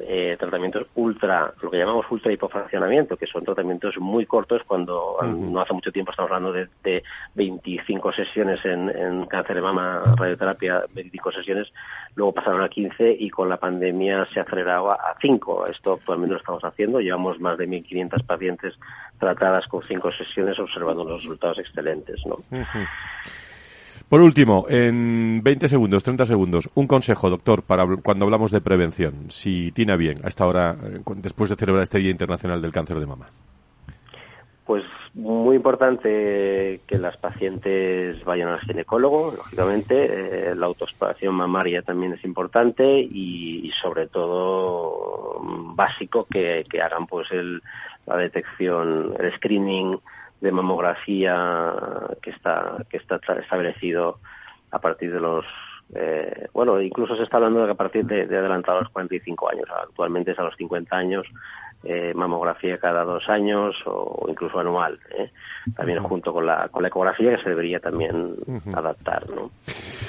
eh, 0.01 0.37
tratamientos 0.39 0.87
ultra, 0.97 1.53
lo 1.63 1.71
que 1.71 1.79
llamamos 1.79 2.05
ultra 2.11 2.31
hipofraccionamiento, 2.31 3.17
que 3.17 3.27
son 3.27 3.45
tratamientos 3.45 3.97
muy 3.99 4.27
cortos 4.27 4.63
cuando 4.67 5.17
no 5.23 5.61
hace 5.61 5.73
mucho 5.73 5.91
tiempo 5.91 6.11
estamos 6.11 6.31
hablando 6.31 6.53
de, 6.53 6.69
de 6.83 7.03
25 7.35 8.13
sesiones 8.13 8.61
en, 8.65 9.25
cáncer 9.27 9.57
de 9.57 9.63
mama, 9.63 10.03
radioterapia, 10.17 10.85
25 10.93 11.33
sesiones, 11.33 11.73
luego 12.15 12.33
pasaron 12.33 12.63
a 12.63 12.69
15 12.69 13.17
y 13.19 13.31
con 13.31 13.49
la 13.49 13.57
pandemia 13.57 14.27
se 14.33 14.41
aceleraba 14.41 14.95
a 14.95 15.17
5. 15.21 15.67
Esto 15.69 15.95
actualmente 15.95 16.35
lo 16.35 16.41
estamos 16.41 16.65
haciendo, 16.65 17.01
llevamos 17.01 17.41
más 17.41 17.57
de 17.57 17.67
1.500 17.67 18.25
pacientes 18.27 18.75
tratadas 19.19 19.67
con 19.69 19.83
5 19.83 20.13
sesiones 20.13 20.59
observando 20.59 21.05
los 21.05 21.23
resultados 21.23 21.59
excelentes. 21.59 22.21
¿no? 22.27 22.39
Por 24.09 24.23
último, 24.23 24.65
en 24.71 25.43
20 25.43 25.69
segundos, 25.69 26.03
30 26.03 26.25
segundos, 26.25 26.71
un 26.75 26.87
consejo, 26.87 27.29
doctor, 27.29 27.63
para 27.63 27.85
cuando 28.03 28.25
hablamos 28.25 28.51
de 28.51 28.63
prevención, 28.63 29.31
si 29.31 29.71
tiene 29.73 29.97
bien, 29.99 30.25
a 30.25 30.29
esta 30.29 30.47
hora, 30.47 30.77
eh, 30.83 31.01
después 31.17 31.51
de 31.51 31.57
celebrar 31.57 31.83
este 31.83 31.99
Día 31.99 32.11
Internacional 32.11 32.63
del 32.63 32.73
Cáncer 32.73 32.99
de 33.01 33.07
Mama. 33.07 33.27
Pues 34.65 34.85
muy 35.13 35.57
importante 35.57 36.81
que 36.87 36.99
las 36.99 37.17
pacientes 37.19 38.25
vayan 38.25 38.49
al 38.49 38.61
ginecólogo, 38.61 39.33
lógicamente. 39.37 40.51
Eh, 40.51 40.55
la 40.55 40.67
autoexploración 40.67 41.35
mamaria 41.35 41.83
también 41.83 42.13
es 42.13 42.25
importante 42.25 43.01
y, 43.01 43.71
sobre 43.83 44.07
todo 44.07 45.41
mm, 45.43 45.77
básico 45.77 46.27
que, 46.31 46.65
hagan 46.83 47.07
pues 47.07 47.31
el, 47.33 47.63
la 48.07 48.17
detección, 48.17 49.15
el 49.19 49.35
screening 49.37 49.99
de 50.41 50.53
mamografía 50.53 51.75
que 52.23 52.31
está 52.31 52.85
que 52.89 52.99
está 52.99 53.17
establecido 53.41 54.19
a 54.71 54.79
partir 54.79 55.13
de 55.13 55.21
los 55.21 55.45
eh, 55.95 56.49
bueno 56.53 56.81
incluso 56.81 57.17
se 57.17 57.23
está 57.23 57.39
hablando 57.39 57.61
de 57.61 57.67
que 57.67 57.73
a 57.73 57.77
partir 57.77 58.05
de, 58.05 58.27
de 58.27 58.39
adelantado 58.39 58.79
a 58.79 58.83
los 58.83 58.93
45 58.93 59.51
años. 59.51 59.69
Actualmente 59.71 60.33
es 60.33 60.39
a 60.39 60.45
los 60.45 60.57
50 60.57 60.97
años 60.97 61.27
eh, 61.85 62.13
mamografía 62.15 62.79
cada 62.79 63.05
dos 63.05 63.29
años 63.29 63.77
o, 63.87 64.27
incluso 64.29 64.59
anual, 64.59 64.99
¿eh? 65.17 65.31
también 65.77 66.03
junto 66.03 66.33
con 66.33 66.45
la, 66.45 66.69
con 66.69 66.83
la 66.83 66.89
ecografía 66.89 67.37
que 67.37 67.43
se 67.43 67.51
debería 67.51 67.79
también 67.79 68.35
adaptar. 68.75 69.29
¿no? 69.31 69.51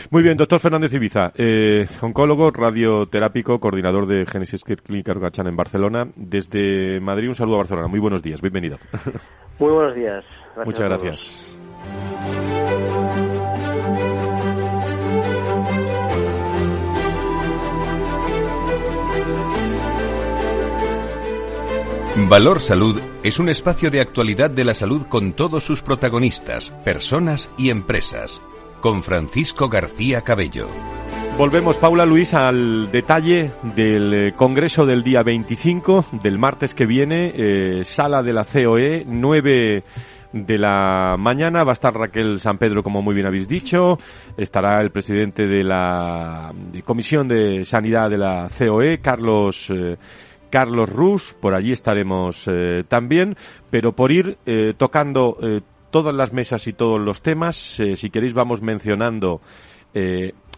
Muy 0.10 0.24
bien, 0.24 0.36
doctor 0.36 0.60
Fernández 0.60 0.94
Ibiza, 0.94 1.32
eh, 1.38 1.88
oncólogo, 2.02 2.50
radioterápico, 2.50 3.60
coordinador 3.60 4.08
de 4.08 4.26
Genesis 4.26 4.64
Clínica 4.64 5.14
Rugachan 5.14 5.48
en 5.48 5.56
Barcelona. 5.56 6.08
Desde 6.16 7.00
Madrid, 7.00 7.30
un 7.30 7.36
saludo 7.36 7.56
a 7.56 7.60
Barcelona. 7.60 7.88
Muy 7.88 8.00
buenos 8.00 8.24
días, 8.24 8.42
bienvenido. 8.42 8.80
Muy 9.60 9.72
buenos 9.72 9.94
días. 9.94 10.26
Muchas 10.66 10.86
gracias. 10.86 11.60
Valor 22.28 22.60
Salud 22.60 23.00
es 23.24 23.40
un 23.40 23.50
espacio 23.50 23.90
de 23.92 24.02
actualidad 24.02 24.50
de 24.50 24.66
la 24.66 24.74
salud 24.74 25.06
con 25.08 25.34
todos 25.34 25.64
sus 25.64 25.82
protagonistas, 25.82 26.72
personas 26.84 27.52
y 27.58 27.70
empresas. 27.70 28.42
Con 28.82 29.04
Francisco 29.04 29.70
García 29.70 30.22
Cabello. 30.22 30.68
Volvemos, 31.38 31.78
Paula 31.78 32.06
Luis, 32.06 32.34
al 32.34 32.92
detalle 32.92 33.52
del 33.76 34.14
eh, 34.14 34.34
Congreso 34.36 34.86
del 34.86 35.04
día 35.04 35.24
25, 35.24 36.06
del 36.22 36.38
martes 36.38 36.76
que 36.76 36.86
viene, 36.86 37.32
eh, 37.36 37.84
sala 37.86 38.22
de 38.22 38.34
la 38.34 38.44
COE, 38.44 39.06
9 39.08 39.84
de 40.34 40.58
la 40.58 41.16
mañana. 41.18 41.64
Va 41.64 41.72
a 41.72 41.74
estar 41.74 41.94
Raquel 41.94 42.40
San 42.40 42.58
Pedro, 42.58 42.84
como 42.84 43.02
muy 43.02 43.16
bien 43.16 43.28
habéis 43.28 43.48
dicho. 43.48 43.98
Estará 44.36 44.82
el 44.82 44.92
presidente 44.92 45.48
de 45.48 45.64
la 45.64 46.54
Comisión 46.84 47.28
de 47.28 47.64
Sanidad 47.66 48.10
de 48.10 48.18
la 48.18 48.50
COE, 48.58 49.00
Carlos. 49.00 49.70
Eh, 49.70 49.98
Carlos 50.50 50.90
Rus, 50.90 51.36
por 51.40 51.54
allí 51.54 51.72
estaremos 51.72 52.46
eh, 52.48 52.84
también, 52.88 53.36
pero 53.70 53.94
por 53.94 54.12
ir 54.12 54.38
eh, 54.46 54.74
tocando 54.78 55.38
todas 55.92 56.14
las 56.14 56.34
mesas 56.34 56.68
y 56.68 56.74
todos 56.74 57.00
los 57.00 57.22
temas, 57.22 57.56
si 57.96 58.10
queréis 58.10 58.34
vamos 58.34 58.62
mencionando 58.62 59.42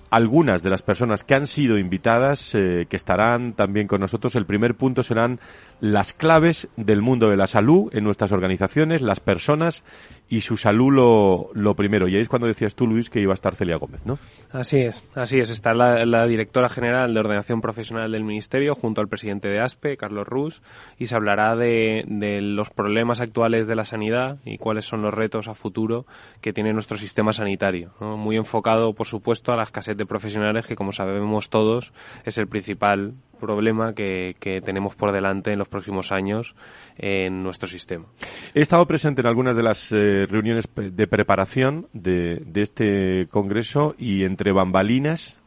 algunas 0.09 0.61
de 0.61 0.69
las 0.69 0.81
personas 0.81 1.23
que 1.23 1.35
han 1.35 1.47
sido 1.47 1.77
invitadas, 1.77 2.51
que 2.51 2.97
estarán 2.97 3.53
también 3.53 3.87
con 3.87 4.01
nosotros. 4.01 4.35
El 4.35 4.45
primer 4.45 4.75
punto 4.75 5.03
serán 5.03 5.39
las 5.79 6.11
claves 6.11 6.67
del 6.75 7.01
mundo 7.01 7.29
de 7.29 7.37
la 7.37 7.47
salud 7.47 7.89
en 7.93 8.03
nuestras 8.03 8.33
organizaciones, 8.33 9.01
las 9.01 9.21
personas 9.21 9.85
y 10.31 10.39
su 10.39 10.55
salud 10.55 10.93
lo, 10.93 11.49
lo, 11.53 11.75
primero. 11.75 12.07
Y 12.07 12.15
ahí 12.15 12.21
es 12.21 12.29
cuando 12.29 12.47
decías 12.47 12.73
tú, 12.73 12.87
Luis, 12.87 13.09
que 13.09 13.19
iba 13.19 13.33
a 13.33 13.35
estar 13.35 13.53
Celia 13.53 13.75
Gómez, 13.75 14.05
¿no? 14.05 14.17
Así 14.53 14.77
es, 14.79 15.03
así 15.13 15.41
es. 15.41 15.49
Está 15.49 15.73
la, 15.73 16.25
directora 16.25 16.69
general 16.69 17.13
de 17.13 17.19
Ordenación 17.19 17.59
Profesional 17.59 18.13
del 18.13 18.23
Ministerio 18.23 18.73
junto 18.73 19.01
al 19.01 19.09
presidente 19.09 19.49
de 19.49 19.59
ASPE, 19.59 19.97
Carlos 19.97 20.25
Rus, 20.25 20.61
y 20.97 21.07
se 21.07 21.15
hablará 21.15 21.57
de, 21.57 22.05
de 22.07 22.39
los 22.39 22.69
problemas 22.69 23.19
actuales 23.19 23.67
de 23.67 23.75
la 23.75 23.83
sanidad 23.83 24.37
y 24.45 24.57
cuáles 24.57 24.85
son 24.85 25.01
los 25.01 25.13
retos 25.13 25.49
a 25.49 25.53
futuro 25.53 26.05
que 26.39 26.53
tiene 26.53 26.71
nuestro 26.71 26.97
sistema 26.97 27.33
sanitario. 27.33 27.91
Muy 27.99 28.37
enfocado, 28.37 28.93
por 28.93 29.07
supuesto, 29.07 29.51
a 29.51 29.57
la 29.57 29.63
escasez 29.63 29.97
de 29.97 30.05
profesionales, 30.05 30.65
que 30.65 30.77
como 30.77 30.93
sabemos 30.93 31.49
todos 31.49 31.91
es 32.23 32.37
el 32.37 32.47
principal 32.47 33.15
problema 33.41 33.93
que, 33.93 34.35
tenemos 34.63 34.95
por 34.95 35.11
delante 35.11 35.51
en 35.51 35.59
los 35.59 35.67
próximos 35.67 36.13
años 36.13 36.55
en 36.97 37.43
nuestro 37.43 37.67
sistema. 37.67 38.05
He 38.53 38.61
estado 38.61 38.85
presente 38.85 39.19
en 39.19 39.27
algunas 39.27 39.57
de 39.57 39.63
las 39.63 39.91
eh, 39.91 40.25
reuniones 40.27 40.69
de 40.75 41.07
preparación 41.07 41.87
de, 41.91 42.41
de, 42.45 42.61
este 42.61 43.27
congreso 43.29 43.95
y 43.97 44.23
entre 44.23 44.53
bambalinas 44.53 45.41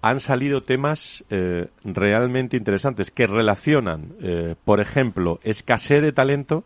han 0.00 0.20
salido 0.20 0.62
temas 0.62 1.24
eh, 1.30 1.68
realmente 1.84 2.56
interesantes 2.56 3.10
que 3.10 3.26
relacionan, 3.26 4.14
eh, 4.20 4.54
por 4.64 4.80
ejemplo, 4.80 5.40
escasez 5.42 6.02
de 6.02 6.12
talento 6.12 6.64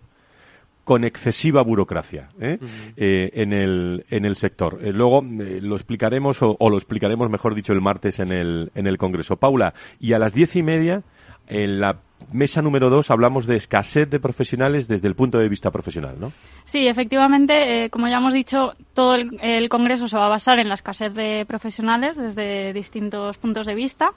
con 0.84 1.04
excesiva 1.04 1.62
burocracia 1.62 2.28
¿eh? 2.40 2.58
eh, 2.96 3.30
en, 3.34 3.52
el, 3.52 4.04
en 4.10 4.24
el 4.24 4.36
sector. 4.36 4.80
Eh, 4.82 4.92
luego 4.92 5.22
lo 5.22 5.76
explicaremos, 5.76 6.38
o, 6.42 6.56
lo 6.58 6.76
explicaremos, 6.76 7.30
mejor 7.30 7.54
dicho, 7.54 7.72
el 7.72 7.80
martes 7.80 8.18
en 8.18 8.32
el, 8.32 8.70
en 8.74 8.86
el 8.86 8.98
Congreso. 8.98 9.36
Paula, 9.36 9.74
y 10.00 10.12
a 10.12 10.18
las 10.18 10.34
diez 10.34 10.56
y 10.56 10.62
media, 10.62 11.02
en 11.46 11.80
la 11.80 12.00
mesa 12.32 12.62
número 12.62 12.90
dos, 12.90 13.10
hablamos 13.10 13.46
de 13.46 13.56
escasez 13.56 14.08
de 14.10 14.20
profesionales 14.20 14.88
desde 14.88 15.08
el 15.08 15.14
punto 15.14 15.38
de 15.38 15.48
vista 15.48 15.70
profesional, 15.70 16.16
¿no? 16.18 16.32
Sí, 16.64 16.86
efectivamente, 16.86 17.88
como 17.90 18.08
ya 18.08 18.16
hemos 18.16 18.34
dicho, 18.34 18.74
todo 18.94 19.14
el, 19.14 19.38
el 19.40 19.68
Congreso 19.68 20.08
se 20.08 20.16
va 20.16 20.26
a 20.26 20.30
basar 20.30 20.58
en 20.58 20.68
la 20.68 20.74
escasez 20.74 21.14
de 21.14 21.44
profesionales 21.46 22.16
desde 22.16 22.72
distintos 22.72 23.38
puntos 23.38 23.66
de 23.66 23.74
vista. 23.74 24.12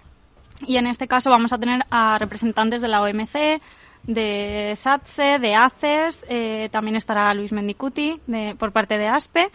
Y 0.65 0.77
en 0.77 0.87
este 0.87 1.07
caso 1.07 1.29
vamos 1.29 1.51
a 1.51 1.57
tener 1.57 1.81
a 1.89 2.17
representantes 2.17 2.81
de 2.81 2.87
la 2.87 3.01
OMC, 3.01 3.61
de 4.07 4.73
SATSE, 4.75 5.39
de 5.39 5.55
ACES, 5.55 6.25
eh, 6.29 6.69
también 6.71 6.95
estará 6.95 7.33
Luis 7.33 7.51
Mendicuti 7.51 8.19
por 8.57 8.71
parte 8.71 8.97
de 8.97 9.07
ASPE 9.07 9.49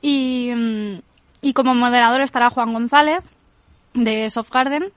y, 0.00 0.52
mm, 0.54 1.00
y, 1.42 1.52
como 1.52 1.74
moderador 1.74 2.20
estará 2.20 2.50
Juan 2.50 2.72
González 2.72 3.28
de 3.94 4.30
Softgarden. 4.30 4.92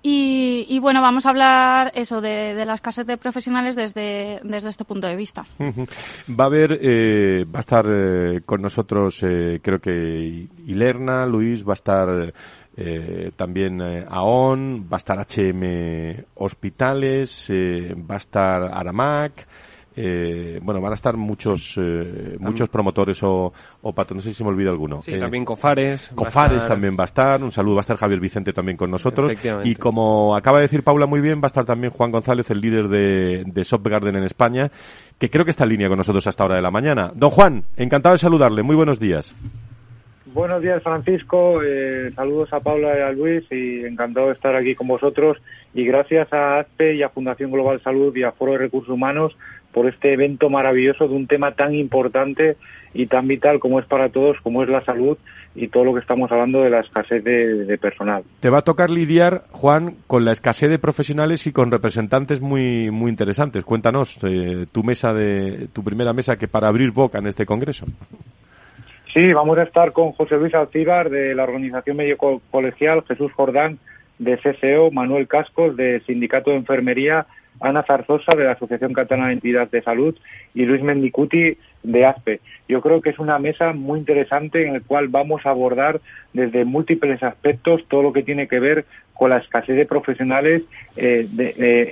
Y, 0.00 0.64
y, 0.68 0.78
bueno, 0.78 1.02
vamos 1.02 1.26
a 1.26 1.30
hablar 1.30 1.90
eso 1.94 2.20
de, 2.20 2.54
de 2.54 2.64
las 2.64 2.80
casas 2.80 3.04
de 3.04 3.16
profesionales 3.16 3.74
desde, 3.74 4.38
desde 4.44 4.68
este 4.68 4.84
punto 4.84 5.08
de 5.08 5.16
vista. 5.16 5.44
Va 5.58 6.44
a 6.44 6.46
haber, 6.46 6.78
eh, 6.80 7.44
va 7.52 7.58
a 7.58 7.60
estar 7.60 7.84
eh, 7.88 8.40
con 8.46 8.62
nosotros, 8.62 9.18
creo 9.18 9.80
que 9.80 10.46
Ilerna, 10.66 11.26
Luis, 11.26 11.66
va 11.66 11.72
a 11.72 11.74
estar 11.74 12.32
eh, 12.80 13.32
también 13.34 13.80
eh, 13.80 14.06
AON, 14.08 14.86
va 14.90 14.96
a 14.96 14.98
estar 14.98 15.18
HM 15.18 16.24
Hospitales, 16.36 17.50
eh, 17.50 17.92
va 18.08 18.14
a 18.14 18.18
estar 18.18 18.62
Aramac, 18.62 19.46
eh, 20.00 20.60
bueno, 20.62 20.80
van 20.80 20.92
a 20.92 20.94
estar 20.94 21.16
muchos 21.16 21.74
eh, 21.76 22.36
muchos 22.38 22.68
promotores 22.68 23.20
o, 23.24 23.52
o 23.82 23.92
patronos, 23.92 24.24
no 24.24 24.30
sé 24.30 24.36
si 24.36 24.44
me 24.44 24.50
olvida 24.50 24.70
alguno. 24.70 25.02
Sí, 25.02 25.18
también 25.18 25.44
Cofares. 25.44 26.12
Cofares 26.14 26.64
también 26.68 26.96
va 26.96 27.02
a 27.02 27.06
estar, 27.06 27.42
un 27.42 27.50
saludo, 27.50 27.74
va 27.74 27.80
a 27.80 27.82
estar 27.82 27.96
Javier 27.96 28.20
Vicente 28.20 28.52
también 28.52 28.76
con 28.76 28.92
nosotros. 28.92 29.32
Y 29.64 29.74
como 29.74 30.36
acaba 30.36 30.58
de 30.58 30.62
decir 30.62 30.84
Paula 30.84 31.06
muy 31.06 31.20
bien, 31.20 31.40
va 31.40 31.46
a 31.46 31.48
estar 31.48 31.64
también 31.64 31.92
Juan 31.92 32.12
González, 32.12 32.48
el 32.52 32.60
líder 32.60 32.86
de, 32.86 33.42
de 33.44 33.90
Garden 33.90 34.14
en 34.14 34.22
España, 34.22 34.70
que 35.18 35.30
creo 35.30 35.44
que 35.44 35.50
está 35.50 35.64
en 35.64 35.70
línea 35.70 35.88
con 35.88 35.96
nosotros 35.98 36.24
hasta 36.28 36.44
ahora 36.44 36.54
de 36.54 36.62
la 36.62 36.70
mañana. 36.70 37.10
Don 37.16 37.30
Juan, 37.30 37.64
encantado 37.76 38.12
de 38.12 38.18
saludarle, 38.18 38.62
muy 38.62 38.76
buenos 38.76 39.00
días. 39.00 39.34
Buenos 40.34 40.60
días, 40.60 40.82
Francisco. 40.82 41.62
Eh, 41.62 42.12
saludos 42.14 42.52
a 42.52 42.60
Paula 42.60 42.98
y 42.98 43.00
a 43.00 43.12
Luis 43.12 43.44
y 43.50 43.84
encantado 43.84 44.26
de 44.26 44.34
estar 44.34 44.54
aquí 44.54 44.74
con 44.74 44.86
vosotros. 44.86 45.38
Y 45.72 45.84
gracias 45.84 46.30
a 46.32 46.58
ASPE 46.58 46.96
y 46.96 47.02
a 47.02 47.08
Fundación 47.08 47.50
Global 47.50 47.80
Salud 47.82 48.14
y 48.14 48.24
a 48.24 48.32
Foro 48.32 48.52
de 48.52 48.58
Recursos 48.58 48.90
Humanos 48.90 49.36
por 49.72 49.86
este 49.86 50.12
evento 50.12 50.50
maravilloso 50.50 51.08
de 51.08 51.14
un 51.14 51.26
tema 51.26 51.52
tan 51.52 51.74
importante 51.74 52.56
y 52.92 53.06
tan 53.06 53.26
vital 53.26 53.58
como 53.58 53.80
es 53.80 53.86
para 53.86 54.10
todos, 54.10 54.36
como 54.42 54.62
es 54.62 54.68
la 54.68 54.84
salud 54.84 55.16
y 55.54 55.68
todo 55.68 55.84
lo 55.84 55.94
que 55.94 56.00
estamos 56.00 56.30
hablando 56.30 56.62
de 56.62 56.70
la 56.70 56.80
escasez 56.80 57.24
de, 57.24 57.78
personal. 57.78 58.22
Te 58.40 58.50
va 58.50 58.58
a 58.58 58.62
tocar 58.62 58.90
lidiar, 58.90 59.44
Juan, 59.50 59.96
con 60.06 60.24
la 60.24 60.32
escasez 60.32 60.68
de 60.68 60.78
profesionales 60.78 61.46
y 61.46 61.52
con 61.52 61.70
representantes 61.70 62.40
muy 62.40 62.90
muy 62.90 63.10
interesantes. 63.10 63.64
Cuéntanos 63.64 64.18
eh, 64.24 64.66
tu 64.72 64.82
mesa 64.82 65.12
de 65.12 65.68
tu 65.72 65.82
primera 65.82 66.12
mesa 66.12 66.36
que 66.36 66.48
para 66.48 66.68
abrir 66.68 66.90
boca 66.90 67.18
en 67.18 67.26
este 67.26 67.46
congreso. 67.46 67.86
Sí, 69.14 69.32
vamos 69.32 69.56
a 69.56 69.62
estar 69.62 69.92
con 69.92 70.12
José 70.12 70.36
Luis 70.36 70.54
Alcíbar 70.54 71.08
de 71.08 71.34
la 71.34 71.44
Organización 71.44 71.96
Médico 71.96 72.42
Colegial, 72.50 73.02
Jesús 73.08 73.32
Jordán 73.32 73.78
de 74.18 74.36
CCO, 74.36 74.90
Manuel 74.90 75.26
Cascos 75.26 75.76
de 75.76 76.00
Sindicato 76.06 76.50
de 76.50 76.56
Enfermería, 76.56 77.26
Ana 77.58 77.84
Zarzosa 77.84 78.36
de 78.36 78.44
la 78.44 78.52
Asociación 78.52 78.92
Catalana 78.92 79.28
de 79.28 79.34
Entidades 79.34 79.70
de 79.70 79.82
Salud 79.82 80.14
y 80.54 80.66
Luis 80.66 80.82
Mendicuti 80.82 81.56
de 81.82 82.04
ASPE. 82.04 82.40
Yo 82.68 82.82
creo 82.82 83.00
que 83.00 83.08
es 83.08 83.18
una 83.18 83.38
mesa 83.38 83.72
muy 83.72 83.98
interesante 83.98 84.66
en 84.66 84.74
la 84.74 84.80
cual 84.80 85.08
vamos 85.08 85.46
a 85.46 85.50
abordar 85.50 86.02
desde 86.34 86.66
múltiples 86.66 87.22
aspectos 87.22 87.86
todo 87.88 88.02
lo 88.02 88.12
que 88.12 88.22
tiene 88.22 88.46
que 88.46 88.60
ver 88.60 88.84
con 89.14 89.30
la 89.30 89.38
escasez 89.38 89.74
de 89.74 89.86
profesionales 89.86 90.62
eh, 90.96 91.26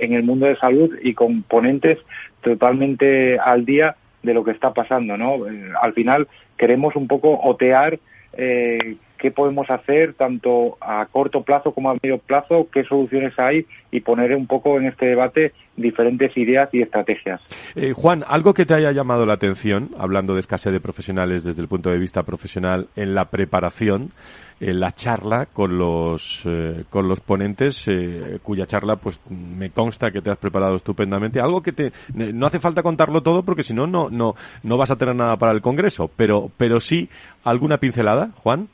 en 0.01 0.13
el 0.13 0.21
mundo 0.21 0.45
de 0.45 0.55
salud 0.57 0.95
y 1.01 1.15
con 1.15 1.41
ponentes 1.41 1.97
totalmente 2.41 3.39
al 3.39 3.65
día 3.65 3.95
de 4.23 4.33
lo 4.33 4.43
que 4.43 4.51
está 4.51 4.73
pasando, 4.73 5.17
¿no? 5.17 5.47
Eh, 5.47 5.71
al 5.81 5.93
final 5.93 6.27
queremos 6.57 6.95
un 6.95 7.07
poco 7.07 7.39
otear 7.41 7.99
eh, 8.33 8.97
qué 9.17 9.31
podemos 9.31 9.69
hacer 9.69 10.13
tanto 10.13 10.77
a 10.81 11.05
corto 11.07 11.43
plazo 11.43 11.73
como 11.73 11.89
a 11.89 11.97
medio 12.01 12.17
plazo, 12.19 12.67
qué 12.71 12.83
soluciones 12.83 13.33
hay 13.37 13.65
y 13.91 14.01
poner 14.01 14.35
un 14.35 14.47
poco 14.47 14.77
en 14.77 14.85
este 14.85 15.07
debate 15.07 15.53
diferentes 15.75 16.35
ideas 16.35 16.69
y 16.73 16.81
estrategias. 16.81 17.39
Eh, 17.75 17.93
Juan, 17.93 18.23
algo 18.27 18.53
que 18.53 18.65
te 18.65 18.73
haya 18.73 18.91
llamado 18.91 19.25
la 19.25 19.33
atención, 19.33 19.91
hablando 19.97 20.33
de 20.33 20.39
escasez 20.39 20.73
de 20.73 20.79
profesionales 20.79 21.43
desde 21.43 21.61
el 21.61 21.67
punto 21.67 21.89
de 21.89 21.99
vista 21.99 22.23
profesional, 22.23 22.87
en 22.95 23.13
la 23.13 23.25
preparación, 23.25 24.11
en 24.59 24.79
la 24.79 24.91
charla 24.91 25.45
con 25.45 25.77
los 25.77 26.41
eh, 26.45 26.83
con 26.89 27.07
los 27.07 27.19
ponentes, 27.19 27.87
eh, 27.87 28.39
cuya 28.41 28.65
charla, 28.65 28.95
pues 28.95 29.21
me 29.29 29.69
consta 29.69 30.09
que 30.09 30.21
te 30.21 30.31
has 30.31 30.37
preparado 30.37 30.75
estupendamente. 30.75 31.39
Algo 31.39 31.61
que 31.61 31.71
te 31.71 31.91
no 32.13 32.47
hace 32.47 32.59
falta 32.59 32.81
contarlo 32.81 33.21
todo 33.21 33.43
porque 33.43 33.63
si 33.63 33.73
no 33.73 33.85
no 33.85 34.09
no 34.09 34.33
no 34.63 34.77
vas 34.77 34.91
a 34.91 34.95
tener 34.95 35.15
nada 35.15 35.37
para 35.37 35.51
el 35.51 35.61
congreso, 35.61 36.09
pero 36.15 36.51
pero 36.57 36.79
sí 36.79 37.07
alguna 37.43 37.77
pincelada, 37.77 38.31
Juan. 38.37 38.67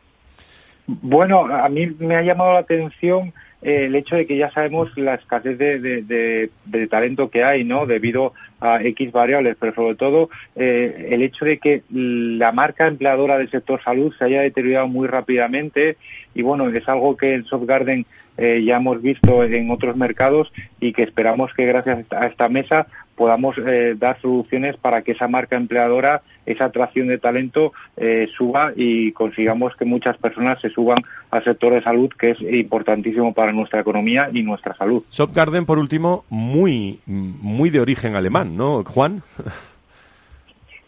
Bueno, 0.86 1.46
a 1.46 1.70
mí 1.70 1.88
me 2.00 2.16
ha 2.16 2.22
llamado 2.22 2.54
la 2.54 2.60
atención 2.60 3.34
eh, 3.62 3.86
el 3.86 3.96
hecho 3.96 4.18
de 4.18 4.28
que 4.28 4.36
ya 4.36 4.52
sabemos 4.52 4.90
la 4.98 5.16
escasez 5.16 5.58
de, 5.58 6.50
talento 6.90 7.30
que 7.30 7.46
hay, 7.46 7.64
¿no? 7.64 7.86
Debido 7.86 8.34
a 8.60 8.84
X 8.84 9.14
variables, 9.14 9.56
pero 9.58 9.74
sobre 9.74 9.96
todo 9.96 10.30
eh, 10.58 11.10
el 11.12 11.22
hecho 11.22 11.46
de 11.46 11.60
que 11.60 11.84
la 11.90 12.52
marca 12.52 12.88
empleadora 12.88 13.38
del 13.38 13.50
sector 13.50 13.82
salud 13.82 14.14
se 14.18 14.26
haya 14.26 14.42
deteriorado 14.42 14.90
muy 14.90 15.08
rápidamente 15.08 15.96
y 16.36 16.42
bueno, 16.42 16.70
es 16.70 16.88
algo 16.90 17.16
que 17.16 17.34
en 17.36 17.46
Softgarden 17.46 18.06
eh, 18.38 18.64
ya 18.66 18.78
hemos 18.78 19.02
visto 19.02 19.44
en 19.44 19.72
otros 19.72 19.96
mercados 19.96 20.52
y 20.82 20.92
que 20.92 21.04
esperamos 21.04 21.54
que 21.54 21.66
gracias 21.66 22.06
a 22.12 22.26
esta 22.26 22.50
mesa 22.50 22.88
podamos 23.16 23.58
eh, 23.58 23.96
dar 23.98 24.20
soluciones 24.22 24.78
para 24.78 25.02
que 25.02 25.14
esa 25.14 25.28
marca 25.28 25.56
empleadora, 25.56 26.22
esa 26.46 26.66
atracción 26.66 27.08
de 27.08 27.18
talento 27.18 27.74
eh, 27.98 28.28
suba 28.36 28.74
y 28.76 29.12
consigamos 29.12 29.76
que 29.76 29.86
muchas 29.86 30.18
personas 30.18 30.60
se 30.62 30.70
suban 30.70 30.98
al 31.32 31.44
sector 31.44 31.74
de 31.74 31.84
salud, 31.84 32.10
que 32.18 32.32
es 32.32 32.42
importantísimo 32.42 33.34
para 33.34 33.52
nuestra 33.52 33.82
economía 33.82 34.30
y 34.34 34.44
nuestra 34.44 34.74
salud. 34.74 35.04
Garden, 35.34 35.66
por 35.66 35.80
último, 35.80 36.26
muy, 36.30 37.00
muy 37.06 37.70
de 37.70 37.80
origen 37.80 38.16
alemán, 38.16 38.58
¿no, 38.58 38.84
Juan? 38.84 39.24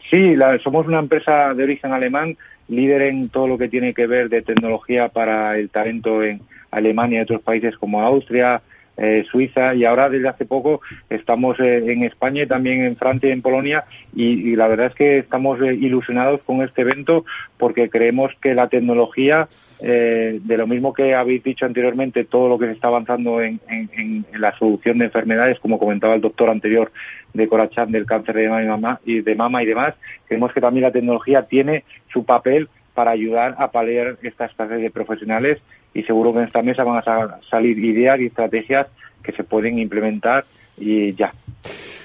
Sí, 0.10 0.36
somos 0.64 0.86
una 0.88 1.00
empresa 1.00 1.54
de 1.54 1.64
origen 1.64 1.92
alemán, 1.92 2.38
líder 2.68 3.04
en 3.04 3.30
todo 3.30 3.48
lo 3.48 3.58
que 3.58 3.68
tiene 3.68 3.94
que 3.94 4.08
ver 4.08 4.30
de 4.30 4.42
tecnología 4.42 5.10
para 5.10 5.58
el 5.58 5.70
talento 5.70 6.24
en 6.24 6.42
Alemania 6.72 7.20
y 7.20 7.24
otros 7.24 7.42
países 7.42 7.76
como 7.78 8.02
Austria, 8.02 8.62
eh, 8.98 9.26
Suiza 9.30 9.76
y 9.76 9.84
ahora 9.84 10.10
desde 10.10 10.30
hace 10.30 10.46
poco 10.46 10.80
estamos 11.10 11.60
eh, 11.60 11.84
en 11.92 12.04
España 12.04 12.44
y 12.44 12.48
también 12.48 12.82
en 12.82 12.96
Francia 12.96 13.28
y 13.28 13.34
en 13.34 13.42
Polonia 13.42 13.84
y, 14.16 14.56
la 14.56 14.70
verdad 14.70 14.88
es 14.88 14.96
que 14.96 15.18
estamos 15.18 15.60
eh, 15.62 15.74
ilusionados 15.74 16.42
con 16.44 16.62
este 16.62 16.82
evento 16.82 17.26
porque 17.58 17.90
creemos 17.90 18.32
que 18.42 18.54
la 18.54 18.70
tecnología, 18.70 19.48
de 19.80 20.58
lo 20.58 20.68
mismo 20.68 20.94
que 20.94 21.14
habéis 21.14 21.44
dicho 21.44 21.66
anteriormente, 21.66 22.24
todo 22.24 22.48
lo 22.48 22.58
que 22.58 22.66
se 22.66 22.72
está 22.72 22.88
avanzando 22.88 23.42
en, 23.42 23.60
la 24.34 24.58
solución 24.58 24.98
de 24.98 25.06
enfermedades, 25.06 25.60
como 25.60 25.78
comentaba 25.78 26.16
el 26.16 26.22
doctor 26.22 26.50
anterior 26.50 26.92
de 27.34 27.48
Corachan 27.48 27.92
del 27.92 28.06
cáncer 28.06 28.36
de 28.36 28.50
mama 28.50 29.00
y, 29.06 29.22
de 29.22 29.36
mama 29.36 29.62
y 29.62 29.66
demás, 29.66 29.94
creemos 30.28 30.54
que 30.54 30.62
también 30.62 30.84
la 30.84 30.92
tecnología 30.92 31.44
tiene 31.44 31.84
su 32.12 32.24
papel 32.24 32.70
para 32.94 33.12
ayudar 33.12 33.56
a 33.58 33.72
paliar 33.72 34.18
estas 34.24 34.54
clases 34.54 34.82
de 34.82 34.90
profesionales 34.90 35.60
y 35.96 36.04
seguro 36.04 36.34
que 36.34 36.40
en 36.40 36.46
esta 36.46 36.62
mesa 36.62 36.84
van 36.84 37.02
a 37.04 37.40
salir 37.50 37.80
ideas 37.80 38.20
y 38.20 38.28
estrategias 38.28 38.88
que 39.24 39.32
se 39.32 39.44
pueden 39.44 39.80
implementar 39.80 40.44
y 40.78 41.14
ya. 41.16 41.34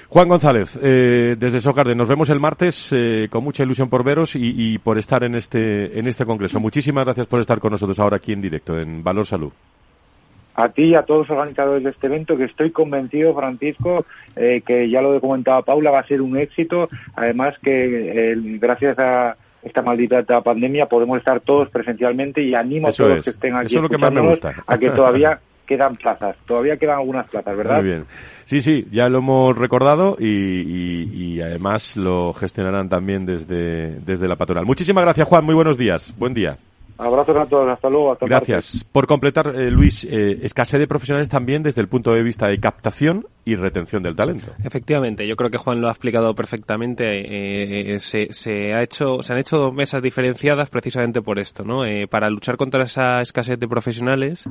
Juan 0.07 0.27
González, 0.27 0.79
eh, 0.81 1.35
desde 1.37 1.61
Socarde, 1.61 1.95
nos 1.95 2.07
vemos 2.07 2.29
el 2.29 2.39
martes 2.39 2.89
eh, 2.91 3.27
con 3.29 3.43
mucha 3.43 3.63
ilusión 3.63 3.89
por 3.89 4.03
veros 4.03 4.35
y, 4.35 4.77
por 4.79 4.97
estar 4.97 5.23
en 5.23 5.35
este, 5.35 5.97
en 5.97 6.07
este 6.07 6.25
congreso. 6.25 6.59
Muchísimas 6.59 7.05
gracias 7.05 7.27
por 7.27 7.39
estar 7.39 7.59
con 7.59 7.71
nosotros 7.71 7.99
ahora 7.99 8.17
aquí 8.17 8.33
en 8.33 8.41
directo 8.41 8.77
en 8.77 9.03
Valor 9.03 9.25
Salud. 9.25 9.51
A 10.55 10.67
ti 10.67 10.83
y 10.83 10.95
a 10.95 11.03
todos 11.03 11.29
los 11.29 11.37
organizadores 11.37 11.83
de 11.83 11.91
este 11.91 12.07
evento, 12.07 12.35
que 12.35 12.43
estoy 12.43 12.71
convencido, 12.71 13.33
Francisco, 13.33 14.05
eh, 14.35 14.61
que 14.65 14.89
ya 14.89 15.01
lo 15.01 15.15
he 15.15 15.21
comentado 15.21 15.63
Paula, 15.63 15.91
va 15.91 15.99
a 15.99 16.07
ser 16.07 16.21
un 16.21 16.37
éxito. 16.37 16.89
Además 17.15 17.55
que 17.63 18.35
gracias 18.59 18.99
a 18.99 19.37
esta 19.63 19.81
maldita 19.81 20.23
pandemia, 20.41 20.87
podemos 20.87 21.17
estar 21.17 21.39
todos 21.39 21.69
presencialmente 21.69 22.41
y 22.41 22.55
animo 22.55 22.87
a 22.87 22.91
todos 22.91 23.17
los 23.17 23.25
que 23.25 23.31
estén 23.31 23.55
aquí 23.55 23.75
Eso 23.75 23.85
es 23.85 24.41
a 24.67 24.77
que 24.77 24.89
todavía 24.89 25.39
quedan 25.67 25.95
plazas, 25.95 26.35
todavía 26.45 26.75
quedan 26.77 26.99
algunas 26.99 27.29
plazas, 27.29 27.55
¿verdad? 27.55 27.77
Muy 27.77 27.89
bien. 27.89 28.05
Sí, 28.45 28.59
sí, 28.59 28.87
ya 28.91 29.07
lo 29.07 29.19
hemos 29.19 29.57
recordado 29.57 30.17
y, 30.19 31.39
además 31.39 31.95
lo 31.95 32.33
gestionarán 32.33 32.89
también 32.89 33.25
desde, 33.25 33.99
desde 34.01 34.27
la 34.27 34.35
patronal. 34.35 34.65
Muchísimas 34.65 35.03
gracias, 35.03 35.27
Juan. 35.27 35.45
Muy 35.45 35.55
buenos 35.55 35.77
días. 35.77 36.13
Buen 36.17 36.33
día. 36.33 36.57
Abrazos 37.01 37.35
a 37.35 37.45
todos, 37.47 37.67
hasta 37.67 37.89
luego. 37.89 38.11
Hasta 38.11 38.27
Gracias. 38.27 38.85
Por 38.91 39.07
completar, 39.07 39.55
eh, 39.55 39.71
Luis, 39.71 40.03
eh, 40.03 40.37
escasez 40.43 40.79
de 40.79 40.85
profesionales 40.85 41.29
también 41.29 41.63
desde 41.63 41.81
el 41.81 41.87
punto 41.87 42.11
de 42.13 42.21
vista 42.21 42.45
de 42.47 42.59
captación 42.59 43.25
y 43.43 43.55
retención 43.55 44.03
del 44.03 44.15
talento. 44.15 44.53
Efectivamente, 44.63 45.27
yo 45.27 45.35
creo 45.35 45.49
que 45.49 45.57
Juan 45.57 45.81
lo 45.81 45.87
ha 45.87 45.91
explicado 45.91 46.35
perfectamente. 46.35 47.95
Eh, 47.95 47.99
se, 47.99 48.31
se, 48.31 48.75
ha 48.75 48.83
hecho, 48.83 49.23
se 49.23 49.33
han 49.33 49.39
hecho 49.39 49.57
dos 49.57 49.73
mesas 49.73 50.03
diferenciadas 50.03 50.69
precisamente 50.69 51.23
por 51.23 51.39
esto, 51.39 51.63
¿no? 51.63 51.81
para 52.07 52.29
luchar 52.29 52.55
contra 52.55 52.83
esa 52.83 53.17
escasez 53.17 53.57
de 53.57 53.67
profesionales 53.67 54.47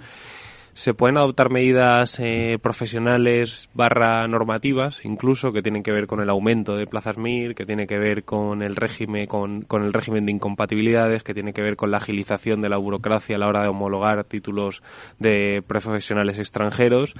se 0.75 0.95
pueden 0.95 1.17
adoptar 1.17 1.51
medidas 1.51 2.19
eh, 2.21 2.59
profesionales 2.61 3.69
barra 3.75 4.27
normativas, 4.29 5.05
incluso 5.05 5.53
que 5.53 5.63
tienen 5.63 5.83
que 5.83 5.93
ver 5.93 6.07
con 6.07 6.21
el 6.21 6.31
aumento 6.31 6.77
de 6.77 6.87
plazas 6.87 7.19
MIR, 7.19 7.55
que 7.55 7.67
tiene 7.67 7.87
que 7.87 7.99
ver 7.99 8.25
con 8.25 8.63
el 8.63 8.77
régimen, 8.77 9.27
con, 9.27 9.63
con 9.63 9.83
el 9.83 9.93
régimen 9.93 10.27
de 10.27 10.33
incompatibilidades, 10.33 11.23
que 11.23 11.35
tiene 11.35 11.53
que 11.53 11.63
ver 11.63 11.77
con 11.77 11.91
la 11.91 11.99
agilización 11.99 12.61
de 12.61 12.69
la 12.69 12.77
burocracia 12.77 13.37
a 13.37 13.39
la 13.39 13.49
hora 13.49 13.63
de 13.63 13.69
homologar 13.69 14.25
títulos 14.25 14.83
de 15.19 15.63
profesionales 15.67 16.39
extranjeros. 16.39 17.15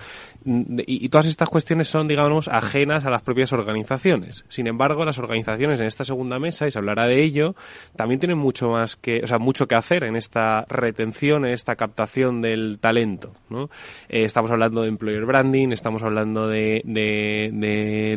Y, 0.45 1.05
y 1.05 1.09
todas 1.09 1.27
estas 1.27 1.49
cuestiones 1.49 1.89
son, 1.89 2.09
digamos, 2.09 2.49
ajenas 2.49 3.05
a 3.05 3.11
las 3.11 3.23
propias 3.23 3.53
organizaciones. 3.53 4.45
Sin 4.49 4.67
embargo, 4.67 5.05
las 5.05 5.19
organizaciones 5.19 5.81
en 5.81 5.87
esta 5.87 6.05
segunda 6.05 6.39
mesa, 6.39 6.67
y 6.67 6.71
se 6.71 6.79
hablará 6.79 7.07
de 7.07 7.23
ello, 7.23 7.55
también 7.97 8.21
tienen 8.21 8.39
mucho 8.39 8.71
más 8.71 8.97
que, 8.97 9.21
o 9.23 9.27
sea, 9.27 9.39
mucho 9.39 9.67
que 9.67 9.75
hacer 9.75 10.05
en 10.05 10.17
esta 10.17 10.65
retención, 10.69 11.45
en 11.45 11.53
esta 11.53 11.77
captación 11.77 12.41
del 12.41 12.79
talento. 12.79 13.33
Eh, 13.51 14.25
estamos 14.25 14.51
hablando 14.51 14.83
de 14.83 14.89
employer 14.89 15.25
branding, 15.25 15.73
estamos 15.73 16.03
hablando 16.03 16.47
de, 16.47 16.83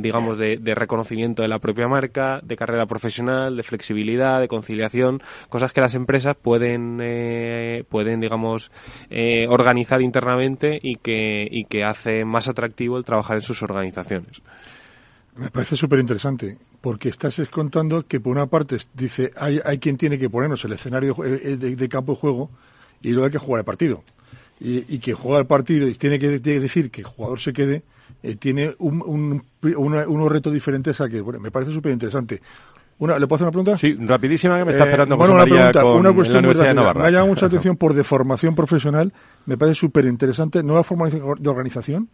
digamos, 0.01 0.37
de, 0.37 0.75
reconocimiento 0.75 1.41
de 1.41 1.47
la 1.47 1.59
propia 1.59 1.87
marca, 1.87 2.39
de 2.43 2.55
carrera 2.55 2.85
profesional, 2.85 3.55
de 3.57 3.63
flexibilidad, 3.63 4.39
de 4.39 4.47
conciliación, 4.47 5.21
cosas 5.49 5.73
que 5.73 5.81
las 5.81 5.95
empresas 5.95 6.35
pueden, 6.39 6.99
eh, 7.01 7.83
pueden, 7.89 8.19
digamos, 8.19 8.71
eh, 9.09 9.47
organizar 9.47 10.01
internamente 10.01 10.79
y 10.81 10.97
que, 10.97 11.47
y 11.49 11.65
que 11.65 11.83
hace 11.83 12.25
más 12.25 12.47
atractivo 12.47 12.97
el 12.97 13.03
trabajar 13.03 13.37
en 13.37 13.43
sus 13.43 13.61
organizaciones. 13.63 14.41
Me 15.35 15.49
parece 15.49 15.75
súper 15.75 15.99
interesante, 15.99 16.57
porque 16.79 17.09
estás 17.09 17.41
contando 17.49 18.05
que 18.05 18.19
por 18.19 18.33
una 18.33 18.45
parte 18.45 18.77
dice 18.93 19.31
hay, 19.35 19.59
hay 19.65 19.79
quien 19.79 19.97
tiene 19.97 20.19
que 20.19 20.29
ponernos 20.29 20.63
el 20.65 20.73
escenario 20.73 21.15
de, 21.15 21.57
de 21.57 21.89
campo 21.89 22.13
de 22.13 22.19
juego 22.19 22.51
y 23.01 23.11
luego 23.11 23.25
hay 23.25 23.31
que 23.31 23.39
jugar 23.39 23.61
el 23.61 23.65
partido 23.65 24.03
y, 24.59 24.99
que 24.99 25.13
juega 25.13 25.39
el 25.39 25.45
partido 25.45 25.87
y 25.87 25.95
tiene 25.95 26.19
que 26.19 26.39
decir 26.39 26.89
que 26.89 27.01
el 27.01 27.07
jugador 27.07 27.39
se 27.39 27.51
quede, 27.51 27.83
eh, 28.21 28.35
tiene 28.35 28.73
un, 28.79 29.01
un, 29.05 29.43
unos 30.07 30.31
retos 30.31 30.53
diferentes 30.53 31.01
a 31.01 31.09
que, 31.09 31.19
bueno, 31.21 31.39
me 31.39 31.51
parece 31.51 31.73
súper 31.73 31.91
interesante. 31.91 32.41
Una, 32.99 33.19
¿Le 33.19 33.27
puedo 33.27 33.35
hacer 33.35 33.47
una 33.47 33.51
pregunta? 33.51 33.77
Sí, 33.77 33.95
rapidísima, 33.99 34.57
que 34.59 34.65
me 34.65 34.71
está 34.71 34.85
eh, 34.85 34.87
esperando 34.87 35.17
bueno, 35.17 35.33
una 35.33 35.43
pregunta, 35.43 35.81
con 35.81 35.97
una 35.97 36.13
cuestión 36.13 36.35
la 36.35 36.39
Universidad 36.39 36.69
de 36.69 36.75
Navarra. 36.75 37.01
Me 37.01 37.07
ha 37.07 37.11
llamado 37.11 37.27
mucha 37.27 37.45
atención 37.47 37.75
por 37.75 37.93
deformación 37.93 38.55
profesional, 38.55 39.11
me 39.45 39.57
parece 39.57 39.75
súper 39.75 40.05
interesante, 40.05 40.63
nueva 40.63 40.83
forma 40.83 41.09
de 41.09 41.49
organización, 41.49 42.07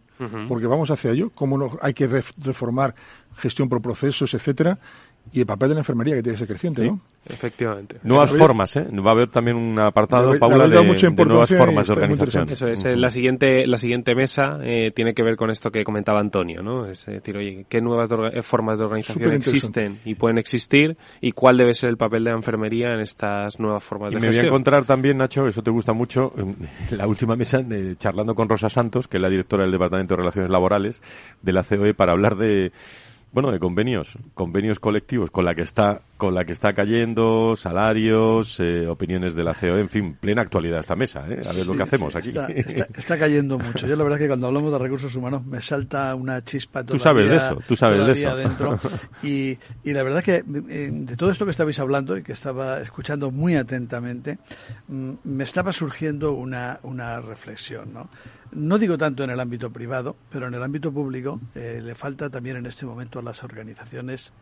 porque 0.48 0.66
vamos 0.66 0.90
hacia 0.90 1.12
ello, 1.12 1.30
cómo 1.34 1.78
hay 1.80 1.94
que 1.94 2.06
reformar 2.06 2.94
gestión 3.36 3.68
por 3.68 3.80
procesos, 3.80 4.34
etcétera, 4.34 4.78
y 5.32 5.40
el 5.40 5.46
papel 5.46 5.68
de 5.70 5.74
la 5.74 5.80
enfermería 5.80 6.16
que 6.16 6.22
tiene 6.22 6.34
que 6.34 6.38
ser 6.38 6.48
creciente, 6.48 6.84
¿no? 6.84 7.00
Efectivamente. 7.28 7.98
Nuevas 8.02 8.30
formas, 8.30 8.74
¿eh? 8.76 8.86
Va 9.06 9.10
a 9.10 9.12
haber 9.12 9.28
también 9.28 9.56
un 9.56 9.78
apartado, 9.78 10.38
Paula, 10.38 10.66
de, 10.66 10.82
nuevas 10.82 11.50
formas 11.50 11.86
de 11.86 11.92
organización. 11.92 12.48
Eso 12.48 12.66
es. 12.66 12.84
Eh, 12.84 12.96
la 12.96 13.10
siguiente 13.10 13.66
la 13.66 13.76
siguiente 13.76 14.14
mesa 14.14 14.58
eh, 14.62 14.90
tiene 14.94 15.12
que 15.12 15.22
ver 15.22 15.36
con 15.36 15.50
esto 15.50 15.70
que 15.70 15.84
comentaba 15.84 16.18
Antonio, 16.18 16.62
¿no? 16.62 16.86
Es 16.86 17.04
decir, 17.04 17.36
oye, 17.36 17.66
¿qué 17.68 17.80
nuevas 17.82 18.10
eh, 18.32 18.42
formas 18.42 18.78
de 18.78 18.84
organización 18.84 19.32
existen 19.34 20.00
y 20.04 20.14
pueden 20.14 20.38
existir? 20.38 20.96
¿Y 21.20 21.32
cuál 21.32 21.58
debe 21.58 21.74
ser 21.74 21.90
el 21.90 21.98
papel 21.98 22.24
de 22.24 22.30
la 22.30 22.36
enfermería 22.36 22.92
en 22.94 23.00
estas 23.00 23.60
nuevas 23.60 23.84
formas 23.84 24.12
y 24.12 24.14
de 24.14 24.20
me 24.20 24.26
gestión? 24.28 24.44
voy 24.44 24.48
a 24.48 24.50
encontrar 24.54 24.84
también, 24.86 25.18
Nacho, 25.18 25.46
eso 25.46 25.62
te 25.62 25.70
gusta 25.70 25.92
mucho, 25.92 26.32
en 26.36 26.56
la 26.96 27.06
última 27.06 27.36
mesa, 27.36 27.58
de, 27.58 27.96
charlando 27.96 28.34
con 28.34 28.48
Rosa 28.48 28.70
Santos, 28.70 29.06
que 29.06 29.18
es 29.18 29.20
la 29.20 29.28
directora 29.28 29.64
del 29.64 29.72
Departamento 29.72 30.14
de 30.14 30.20
Relaciones 30.22 30.50
Laborales 30.50 31.02
de 31.42 31.52
la 31.52 31.62
COE, 31.62 31.92
para 31.92 32.12
hablar 32.12 32.36
de 32.36 32.72
bueno, 33.32 33.50
de 33.50 33.58
convenios, 33.58 34.18
convenios 34.34 34.78
colectivos 34.78 35.30
con 35.30 35.44
la 35.44 35.54
que 35.54 35.62
está, 35.62 36.00
con 36.20 36.34
la 36.34 36.44
que 36.44 36.52
está 36.52 36.74
cayendo, 36.74 37.56
salarios, 37.56 38.60
eh, 38.60 38.86
opiniones 38.86 39.34
de 39.34 39.42
la 39.42 39.54
CEO, 39.54 39.78
en 39.78 39.88
fin, 39.88 40.14
plena 40.20 40.42
actualidad 40.42 40.80
esta 40.80 40.94
mesa, 40.94 41.20
¿eh? 41.26 41.40
A 41.48 41.52
ver 41.54 41.66
lo 41.66 41.74
que 41.74 41.82
hacemos 41.82 42.14
aquí. 42.14 42.30
Está, 42.94 43.18
cayendo 43.18 43.58
mucho. 43.58 43.86
Yo 43.86 43.96
la 43.96 44.04
verdad 44.04 44.18
que 44.18 44.28
cuando 44.28 44.46
hablamos 44.46 44.70
de 44.70 44.78
recursos 44.78 45.14
humanos 45.16 45.46
me 45.46 45.62
salta 45.62 46.14
una 46.14 46.44
chispa 46.44 46.84
todavía. 46.84 46.98
Tú 46.98 47.02
sabes 47.02 47.28
de 47.30 47.36
eso, 47.36 47.58
tú 47.66 47.74
sabes 47.74 48.06
de 48.06 48.12
eso. 48.12 48.36
Dentro. 48.36 48.78
Y, 49.22 49.58
y 49.82 49.92
la 49.92 50.02
verdad 50.02 50.22
que 50.22 50.44
eh, 50.68 50.90
de 50.92 51.16
todo 51.16 51.30
esto 51.30 51.46
que 51.46 51.50
estabais 51.52 51.78
hablando 51.78 52.16
y 52.16 52.22
que 52.22 52.32
estaba 52.32 52.80
escuchando 52.80 53.30
muy 53.30 53.56
atentamente, 53.56 54.38
mm, 54.88 55.12
me 55.24 55.44
estaba 55.44 55.72
surgiendo 55.72 56.32
una, 56.32 56.80
una 56.82 57.20
reflexión, 57.20 57.94
¿no? 57.94 58.10
No 58.52 58.78
digo 58.78 58.98
tanto 58.98 59.24
en 59.24 59.30
el 59.30 59.40
ámbito 59.40 59.70
privado, 59.70 60.16
pero 60.30 60.48
en 60.48 60.54
el 60.54 60.62
ámbito 60.62 60.92
público 60.92 61.40
eh, 61.54 61.80
le 61.82 61.94
falta 61.94 62.28
también 62.28 62.56
en 62.56 62.66
este 62.66 62.84
momento 62.84 63.20
a 63.20 63.22
las 63.22 63.42
organizaciones 63.42 64.32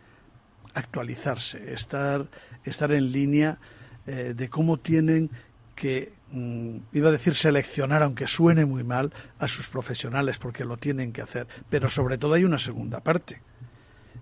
actualizarse, 0.79 1.73
estar, 1.73 2.27
estar 2.65 2.93
en 2.93 3.13
línea 3.13 3.59
eh, 4.07 4.35
de 4.37 4.49
cómo 4.49 4.79
tienen 4.79 5.31
que, 5.75 6.13
mm, 6.33 6.77
iba 6.93 7.09
a 7.09 7.13
decir 7.13 7.35
seleccionar, 7.35 8.03
aunque 8.03 8.27
suene 8.27 8.65
muy 8.65 8.85
mal, 8.85 9.13
a 9.39 9.49
sus 9.49 9.69
profesionales, 9.69 10.39
porque 10.39 10.65
lo 10.65 10.77
tienen 10.77 11.13
que 11.13 11.23
hacer. 11.23 11.47
Pero 11.69 11.89
sobre 11.89 12.19
todo 12.19 12.35
hay 12.35 12.45
una 12.45 12.59
segunda 12.59 13.01
parte 13.01 13.41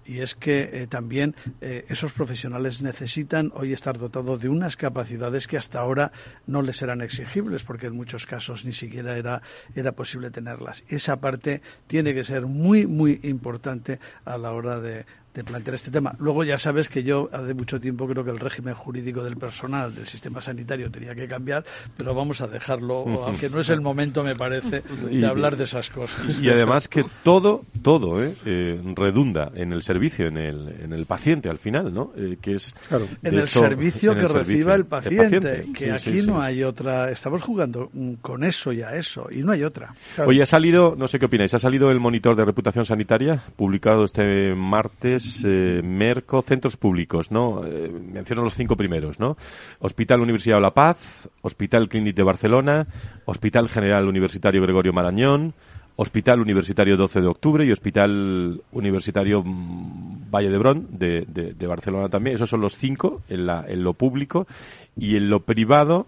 y 0.07 0.21
es 0.21 0.35
que 0.35 0.71
eh, 0.73 0.87
también 0.87 1.35
eh, 1.61 1.85
esos 1.89 2.13
profesionales 2.13 2.81
necesitan 2.81 3.51
hoy 3.55 3.73
estar 3.73 3.99
dotados 3.99 4.41
de 4.41 4.49
unas 4.49 4.77
capacidades 4.77 5.47
que 5.47 5.59
hasta 5.59 5.81
ahora 5.81 6.13
no 6.47 6.63
les 6.63 6.81
eran 6.83 7.01
exigibles 7.01 7.65
porque 7.65 7.87
en 7.87 7.97
muchos 7.97 8.27
casos 8.27 8.65
ni 8.65 8.73
siquiera 8.73 9.17
era, 9.17 9.43
era 9.75 9.93
posible 9.93 10.31
tenerlas. 10.31 10.85
Esa 10.89 11.21
parte 11.21 11.61
tiene 11.87 12.15
que 12.15 12.25
ser 12.25 12.47
muy, 12.47 12.87
muy 12.87 13.21
importante 13.25 13.99
a 14.25 14.39
la 14.39 14.53
hora 14.53 14.81
de, 14.81 15.07
de 15.37 15.45
plantear 15.45 15.75
este 15.75 15.91
tema. 15.91 16.17
Luego 16.19 16.45
ya 16.45 16.57
sabes 16.57 16.89
que 16.89 17.03
yo 17.03 17.29
hace 17.31 17.53
mucho 17.53 17.79
tiempo 17.79 18.09
creo 18.09 18.25
que 18.25 18.31
el 18.31 18.41
régimen 18.41 18.75
jurídico 18.75 19.23
del 19.23 19.37
personal 19.37 19.95
del 19.95 20.07
sistema 20.07 20.41
sanitario 20.41 20.91
tenía 20.91 21.15
que 21.15 21.29
cambiar, 21.29 21.63
pero 21.97 22.15
vamos 22.15 22.41
a 22.41 22.47
dejarlo, 22.47 23.05
aunque 23.27 23.51
no 23.51 23.61
es 23.61 23.69
el 23.69 23.83
momento, 23.83 24.25
me 24.25 24.35
parece, 24.35 24.83
de 25.11 25.27
hablar 25.27 25.57
de 25.57 25.65
esas 25.65 25.91
cosas. 25.91 26.41
Y 26.41 26.49
además 26.49 26.89
que 26.89 27.05
todo, 27.23 27.63
todo 27.83 28.23
eh, 28.25 28.35
eh, 28.47 28.81
redunda 28.95 29.53
en 29.55 29.73
el 29.73 29.83
servicio, 29.83 30.27
en 30.27 30.39
el, 30.39 30.69
en 30.83 30.93
el 30.95 31.05
paciente 31.05 31.51
al 31.51 31.59
final, 31.59 31.93
¿no? 31.93 32.13
Eh, 32.17 32.39
que 32.41 32.55
es 32.55 32.75
en 33.23 33.35
el 33.35 33.49
servicio 33.49 34.15
que 34.15 34.29
reciba 34.29 34.75
el 34.75 34.87
paciente, 34.87 35.67
que 35.75 35.93
aquí 35.93 36.23
no 36.23 36.41
hay 36.41 36.63
otra. 36.63 37.11
Estamos 37.11 37.43
jugando 37.43 37.91
con 38.23 38.43
eso 38.43 38.73
y 38.73 38.81
a 38.81 38.97
eso, 38.97 39.29
y 39.31 39.43
no 39.43 39.53
hay 39.53 39.65
otra. 39.65 39.95
Hoy 40.25 40.41
ha 40.41 40.47
salido, 40.47 40.97
no 40.97 41.09
sé 41.09 41.19
qué 41.19 41.27
opináis, 41.27 41.53
ha 41.53 41.59
salido 41.59 41.91
el 41.91 42.01
monitor 42.01 42.37
de 42.37 42.45
reputación 42.47 42.87
sanitaria, 42.87 43.43
publicado 43.57 44.05
este 44.05 44.55
martes, 44.55 45.26
Merco, 45.45 46.43
centros 46.43 46.77
públicos, 46.77 47.31
¿no? 47.31 47.63
menciono 47.63 48.43
los 48.43 48.55
cinco 48.55 48.77
primeros, 48.77 49.19
¿no? 49.19 49.37
Hospital 49.81 50.21
Universidad 50.21 50.57
de 50.57 50.63
La 50.63 50.75
Paz, 50.75 51.29
Hospital 51.43 51.89
Clínic 51.89 52.17
de 52.17 52.23
Barcelona, 52.23 52.87
Hospital 53.25 53.69
General 53.69 54.07
Universitario 54.07 54.63
Gregorio 54.63 54.93
Marañón, 54.93 55.55
Hospital 55.97 56.41
Universitario 56.41 56.97
12 56.97 57.23
de 57.23 57.27
Octubre 57.27 57.67
y 57.67 57.73
Hospital 57.73 58.63
Universitario 58.73 59.43
mm, 59.43 60.31
Valle 60.31 60.51
de 60.51 60.59
Brón 60.59 60.89
de, 60.91 61.67
Barcelona 61.67 62.09
también. 62.09 62.37
Esos 62.37 62.51
son 62.51 62.61
los 62.61 62.77
cinco 62.77 63.23
en 63.29 63.83
lo 63.83 63.95
público 63.95 64.47
y 64.95 65.17
en 65.17 65.31
lo 65.31 65.41
privado. 65.41 66.07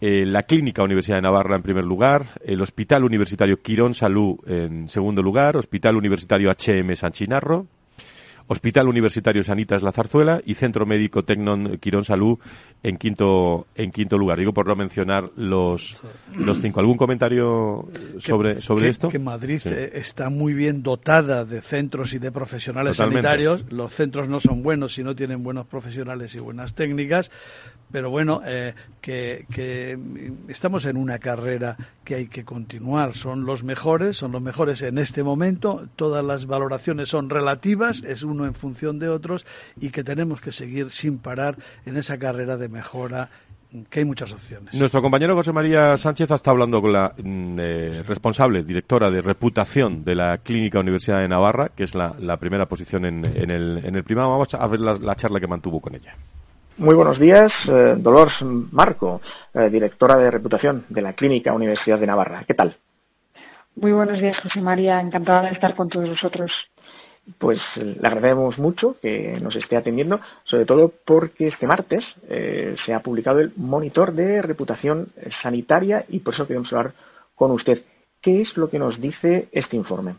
Eh, 0.00 0.26
la 0.26 0.42
Clínica 0.42 0.82
Universidad 0.82 1.16
de 1.16 1.22
Navarra 1.22 1.56
en 1.56 1.62
primer 1.62 1.84
lugar, 1.84 2.26
el 2.44 2.60
Hospital 2.60 3.04
Universitario 3.04 3.62
Quirón 3.62 3.94
Salud 3.94 4.36
en 4.46 4.90
segundo 4.90 5.22
lugar, 5.22 5.56
Hospital 5.56 5.96
Universitario 5.96 6.50
HM 6.50 6.94
San 6.96 7.12
Chinarro, 7.12 7.66
Hospital 8.48 8.88
Universitario 8.88 9.42
Sanitas 9.42 9.82
La 9.82 9.92
Zarzuela 9.92 10.40
y 10.44 10.54
Centro 10.54 10.86
Médico 10.86 11.24
Tecnon 11.24 11.78
Quirón 11.78 12.04
Salud 12.04 12.38
en 12.82 12.96
quinto 12.96 13.66
en 13.74 13.90
quinto 13.90 14.18
lugar. 14.18 14.38
Digo 14.38 14.52
por 14.52 14.66
no 14.66 14.76
mencionar 14.76 15.30
los 15.36 15.96
los 16.36 16.60
cinco. 16.60 16.80
¿Algún 16.80 16.96
comentario 16.96 17.88
sobre 18.18 18.60
sobre 18.60 18.88
esto? 18.88 19.08
Que 19.08 19.18
Madrid 19.18 19.60
eh, 19.66 19.92
está 19.94 20.30
muy 20.30 20.54
bien 20.54 20.82
dotada 20.82 21.44
de 21.44 21.60
centros 21.60 22.14
y 22.14 22.18
de 22.18 22.30
profesionales 22.30 22.96
sanitarios. 22.96 23.64
Los 23.70 23.94
centros 23.94 24.28
no 24.28 24.40
son 24.40 24.62
buenos 24.62 24.94
si 24.94 25.02
no 25.02 25.14
tienen 25.14 25.42
buenos 25.42 25.66
profesionales 25.66 26.34
y 26.34 26.38
buenas 26.38 26.74
técnicas, 26.74 27.30
pero 27.90 28.10
bueno, 28.10 28.42
eh, 28.44 28.74
que, 29.00 29.46
que 29.50 29.98
estamos 30.48 30.86
en 30.86 30.96
una 30.96 31.18
carrera 31.18 31.76
que 32.04 32.16
hay 32.16 32.26
que 32.28 32.44
continuar. 32.44 33.14
Son 33.14 33.44
los 33.44 33.64
mejores, 33.64 34.16
son 34.16 34.32
los 34.32 34.42
mejores 34.42 34.82
en 34.82 34.98
este 34.98 35.22
momento. 35.22 35.88
Todas 35.96 36.24
las 36.24 36.46
valoraciones 36.46 37.08
son 37.08 37.30
relativas, 37.30 38.02
es 38.04 38.22
uno 38.36 38.46
en 38.46 38.54
función 38.54 38.98
de 38.98 39.08
otros 39.08 39.46
y 39.80 39.90
que 39.90 40.04
tenemos 40.04 40.40
que 40.40 40.52
seguir 40.52 40.90
sin 40.90 41.18
parar 41.18 41.56
en 41.84 41.96
esa 41.96 42.18
carrera 42.18 42.56
de 42.56 42.68
mejora 42.68 43.30
que 43.90 44.00
hay 44.00 44.04
muchas 44.04 44.32
opciones. 44.32 44.74
Nuestro 44.74 45.02
compañero 45.02 45.34
José 45.34 45.52
María 45.52 45.96
Sánchez 45.96 46.30
está 46.30 46.50
hablando 46.50 46.80
con 46.80 46.92
la 46.92 47.12
mm, 47.16 47.58
eh, 47.58 48.02
responsable, 48.06 48.62
directora 48.62 49.10
de 49.10 49.20
reputación 49.20 50.04
de 50.04 50.14
la 50.14 50.38
Clínica 50.38 50.80
Universidad 50.80 51.18
de 51.18 51.28
Navarra, 51.28 51.70
que 51.74 51.84
es 51.84 51.94
la, 51.94 52.36
primera 52.38 52.66
posición 52.66 53.04
en, 53.04 53.24
el, 53.24 53.84
en 53.84 53.96
el 53.96 54.04
primado. 54.04 54.30
Vamos 54.30 54.54
a 54.54 54.66
ver 54.68 54.80
la, 54.80 55.14
charla 55.16 55.40
que 55.40 55.46
mantuvo 55.46 55.80
con 55.80 55.94
ella. 55.94 56.14
Muy 56.78 56.94
buenos 56.94 57.18
días, 57.18 57.50
eh, 57.68 57.94
Dolores 57.96 58.34
Marco, 58.42 59.20
eh, 59.54 59.70
directora 59.70 60.20
de 60.20 60.30
reputación 60.30 60.84
de 60.90 61.00
la 61.00 61.14
Clínica 61.14 61.52
Universidad 61.52 61.98
de 61.98 62.06
Navarra. 62.06 62.44
¿Qué 62.46 62.54
tal? 62.54 62.76
Muy 63.76 63.92
buenos 63.92 64.20
días, 64.20 64.36
José 64.42 64.60
María. 64.60 65.00
Encantada 65.00 65.42
de 65.42 65.52
estar 65.52 65.74
con 65.74 65.88
todos 65.88 66.08
vosotros 66.08 66.50
pues 67.38 67.58
le 67.76 67.98
agradecemos 68.02 68.58
mucho 68.58 68.96
que 69.00 69.38
nos 69.40 69.54
esté 69.56 69.76
atendiendo, 69.76 70.20
sobre 70.44 70.64
todo 70.64 70.92
porque 71.04 71.48
este 71.48 71.66
martes 71.66 72.04
eh, 72.28 72.76
se 72.84 72.94
ha 72.94 73.00
publicado 73.00 73.40
el 73.40 73.52
monitor 73.56 74.12
de 74.12 74.42
reputación 74.42 75.08
sanitaria 75.42 76.04
y 76.08 76.20
por 76.20 76.34
eso 76.34 76.46
queremos 76.46 76.72
hablar 76.72 76.94
con 77.34 77.50
usted. 77.50 77.82
¿Qué 78.22 78.42
es 78.42 78.56
lo 78.56 78.70
que 78.70 78.78
nos 78.78 79.00
dice 79.00 79.48
este 79.52 79.76
informe? 79.76 80.16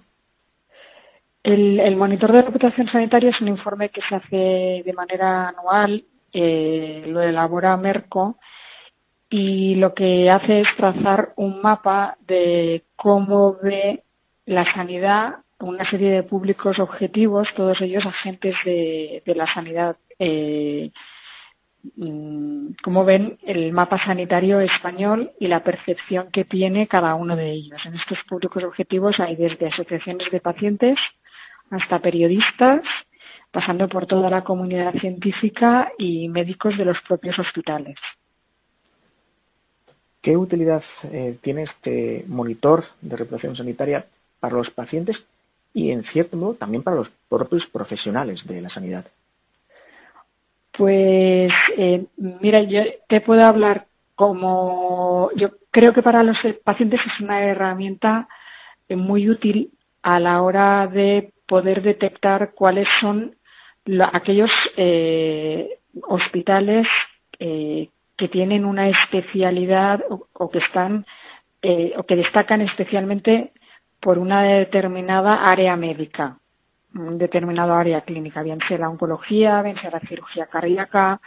El, 1.44 1.96
monitor 1.96 2.34
de 2.34 2.42
reputación 2.42 2.88
sanitaria 2.90 3.30
es 3.30 3.40
un 3.40 3.48
informe 3.48 3.90
que 3.90 4.02
se 4.02 4.16
hace 4.16 4.84
de 4.86 4.94
manera 4.94 5.50
anual, 5.50 6.04
eh, 6.34 7.06
lo 7.08 7.22
elabora 7.22 7.78
Merco 7.78 8.38
y 9.30 9.76
lo 9.76 9.94
que 9.94 10.30
hace 10.30 10.62
es 10.62 10.68
trazar 10.76 11.34
un 11.38 11.62
mapa 11.62 12.18
de 12.28 12.84
cómo 12.98 13.56
ve 13.64 14.04
la 14.46 14.66
sanidad 14.74 15.36
una 15.60 15.90
serie 15.90 16.12
de 16.12 16.24
públicos 16.24 16.78
objetivos, 16.80 17.48
todos 17.56 17.82
ellos 17.82 18.06
agentes 18.06 18.56
de, 18.64 19.22
la 19.26 19.52
sanidad. 19.54 19.98
Eh, 20.20 20.92
mm, 21.96 22.74
como 22.84 23.06
ven 23.06 23.38
el 23.44 23.72
mapa 23.72 24.04
sanitario 24.06 24.60
español 24.60 25.32
y 25.40 25.48
la 25.48 25.64
percepción 25.64 26.30
que 26.32 26.46
tiene 26.46 26.88
cada 26.88 27.16
uno 27.16 27.36
de 27.36 27.52
ellos. 27.52 27.80
En 27.86 27.96
estos 27.96 28.20
públicos 28.30 28.64
objetivos 28.64 29.20
hay 29.20 29.36
desde 29.36 29.68
asociaciones 29.68 30.30
de 30.32 30.40
pacientes 30.40 30.98
hasta 31.72 32.00
periodistas, 32.00 32.82
pasando 33.52 33.90
por 33.90 34.06
toda 34.06 34.30
la 34.30 34.44
comunidad 34.44 34.94
científica 34.94 35.92
y 35.98 36.30
médicos 36.30 36.78
de 36.78 36.86
los 36.86 36.98
propios 37.08 37.38
hospitales. 37.40 37.98
¿Qué 40.22 40.38
utilidad 40.38 40.84
eh, 41.04 41.38
tiene 41.42 41.64
este 41.64 42.26
monitor 42.28 42.86
de 43.02 43.16
reputación 43.16 43.56
sanitaria 43.56 44.06
para 44.40 44.56
los 44.56 44.70
pacientes 44.72 45.18
y, 45.78 45.92
en 45.92 46.04
cierto 46.06 46.36
modo, 46.36 46.56
también 46.56 46.82
para 46.82 46.98
los 46.98 47.08
propios 47.30 47.64
profesionales 47.68 48.42
de 48.46 48.62
la 48.62 48.70
sanidad? 48.70 49.06
Pues, 50.72 51.54
eh, 51.78 52.06
mira, 52.18 52.64
yo 52.64 52.82
te 53.08 53.22
puedo 53.22 53.46
hablar 53.46 53.86
como. 54.16 55.30
Yo 55.36 55.50
creo 55.70 55.94
que 55.94 56.02
para 56.02 56.24
los 56.24 56.38
pacientes 56.64 57.00
es 57.06 57.22
una 57.22 57.44
herramienta 57.44 58.28
eh, 58.90 58.96
muy 58.96 59.30
útil 59.30 59.70
a 60.02 60.20
la 60.20 60.42
hora 60.42 60.88
de 60.88 61.32
poder 61.46 61.84
detectar 61.84 62.54
cuáles 62.56 62.88
son 63.00 63.36
aquellos 64.14 64.50
eh, 64.78 65.78
hospitales 66.08 66.88
que 67.40 68.28
tienen 68.32 68.66
una 68.66 68.90
especialidad 68.90 70.04
o, 70.10 70.50
que 70.50 70.58
están 70.58 71.06
o 71.98 72.04
que 72.04 72.16
destacan 72.16 72.62
especialmente 72.62 73.52
por 74.00 74.18
una 74.18 74.44
determinada 74.44 75.44
área 75.46 75.76
médica, 75.76 76.38
un 76.96 77.18
determinado 77.18 77.74
área 77.74 78.02
clínica, 78.02 78.44
bien 78.44 78.60
sea 78.68 78.78
la 78.78 78.90
oncología, 78.90 79.62
bien 79.62 79.78
sea 79.80 79.92
la 79.92 80.00
cirugía 80.02 80.48
cardíaca. 80.48 81.20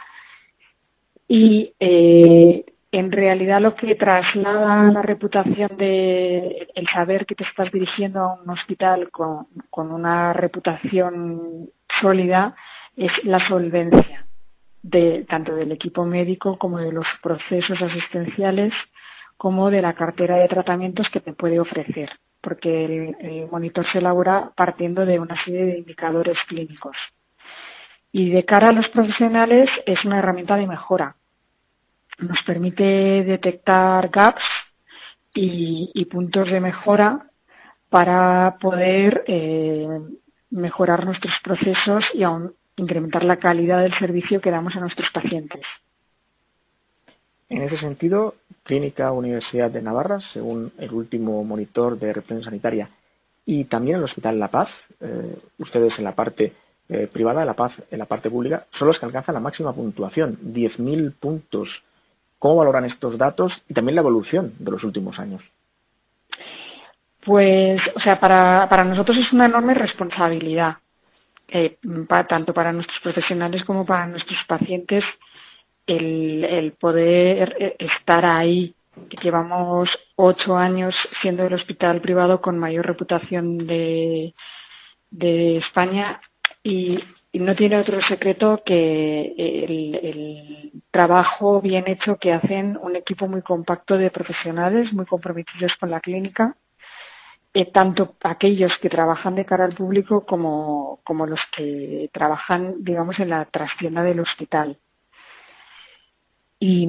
Y 1.27 1.73
eh, 1.79 2.65
en 2.91 3.11
realidad 3.11 3.61
lo 3.61 3.75
que 3.75 3.95
traslada 3.95 4.91
la 4.91 5.01
reputación 5.01 5.77
de 5.77 6.67
el 6.75 6.87
saber 6.87 7.25
que 7.25 7.35
te 7.35 7.45
estás 7.45 7.71
dirigiendo 7.71 8.19
a 8.19 8.33
un 8.41 8.49
hospital 8.49 9.09
con, 9.11 9.47
con 9.69 9.91
una 9.91 10.33
reputación 10.33 11.69
sólida 12.01 12.55
es 12.97 13.11
la 13.23 13.45
solvencia 13.47 14.25
de 14.83 15.25
tanto 15.29 15.55
del 15.55 15.71
equipo 15.71 16.05
médico 16.05 16.57
como 16.57 16.79
de 16.79 16.91
los 16.91 17.05
procesos 17.21 17.81
asistenciales 17.81 18.73
como 19.37 19.69
de 19.69 19.81
la 19.81 19.93
cartera 19.93 20.37
de 20.37 20.47
tratamientos 20.47 21.07
que 21.11 21.19
te 21.19 21.33
puede 21.33 21.59
ofrecer 21.59 22.09
porque 22.41 22.85
el, 22.85 23.47
monitor 23.49 23.85
se 23.91 23.99
elabora 23.99 24.51
partiendo 24.55 25.05
de 25.05 25.19
una 25.19 25.41
serie 25.43 25.65
de 25.65 25.77
indicadores 25.79 26.37
clínicos. 26.47 26.95
Y 28.11 28.31
de 28.31 28.43
cara 28.43 28.69
a 28.69 28.73
los 28.73 28.89
profesionales 28.89 29.69
es 29.85 30.03
una 30.03 30.19
herramienta 30.19 30.55
de 30.57 30.67
mejora. 30.67 31.15
Nos 32.19 32.37
permite 32.45 32.83
detectar 33.23 34.09
gaps 34.09 34.43
y, 35.33 36.05
puntos 36.05 36.49
de 36.51 36.59
mejora 36.59 37.27
para 37.89 38.57
poder 38.59 39.23
eh, 39.27 39.87
mejorar 40.49 41.05
nuestros 41.05 41.33
procesos 41.43 42.03
y 42.13 42.23
aún 42.23 42.53
incrementar 42.75 43.23
la 43.23 43.37
calidad 43.37 43.81
del 43.81 43.97
servicio 43.97 44.41
que 44.41 44.51
damos 44.51 44.75
a 44.75 44.79
nuestros 44.79 45.09
pacientes. 45.11 45.61
En 47.51 47.63
ese 47.63 47.77
sentido, 47.79 48.35
Clínica 48.63 49.11
Universidad 49.11 49.69
de 49.69 49.81
Navarra, 49.81 50.19
según 50.31 50.71
el 50.77 50.93
último 50.93 51.43
monitor 51.43 51.99
de 51.99 52.13
represión 52.13 52.45
sanitaria, 52.45 52.89
y 53.45 53.65
también 53.65 53.97
el 53.97 54.05
Hospital 54.05 54.39
La 54.39 54.47
Paz, 54.47 54.69
eh, 55.01 55.37
ustedes 55.57 55.91
en 55.97 56.05
la 56.05 56.15
parte 56.15 56.53
eh, 56.87 57.09
privada, 57.11 57.43
La 57.43 57.53
Paz 57.53 57.73
en 57.91 57.99
la 57.99 58.05
parte 58.05 58.29
pública, 58.29 58.67
son 58.79 58.87
los 58.87 58.97
que 58.97 59.05
alcanzan 59.05 59.35
la 59.35 59.41
máxima 59.41 59.73
puntuación, 59.73 60.37
10.000 60.41 61.13
puntos. 61.19 61.67
¿Cómo 62.39 62.55
valoran 62.55 62.85
estos 62.85 63.17
datos 63.17 63.51
y 63.67 63.73
también 63.73 63.95
la 63.95 64.01
evolución 64.01 64.53
de 64.57 64.71
los 64.71 64.85
últimos 64.85 65.19
años? 65.19 65.41
Pues, 67.25 67.81
o 67.93 67.99
sea, 67.99 68.17
para, 68.17 68.69
para 68.69 68.85
nosotros 68.85 69.17
es 69.17 69.33
una 69.33 69.47
enorme 69.47 69.73
responsabilidad, 69.73 70.77
eh, 71.49 71.77
tanto 72.29 72.53
para 72.53 72.71
nuestros 72.71 73.01
profesionales 73.01 73.65
como 73.65 73.85
para 73.85 74.07
nuestros 74.07 74.39
pacientes, 74.47 75.03
el, 75.97 76.73
poder 76.79 77.75
estar 77.79 78.25
ahí. 78.25 78.73
Llevamos 79.23 79.89
ocho 80.15 80.55
años 80.55 80.93
siendo 81.21 81.45
el 81.45 81.53
hospital 81.53 82.01
privado 82.01 82.41
con 82.41 82.59
mayor 82.59 82.85
reputación 82.85 83.65
de, 83.65 84.33
de 85.09 85.57
España 85.57 86.21
y, 86.63 86.99
no 87.33 87.55
tiene 87.55 87.79
otro 87.79 88.01
secreto 88.09 88.61
que 88.65 89.33
el, 89.37 90.71
trabajo 90.91 91.61
bien 91.61 91.87
hecho 91.87 92.17
que 92.17 92.33
hacen 92.33 92.77
un 92.81 92.97
equipo 92.97 93.25
muy 93.25 93.41
compacto 93.41 93.97
de 93.97 94.11
profesionales 94.11 94.91
muy 94.91 95.05
comprometidos 95.05 95.71
con 95.79 95.89
la 95.89 96.01
clínica, 96.01 96.57
eh, 97.53 97.71
tanto 97.71 98.15
aquellos 98.23 98.73
que 98.81 98.89
trabajan 98.89 99.35
de 99.35 99.45
cara 99.45 99.63
al 99.63 99.75
público 99.75 100.25
como, 100.25 100.99
como 101.05 101.25
los 101.25 101.39
que 101.55 102.09
trabajan, 102.11 102.83
digamos, 102.83 103.17
en 103.19 103.29
la 103.29 103.45
trastienda 103.45 104.03
del 104.03 104.19
hospital. 104.19 104.77
Y, 106.61 106.87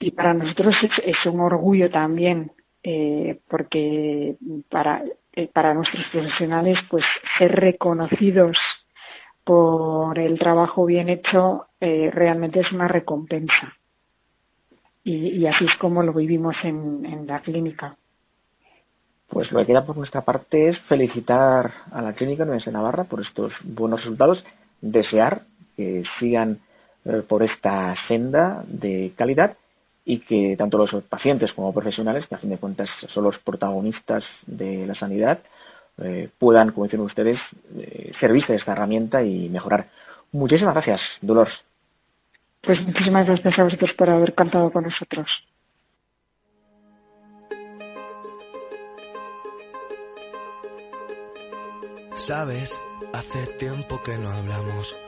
y 0.00 0.10
para 0.10 0.34
nosotros 0.34 0.74
es, 1.04 1.26
un 1.26 1.38
orgullo 1.38 1.90
también, 1.90 2.50
eh, 2.82 3.38
porque 3.48 4.34
para, 4.68 5.04
eh, 5.32 5.46
para 5.46 5.74
nuestros 5.74 6.04
profesionales, 6.10 6.76
pues 6.90 7.04
ser 7.38 7.52
reconocidos 7.52 8.56
por 9.44 10.18
el 10.18 10.40
trabajo 10.40 10.86
bien 10.86 11.08
hecho 11.08 11.66
eh, 11.80 12.10
realmente 12.12 12.58
es 12.60 12.72
una 12.72 12.88
recompensa. 12.88 13.76
Y, 15.04 15.46
así 15.46 15.64
es 15.64 15.74
como 15.78 16.02
lo 16.02 16.12
vivimos 16.12 16.56
en, 16.64 17.06
en 17.06 17.28
la 17.28 17.40
clínica. 17.40 17.96
Pues 19.28 19.50
lo 19.52 19.60
que 19.60 19.66
queda 19.66 19.86
por 19.86 19.96
nuestra 19.96 20.22
parte 20.22 20.68
es 20.68 20.78
felicitar 20.88 21.72
a 21.92 22.02
la 22.02 22.12
Clínica 22.12 22.42
Universidad 22.42 22.72
de 22.72 22.78
Navarra 22.78 23.04
por 23.04 23.22
estos 23.22 23.52
buenos 23.62 24.00
resultados, 24.00 24.44
desear 24.82 25.42
que 25.76 26.02
sigan 26.18 26.58
eh, 27.08 27.22
por 27.26 27.42
esta 27.42 27.94
senda 28.06 28.62
de 28.66 29.12
calidad 29.16 29.56
y 30.04 30.20
que 30.20 30.56
tanto 30.58 30.78
los 30.78 30.90
pacientes 31.04 31.52
como 31.54 31.72
profesionales, 31.72 32.26
que 32.28 32.34
a 32.34 32.38
fin 32.38 32.50
de 32.50 32.58
cuentas 32.58 32.88
son 33.12 33.24
los 33.24 33.38
protagonistas 33.38 34.24
de 34.46 34.86
la 34.86 34.94
sanidad, 34.94 35.38
eh, 36.02 36.28
puedan, 36.38 36.72
como 36.72 36.84
dicen 36.84 37.00
ustedes, 37.00 37.38
eh, 37.76 38.12
servirse 38.20 38.52
de 38.52 38.58
esta 38.58 38.72
herramienta 38.72 39.22
y 39.22 39.48
mejorar. 39.48 39.88
Muchísimas 40.32 40.74
gracias, 40.74 41.00
Dolores. 41.20 41.54
Pues 42.62 42.80
muchísimas 42.82 43.26
gracias 43.26 43.58
a 43.58 43.64
vosotros 43.64 43.90
por 43.96 44.10
haber 44.10 44.34
cantado 44.34 44.70
con 44.70 44.84
nosotros. 44.84 45.26
Sabes, 52.14 52.82
hace 53.14 53.46
tiempo 53.56 54.02
que 54.04 54.18
no 54.18 54.28
hablamos. 54.28 55.07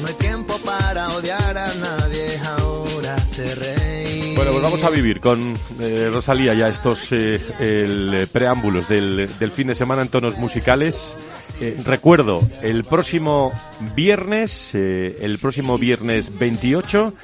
no 0.00 0.08
hay 0.08 0.14
tiempo 0.14 0.58
para 0.64 1.08
odiar 1.10 1.56
a 1.56 1.74
nadie, 1.74 2.38
ahora 2.38 3.18
se. 3.18 4.34
Bueno, 4.36 4.50
pues 4.50 4.62
vamos 4.62 4.84
a 4.84 4.90
vivir 4.90 5.20
con 5.20 5.56
eh, 5.80 6.10
Rosalía 6.12 6.54
ya 6.54 6.68
estos 6.68 7.10
eh, 7.12 7.40
el, 7.58 8.28
preámbulos 8.32 8.88
del, 8.88 9.30
del 9.38 9.50
fin 9.50 9.68
de 9.68 9.74
semana 9.74 10.02
en 10.02 10.08
tonos 10.08 10.36
musicales. 10.36 11.16
Eh, 11.60 11.76
recuerdo, 11.84 12.46
el 12.62 12.84
próximo 12.84 13.50
viernes, 13.94 14.72
eh, 14.74 15.16
el 15.20 15.38
próximo 15.38 15.78
viernes 15.78 16.38
28, 16.38 17.14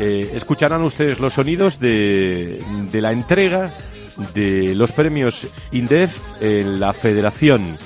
eh, 0.00 0.30
escucharán 0.34 0.82
ustedes 0.82 1.20
los 1.20 1.34
sonidos 1.34 1.78
de, 1.78 2.62
de 2.90 3.00
la 3.02 3.12
entrega 3.12 3.74
de 4.34 4.74
los 4.74 4.92
premios 4.92 5.46
INDEF 5.72 6.16
en 6.40 6.80
la 6.80 6.94
Federación 6.94 7.76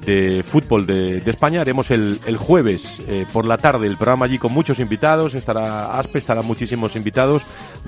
de 0.00 0.42
Fútbol 0.42 0.86
de, 0.86 1.18
España. 1.26 1.60
Haremos 1.60 1.90
el, 1.90 2.20
el 2.26 2.36
jueves 2.36 3.02
por 3.32 3.46
la 3.46 3.58
tarde 3.58 3.86
el 3.86 3.96
programa 3.96 4.26
allí 4.26 4.38
con 4.38 4.52
muchos 4.52 4.78
invitados. 4.78 5.34
Estará 5.34 5.98
Aspe, 5.98 6.18
estarán 6.18 6.46
muchísimos 6.46 6.96
invitados 6.96 7.44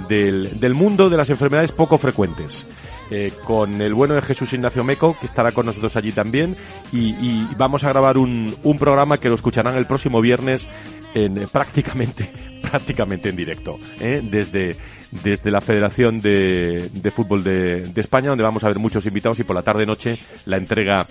del, 0.09 0.59
del 0.61 0.75
mundo 0.75 1.11
de 1.11 1.17
las 1.17 1.31
enfermedades 1.31 1.73
poco 1.73 1.99
frecuentes. 1.99 2.67
Eh, 3.09 3.33
con 3.45 3.81
el 3.81 3.95
bueno 3.95 4.15
de 4.15 4.23
Jesús 4.23 4.53
Ignacio 4.53 4.83
Meco, 4.83 5.17
que 5.21 5.27
estará 5.27 5.53
con 5.53 5.67
nosotros 5.67 5.95
allí 5.95 6.11
también, 6.11 6.57
y, 6.93 7.45
vamos 7.57 7.85
a 7.85 7.91
grabar 7.91 8.19
un, 8.19 8.53
un, 8.65 8.79
programa 8.79 9.19
que 9.19 9.29
lo 9.29 9.37
escucharán 9.37 9.77
el 9.77 9.87
próximo 9.87 10.21
viernes 10.21 10.67
en, 11.15 11.39
eh, 11.39 11.47
prácticamente, 11.47 12.29
prácticamente 12.69 13.29
en 13.29 13.37
directo, 13.37 13.79
¿eh? 14.01 14.21
desde, 14.25 14.77
desde 15.23 15.53
la 15.53 15.61
Federación 15.61 16.21
de, 16.21 16.89
de 16.93 17.11
Fútbol 17.13 17.45
de, 17.45 17.83
de, 17.83 18.01
España, 18.01 18.31
donde 18.31 18.43
vamos 18.43 18.65
a 18.65 18.69
ver 18.69 18.81
muchos 18.81 19.07
invitados 19.07 19.39
y 19.39 19.45
por 19.45 19.55
la 19.55 19.63
tarde-noche 19.63 20.19
la 20.47 20.57
entrega, 20.57 21.07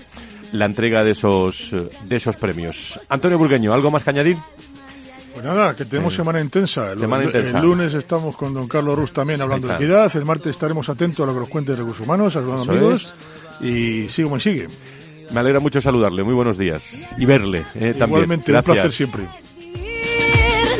la 0.58 0.66
entrega 0.66 1.04
de 1.04 1.12
esos, 1.12 1.72
de 1.72 2.16
esos 2.16 2.36
premios. 2.36 3.00
Antonio 3.10 3.38
Burgueño, 3.38 3.74
¿algo 3.74 3.92
más 3.92 4.04
que 4.04 4.10
añadir? 4.10 4.38
Pues 5.36 5.44
nada, 5.44 5.76
que 5.76 5.84
tenemos 5.84 6.16
semana 6.16 6.40
intensa. 6.40 6.94
El, 6.94 7.02
lunes 7.62 7.94
estamos 7.94 8.38
con 8.38 8.54
don 8.54 8.70
Carlos 8.70 8.98
Ruz 8.98 9.12
también 9.12 9.42
hablando 9.42 9.68
de 9.68 9.76
equidad. 9.76 10.10
El 10.16 10.24
martes 10.24 10.52
estaremos 10.52 10.88
atentos 10.88 11.20
a 11.20 11.26
lo 11.26 11.34
que 11.34 11.42
nos 11.42 11.50
cuente 11.50 11.74
de 11.74 11.80
recursos 11.80 12.06
humanos, 12.06 12.32
saludando 12.32 12.72
amigos. 12.72 13.14
Y 13.60 14.08
sigue 14.08 14.24
como 14.24 14.40
sigue. 14.40 14.70
Me 15.32 15.42
alegra 15.42 15.60
mucho 15.60 15.82
saludarle. 15.82 16.24
Muy 16.24 16.34
buenos 16.34 16.58
días. 16.58 17.06
Y 17.18 17.26
verle 17.26 17.66
eh, 17.76 17.94
también. 17.98 18.24
Igualmente, 18.24 18.54
un 18.54 18.64
placer 18.64 18.92
siempre. 18.92 19.24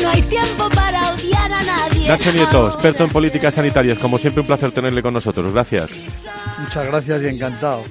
No 0.02 0.10
hay 0.10 0.22
tiempo 0.22 0.70
Nacho 2.08 2.32
Nieto, 2.32 2.68
experto 2.68 3.04
en 3.04 3.10
políticas 3.10 3.54
sanitarias. 3.54 3.98
Como 3.98 4.18
siempre, 4.18 4.42
un 4.42 4.48
placer 4.48 4.72
tenerle 4.72 5.02
con 5.02 5.14
nosotros. 5.14 5.52
Gracias. 5.54 5.92
Muchas 6.60 6.86
gracias 6.86 7.22
y 7.22 7.28
encantado 7.28 7.84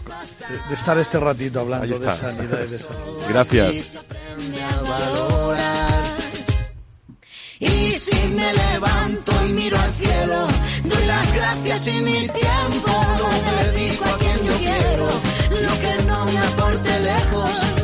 de, 0.69 0.75
estar 0.75 0.99
este 0.99 1.19
ratito 1.19 1.61
hablando 1.61 1.99
de 1.99 2.13
sanidad 2.13 2.65
y 2.65 2.71
de 2.71 2.79
salud. 2.79 3.19
Gracias. 3.29 3.97
Y 7.61 7.93
si 7.93 8.17
me 8.35 8.53
levanto 8.53 9.33
y 9.49 9.53
miro 9.53 9.79
al 9.79 9.95
cielo, 9.95 10.47
doy 10.85 11.07
las 11.07 11.33
gracias 11.35 11.87
y 11.89 11.93
mi 11.93 12.29
tiempo 12.29 13.07
lo 13.19 13.73
dedico 13.73 14.05
a 14.05 14.19
quien 14.19 14.43
yo 14.45 14.59
quiero. 14.59 15.09
Lo 15.63 15.81
que 15.81 16.03
no 16.07 16.25
me 16.27 16.39
aporte 16.39 17.01
lejos, 17.01 17.84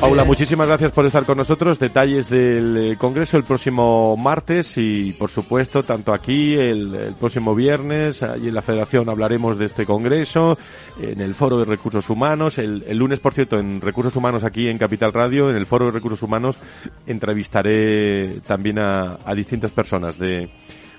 Paula, 0.00 0.22
muchísimas 0.22 0.68
gracias 0.68 0.92
por 0.92 1.06
estar 1.06 1.24
con 1.24 1.36
nosotros. 1.36 1.80
Detalles 1.80 2.30
del 2.30 2.76
eh, 2.92 2.96
Congreso 2.96 3.36
el 3.36 3.42
próximo 3.42 4.16
martes 4.16 4.78
y, 4.78 5.12
por 5.12 5.28
supuesto, 5.28 5.82
tanto 5.82 6.12
aquí 6.12 6.54
el, 6.54 7.14
próximo 7.18 7.52
viernes, 7.52 8.22
allí 8.22 8.46
en 8.46 8.54
la 8.54 8.62
Federación 8.62 9.08
hablaremos 9.08 9.58
de 9.58 9.64
este 9.66 9.84
Congreso, 9.84 10.56
en 11.02 11.20
el 11.20 11.34
Foro 11.34 11.58
de 11.58 11.64
Recursos 11.64 12.08
Humanos. 12.10 12.58
El, 12.58 12.96
lunes, 12.96 13.18
por 13.18 13.34
cierto, 13.34 13.58
en 13.58 13.80
Recursos 13.80 14.14
Humanos 14.14 14.44
aquí 14.44 14.68
en 14.68 14.78
Capital 14.78 15.12
Radio, 15.12 15.50
en 15.50 15.56
el 15.56 15.66
Foro 15.66 15.86
de 15.86 15.92
Recursos 15.92 16.22
Humanos, 16.22 16.56
entrevistaré 17.04 18.40
también 18.46 18.78
a, 18.78 19.18
distintas 19.34 19.72
personas 19.72 20.16
de, 20.16 20.48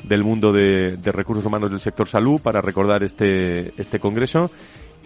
del 0.03 0.26
mundo 0.26 0.51
de, 0.51 0.97
de 0.97 1.11
recursos 1.13 1.45
humanos 1.45 1.72
del 1.72 1.80
sector 1.80 2.07
salud 2.07 2.41
para 2.41 2.59
recordar 2.59 3.01
este, 3.03 3.74
este 3.80 3.97
congreso 3.97 4.51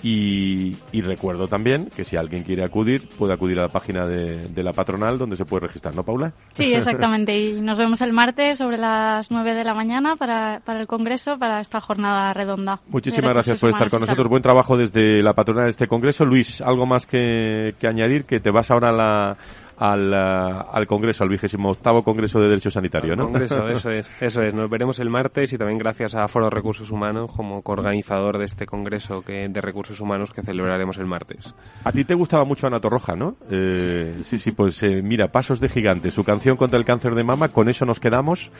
y, 0.04 0.76
recuerdo 1.02 1.48
también 1.48 1.90
que 1.96 2.04
si 2.04 2.18
alguien 2.18 2.44
quiere 2.44 2.64
acudir, 2.64 3.08
puede 3.18 3.34
acudir 3.34 3.60
a 3.60 3.64
la 3.64 3.68
página 3.70 4.06
de, 4.06 4.64
la 4.64 4.74
patronal 4.74 5.18
donde 5.18 5.38
se 5.38 5.46
puede 5.46 5.68
registrar, 5.68 5.96
¿no, 5.96 6.04
Paula? 6.04 6.34
Sí, 6.52 6.66
exactamente. 6.74 7.38
Y 7.38 7.62
nos 7.62 7.80
vemos 7.80 8.02
el 8.02 8.12
martes 8.12 8.58
sobre 8.58 8.78
las 8.78 9.32
9 9.32 9.54
de 9.56 9.64
la 9.64 9.74
mañana 9.74 10.16
para, 10.18 10.62
para 10.66 10.82
el 10.82 10.88
Congreso, 10.88 11.38
para 11.38 11.62
esta 11.62 11.80
jornada 11.80 12.34
redonda. 12.34 12.82
Muchísimas 12.90 13.32
gracias 13.32 13.60
por 13.60 13.70
estar 13.70 13.90
con 13.90 14.02
nosotros. 14.02 14.28
Buen 14.28 14.44
trabajo 14.44 14.78
desde 14.78 15.24
la 15.24 15.34
patronal 15.34 15.66
de 15.66 15.72
este 15.72 15.88
Congreso. 15.88 16.26
Luis, 16.26 16.62
¿algo 16.62 16.86
más 16.86 17.06
que, 17.06 17.76
que 17.80 17.88
añadir? 17.88 18.26
Que 18.26 18.40
te 18.40 18.52
vas 18.52 18.72
ahora 18.72 18.90
a 18.90 18.94
la 18.94 19.38
al, 19.84 20.14
eh, 20.14 20.64
al 20.72 20.88
Congreso, 20.88 21.26
al 21.26 21.30
vigésimo 21.30 21.70
octavo 21.72 22.04
Congreso 22.04 22.40
de 22.40 22.48
Derecho 22.48 22.72
Sanitario, 22.72 23.18
¿no? 23.18 23.26
Congreso, 23.26 23.68
eso 23.70 23.92
es, 23.92 24.10
eso 24.22 24.42
es. 24.42 24.54
Nos 24.54 24.70
veremos 24.70 24.98
el 25.00 25.10
martes 25.10 25.52
y 25.52 25.58
también 25.58 25.78
gracias 25.78 26.16
a 26.16 26.26
Foro 26.30 26.50
Recursos 26.50 26.90
Humanos 26.90 27.30
como 27.36 27.62
coorganizador 27.62 28.38
de 28.38 28.46
este 28.46 28.66
Congreso 28.66 29.24
que, 29.24 29.50
de 29.50 29.62
Recursos 29.62 30.00
Humanos 30.00 30.32
que 30.32 30.42
celebraremos 30.42 30.98
el 31.00 31.06
martes. 31.06 31.54
A 31.84 31.92
ti 31.92 32.06
te 32.06 32.14
gustaba 32.14 32.46
mucho 32.46 32.66
Ana 32.66 32.80
Torroja, 32.80 33.18
¿no? 33.18 33.36
Eh, 33.52 34.22
sí, 34.24 34.40
sí, 34.40 34.52
pues 34.52 34.82
eh, 34.84 35.02
mira, 35.04 35.28
Pasos 35.28 35.60
de 35.60 35.68
Gigante, 35.68 36.12
su 36.12 36.24
canción 36.24 36.56
contra 36.56 36.80
el 36.80 36.86
cáncer 36.86 37.14
de 37.14 37.26
mama, 37.26 37.50
con 37.50 37.68
eso 37.68 37.86
nos 37.86 38.00
quedamos, 38.00 38.52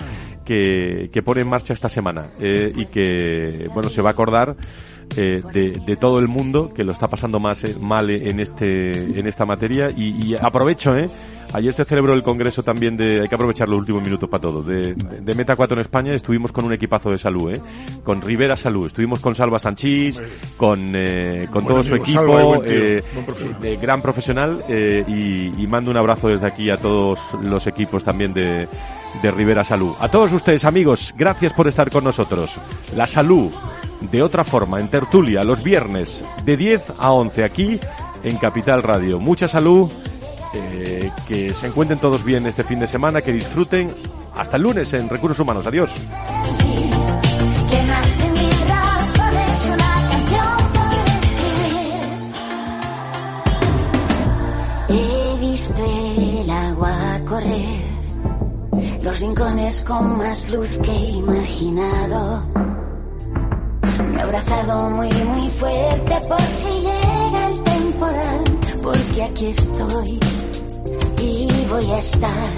que, 0.44 1.10
que 1.14 1.24
pone 1.24 1.42
en 1.42 1.48
marcha 1.48 1.74
esta 1.74 1.88
semana 1.88 2.26
y 2.40 2.86
que, 2.88 3.70
bueno, 3.74 3.88
se 3.88 4.02
va 4.02 4.10
a 4.10 4.12
acordar 4.12 4.58
eh, 5.18 5.42
de, 5.54 5.96
todo 5.96 6.20
el 6.20 6.28
mundo 6.28 6.72
que 6.74 6.84
lo 6.84 6.92
está 6.92 7.08
pasando 7.08 7.40
más 7.40 7.64
eh, 7.64 7.76
mal 7.80 8.10
en 8.10 8.40
este 8.40 8.92
en 8.92 9.28
esta 9.28 9.46
materia. 9.46 9.90
Y, 9.96 10.36
aprovecho 10.36 10.98
eh 10.98 11.10
ayer 11.54 11.72
se 11.74 11.86
celebró 11.86 12.14
el 12.14 12.24
congreso 12.24 12.64
también 12.64 12.98
de 12.98 13.22
hay 13.22 13.28
que 13.28 13.36
aprovechar 13.36 13.70
los 13.70 13.80
últimos 13.80 14.02
minutos 14.02 14.28
para 14.28 14.42
todo 14.42 14.64
de, 14.64 14.96
de, 14.96 15.36
Meta 15.36 15.56
4 15.56 15.76
en 15.76 15.82
España. 15.82 16.14
Estuvimos 16.14 16.52
con 16.52 16.66
un 16.66 16.74
equipazo 16.74 17.12
de 17.12 17.18
salud 17.18 17.54
eh 17.54 17.62
con 18.04 18.22
Rivera 18.22 18.56
Salud. 18.56 18.88
Estuvimos 18.88 19.20
con 19.20 19.36
Salva 19.36 19.60
Sanchís 19.60 20.22
con 20.58 20.94
eh, 20.96 21.48
con 21.52 21.66
todo 21.66 21.84
su 21.84 21.96
equipo 21.96 22.64
eh, 22.66 23.04
de 23.62 23.78
gran 23.78 24.02
profesional 24.02 24.64
y, 24.70 25.62
y 25.62 25.68
mando 25.68 25.92
un 25.92 25.98
abrazo 25.98 26.28
desde 26.28 26.48
aquí 26.48 26.70
a 26.70 26.78
todos 26.78 27.20
los 27.42 27.68
equipos 27.68 28.04
también 28.04 28.34
de 28.34 28.68
de 29.22 29.32
Rivera 29.32 29.64
Salud. 29.64 29.96
A 30.00 30.10
todos 30.10 30.32
ustedes, 30.32 30.66
amigos, 30.66 31.14
gracias 31.18 31.54
por 31.54 31.68
estar 31.68 31.90
con 31.92 32.04
nosotros. 32.04 32.56
La 32.96 33.08
salud, 33.08 33.52
de 34.00 34.22
otra 34.22 34.44
forma, 34.44 34.80
en 34.80 34.88
tertulia, 34.88 35.44
los 35.44 35.64
viernes, 35.64 36.24
de 36.46 36.58
10 36.58 36.94
a 37.00 37.12
11, 37.12 37.44
aquí 37.44 37.80
en 38.24 38.38
Capital 38.38 38.84
Radio. 38.84 39.20
Mucha 39.20 39.48
salud, 39.48 39.92
eh, 40.54 41.12
que 41.28 41.54
se 41.54 41.68
encuentren 41.68 42.00
todos 42.00 42.24
bien 42.24 42.46
este 42.46 42.64
fin 42.64 42.80
de 42.80 42.88
semana, 42.88 43.22
que 43.22 43.34
disfruten. 43.34 43.90
Hasta 44.36 44.58
el 44.58 44.64
lunes 44.64 44.92
en 44.94 45.10
Recursos 45.10 45.40
Humanos. 45.40 45.68
Adiós. 45.68 45.92
los 59.04 59.20
rincones 59.20 59.84
con 59.84 60.18
más 60.18 60.50
luz 60.50 60.78
que 60.82 60.92
he 60.92 61.10
imaginado. 61.12 62.44
Me 64.12 64.22
ha 64.22 64.24
abrazado 64.24 64.90
muy 64.92 65.12
muy 65.12 65.50
fuerte 65.50 66.22
por 66.28 66.42
si 66.42 66.70
llega 66.70 67.48
el 67.48 67.64
temporal, 67.64 68.44
porque 68.82 69.24
aquí 69.24 69.48
estoy 69.48 70.20
y 71.22 71.48
voy 71.70 71.92
a 71.92 71.98
estar. 71.98 72.50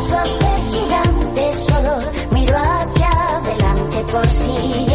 pasos 0.09 0.39
gigante, 0.71 1.59
solo 1.59 1.97
miro 2.31 2.55
hacia 2.57 3.09
adelante 3.37 4.03
por 4.11 4.27
si 4.27 4.86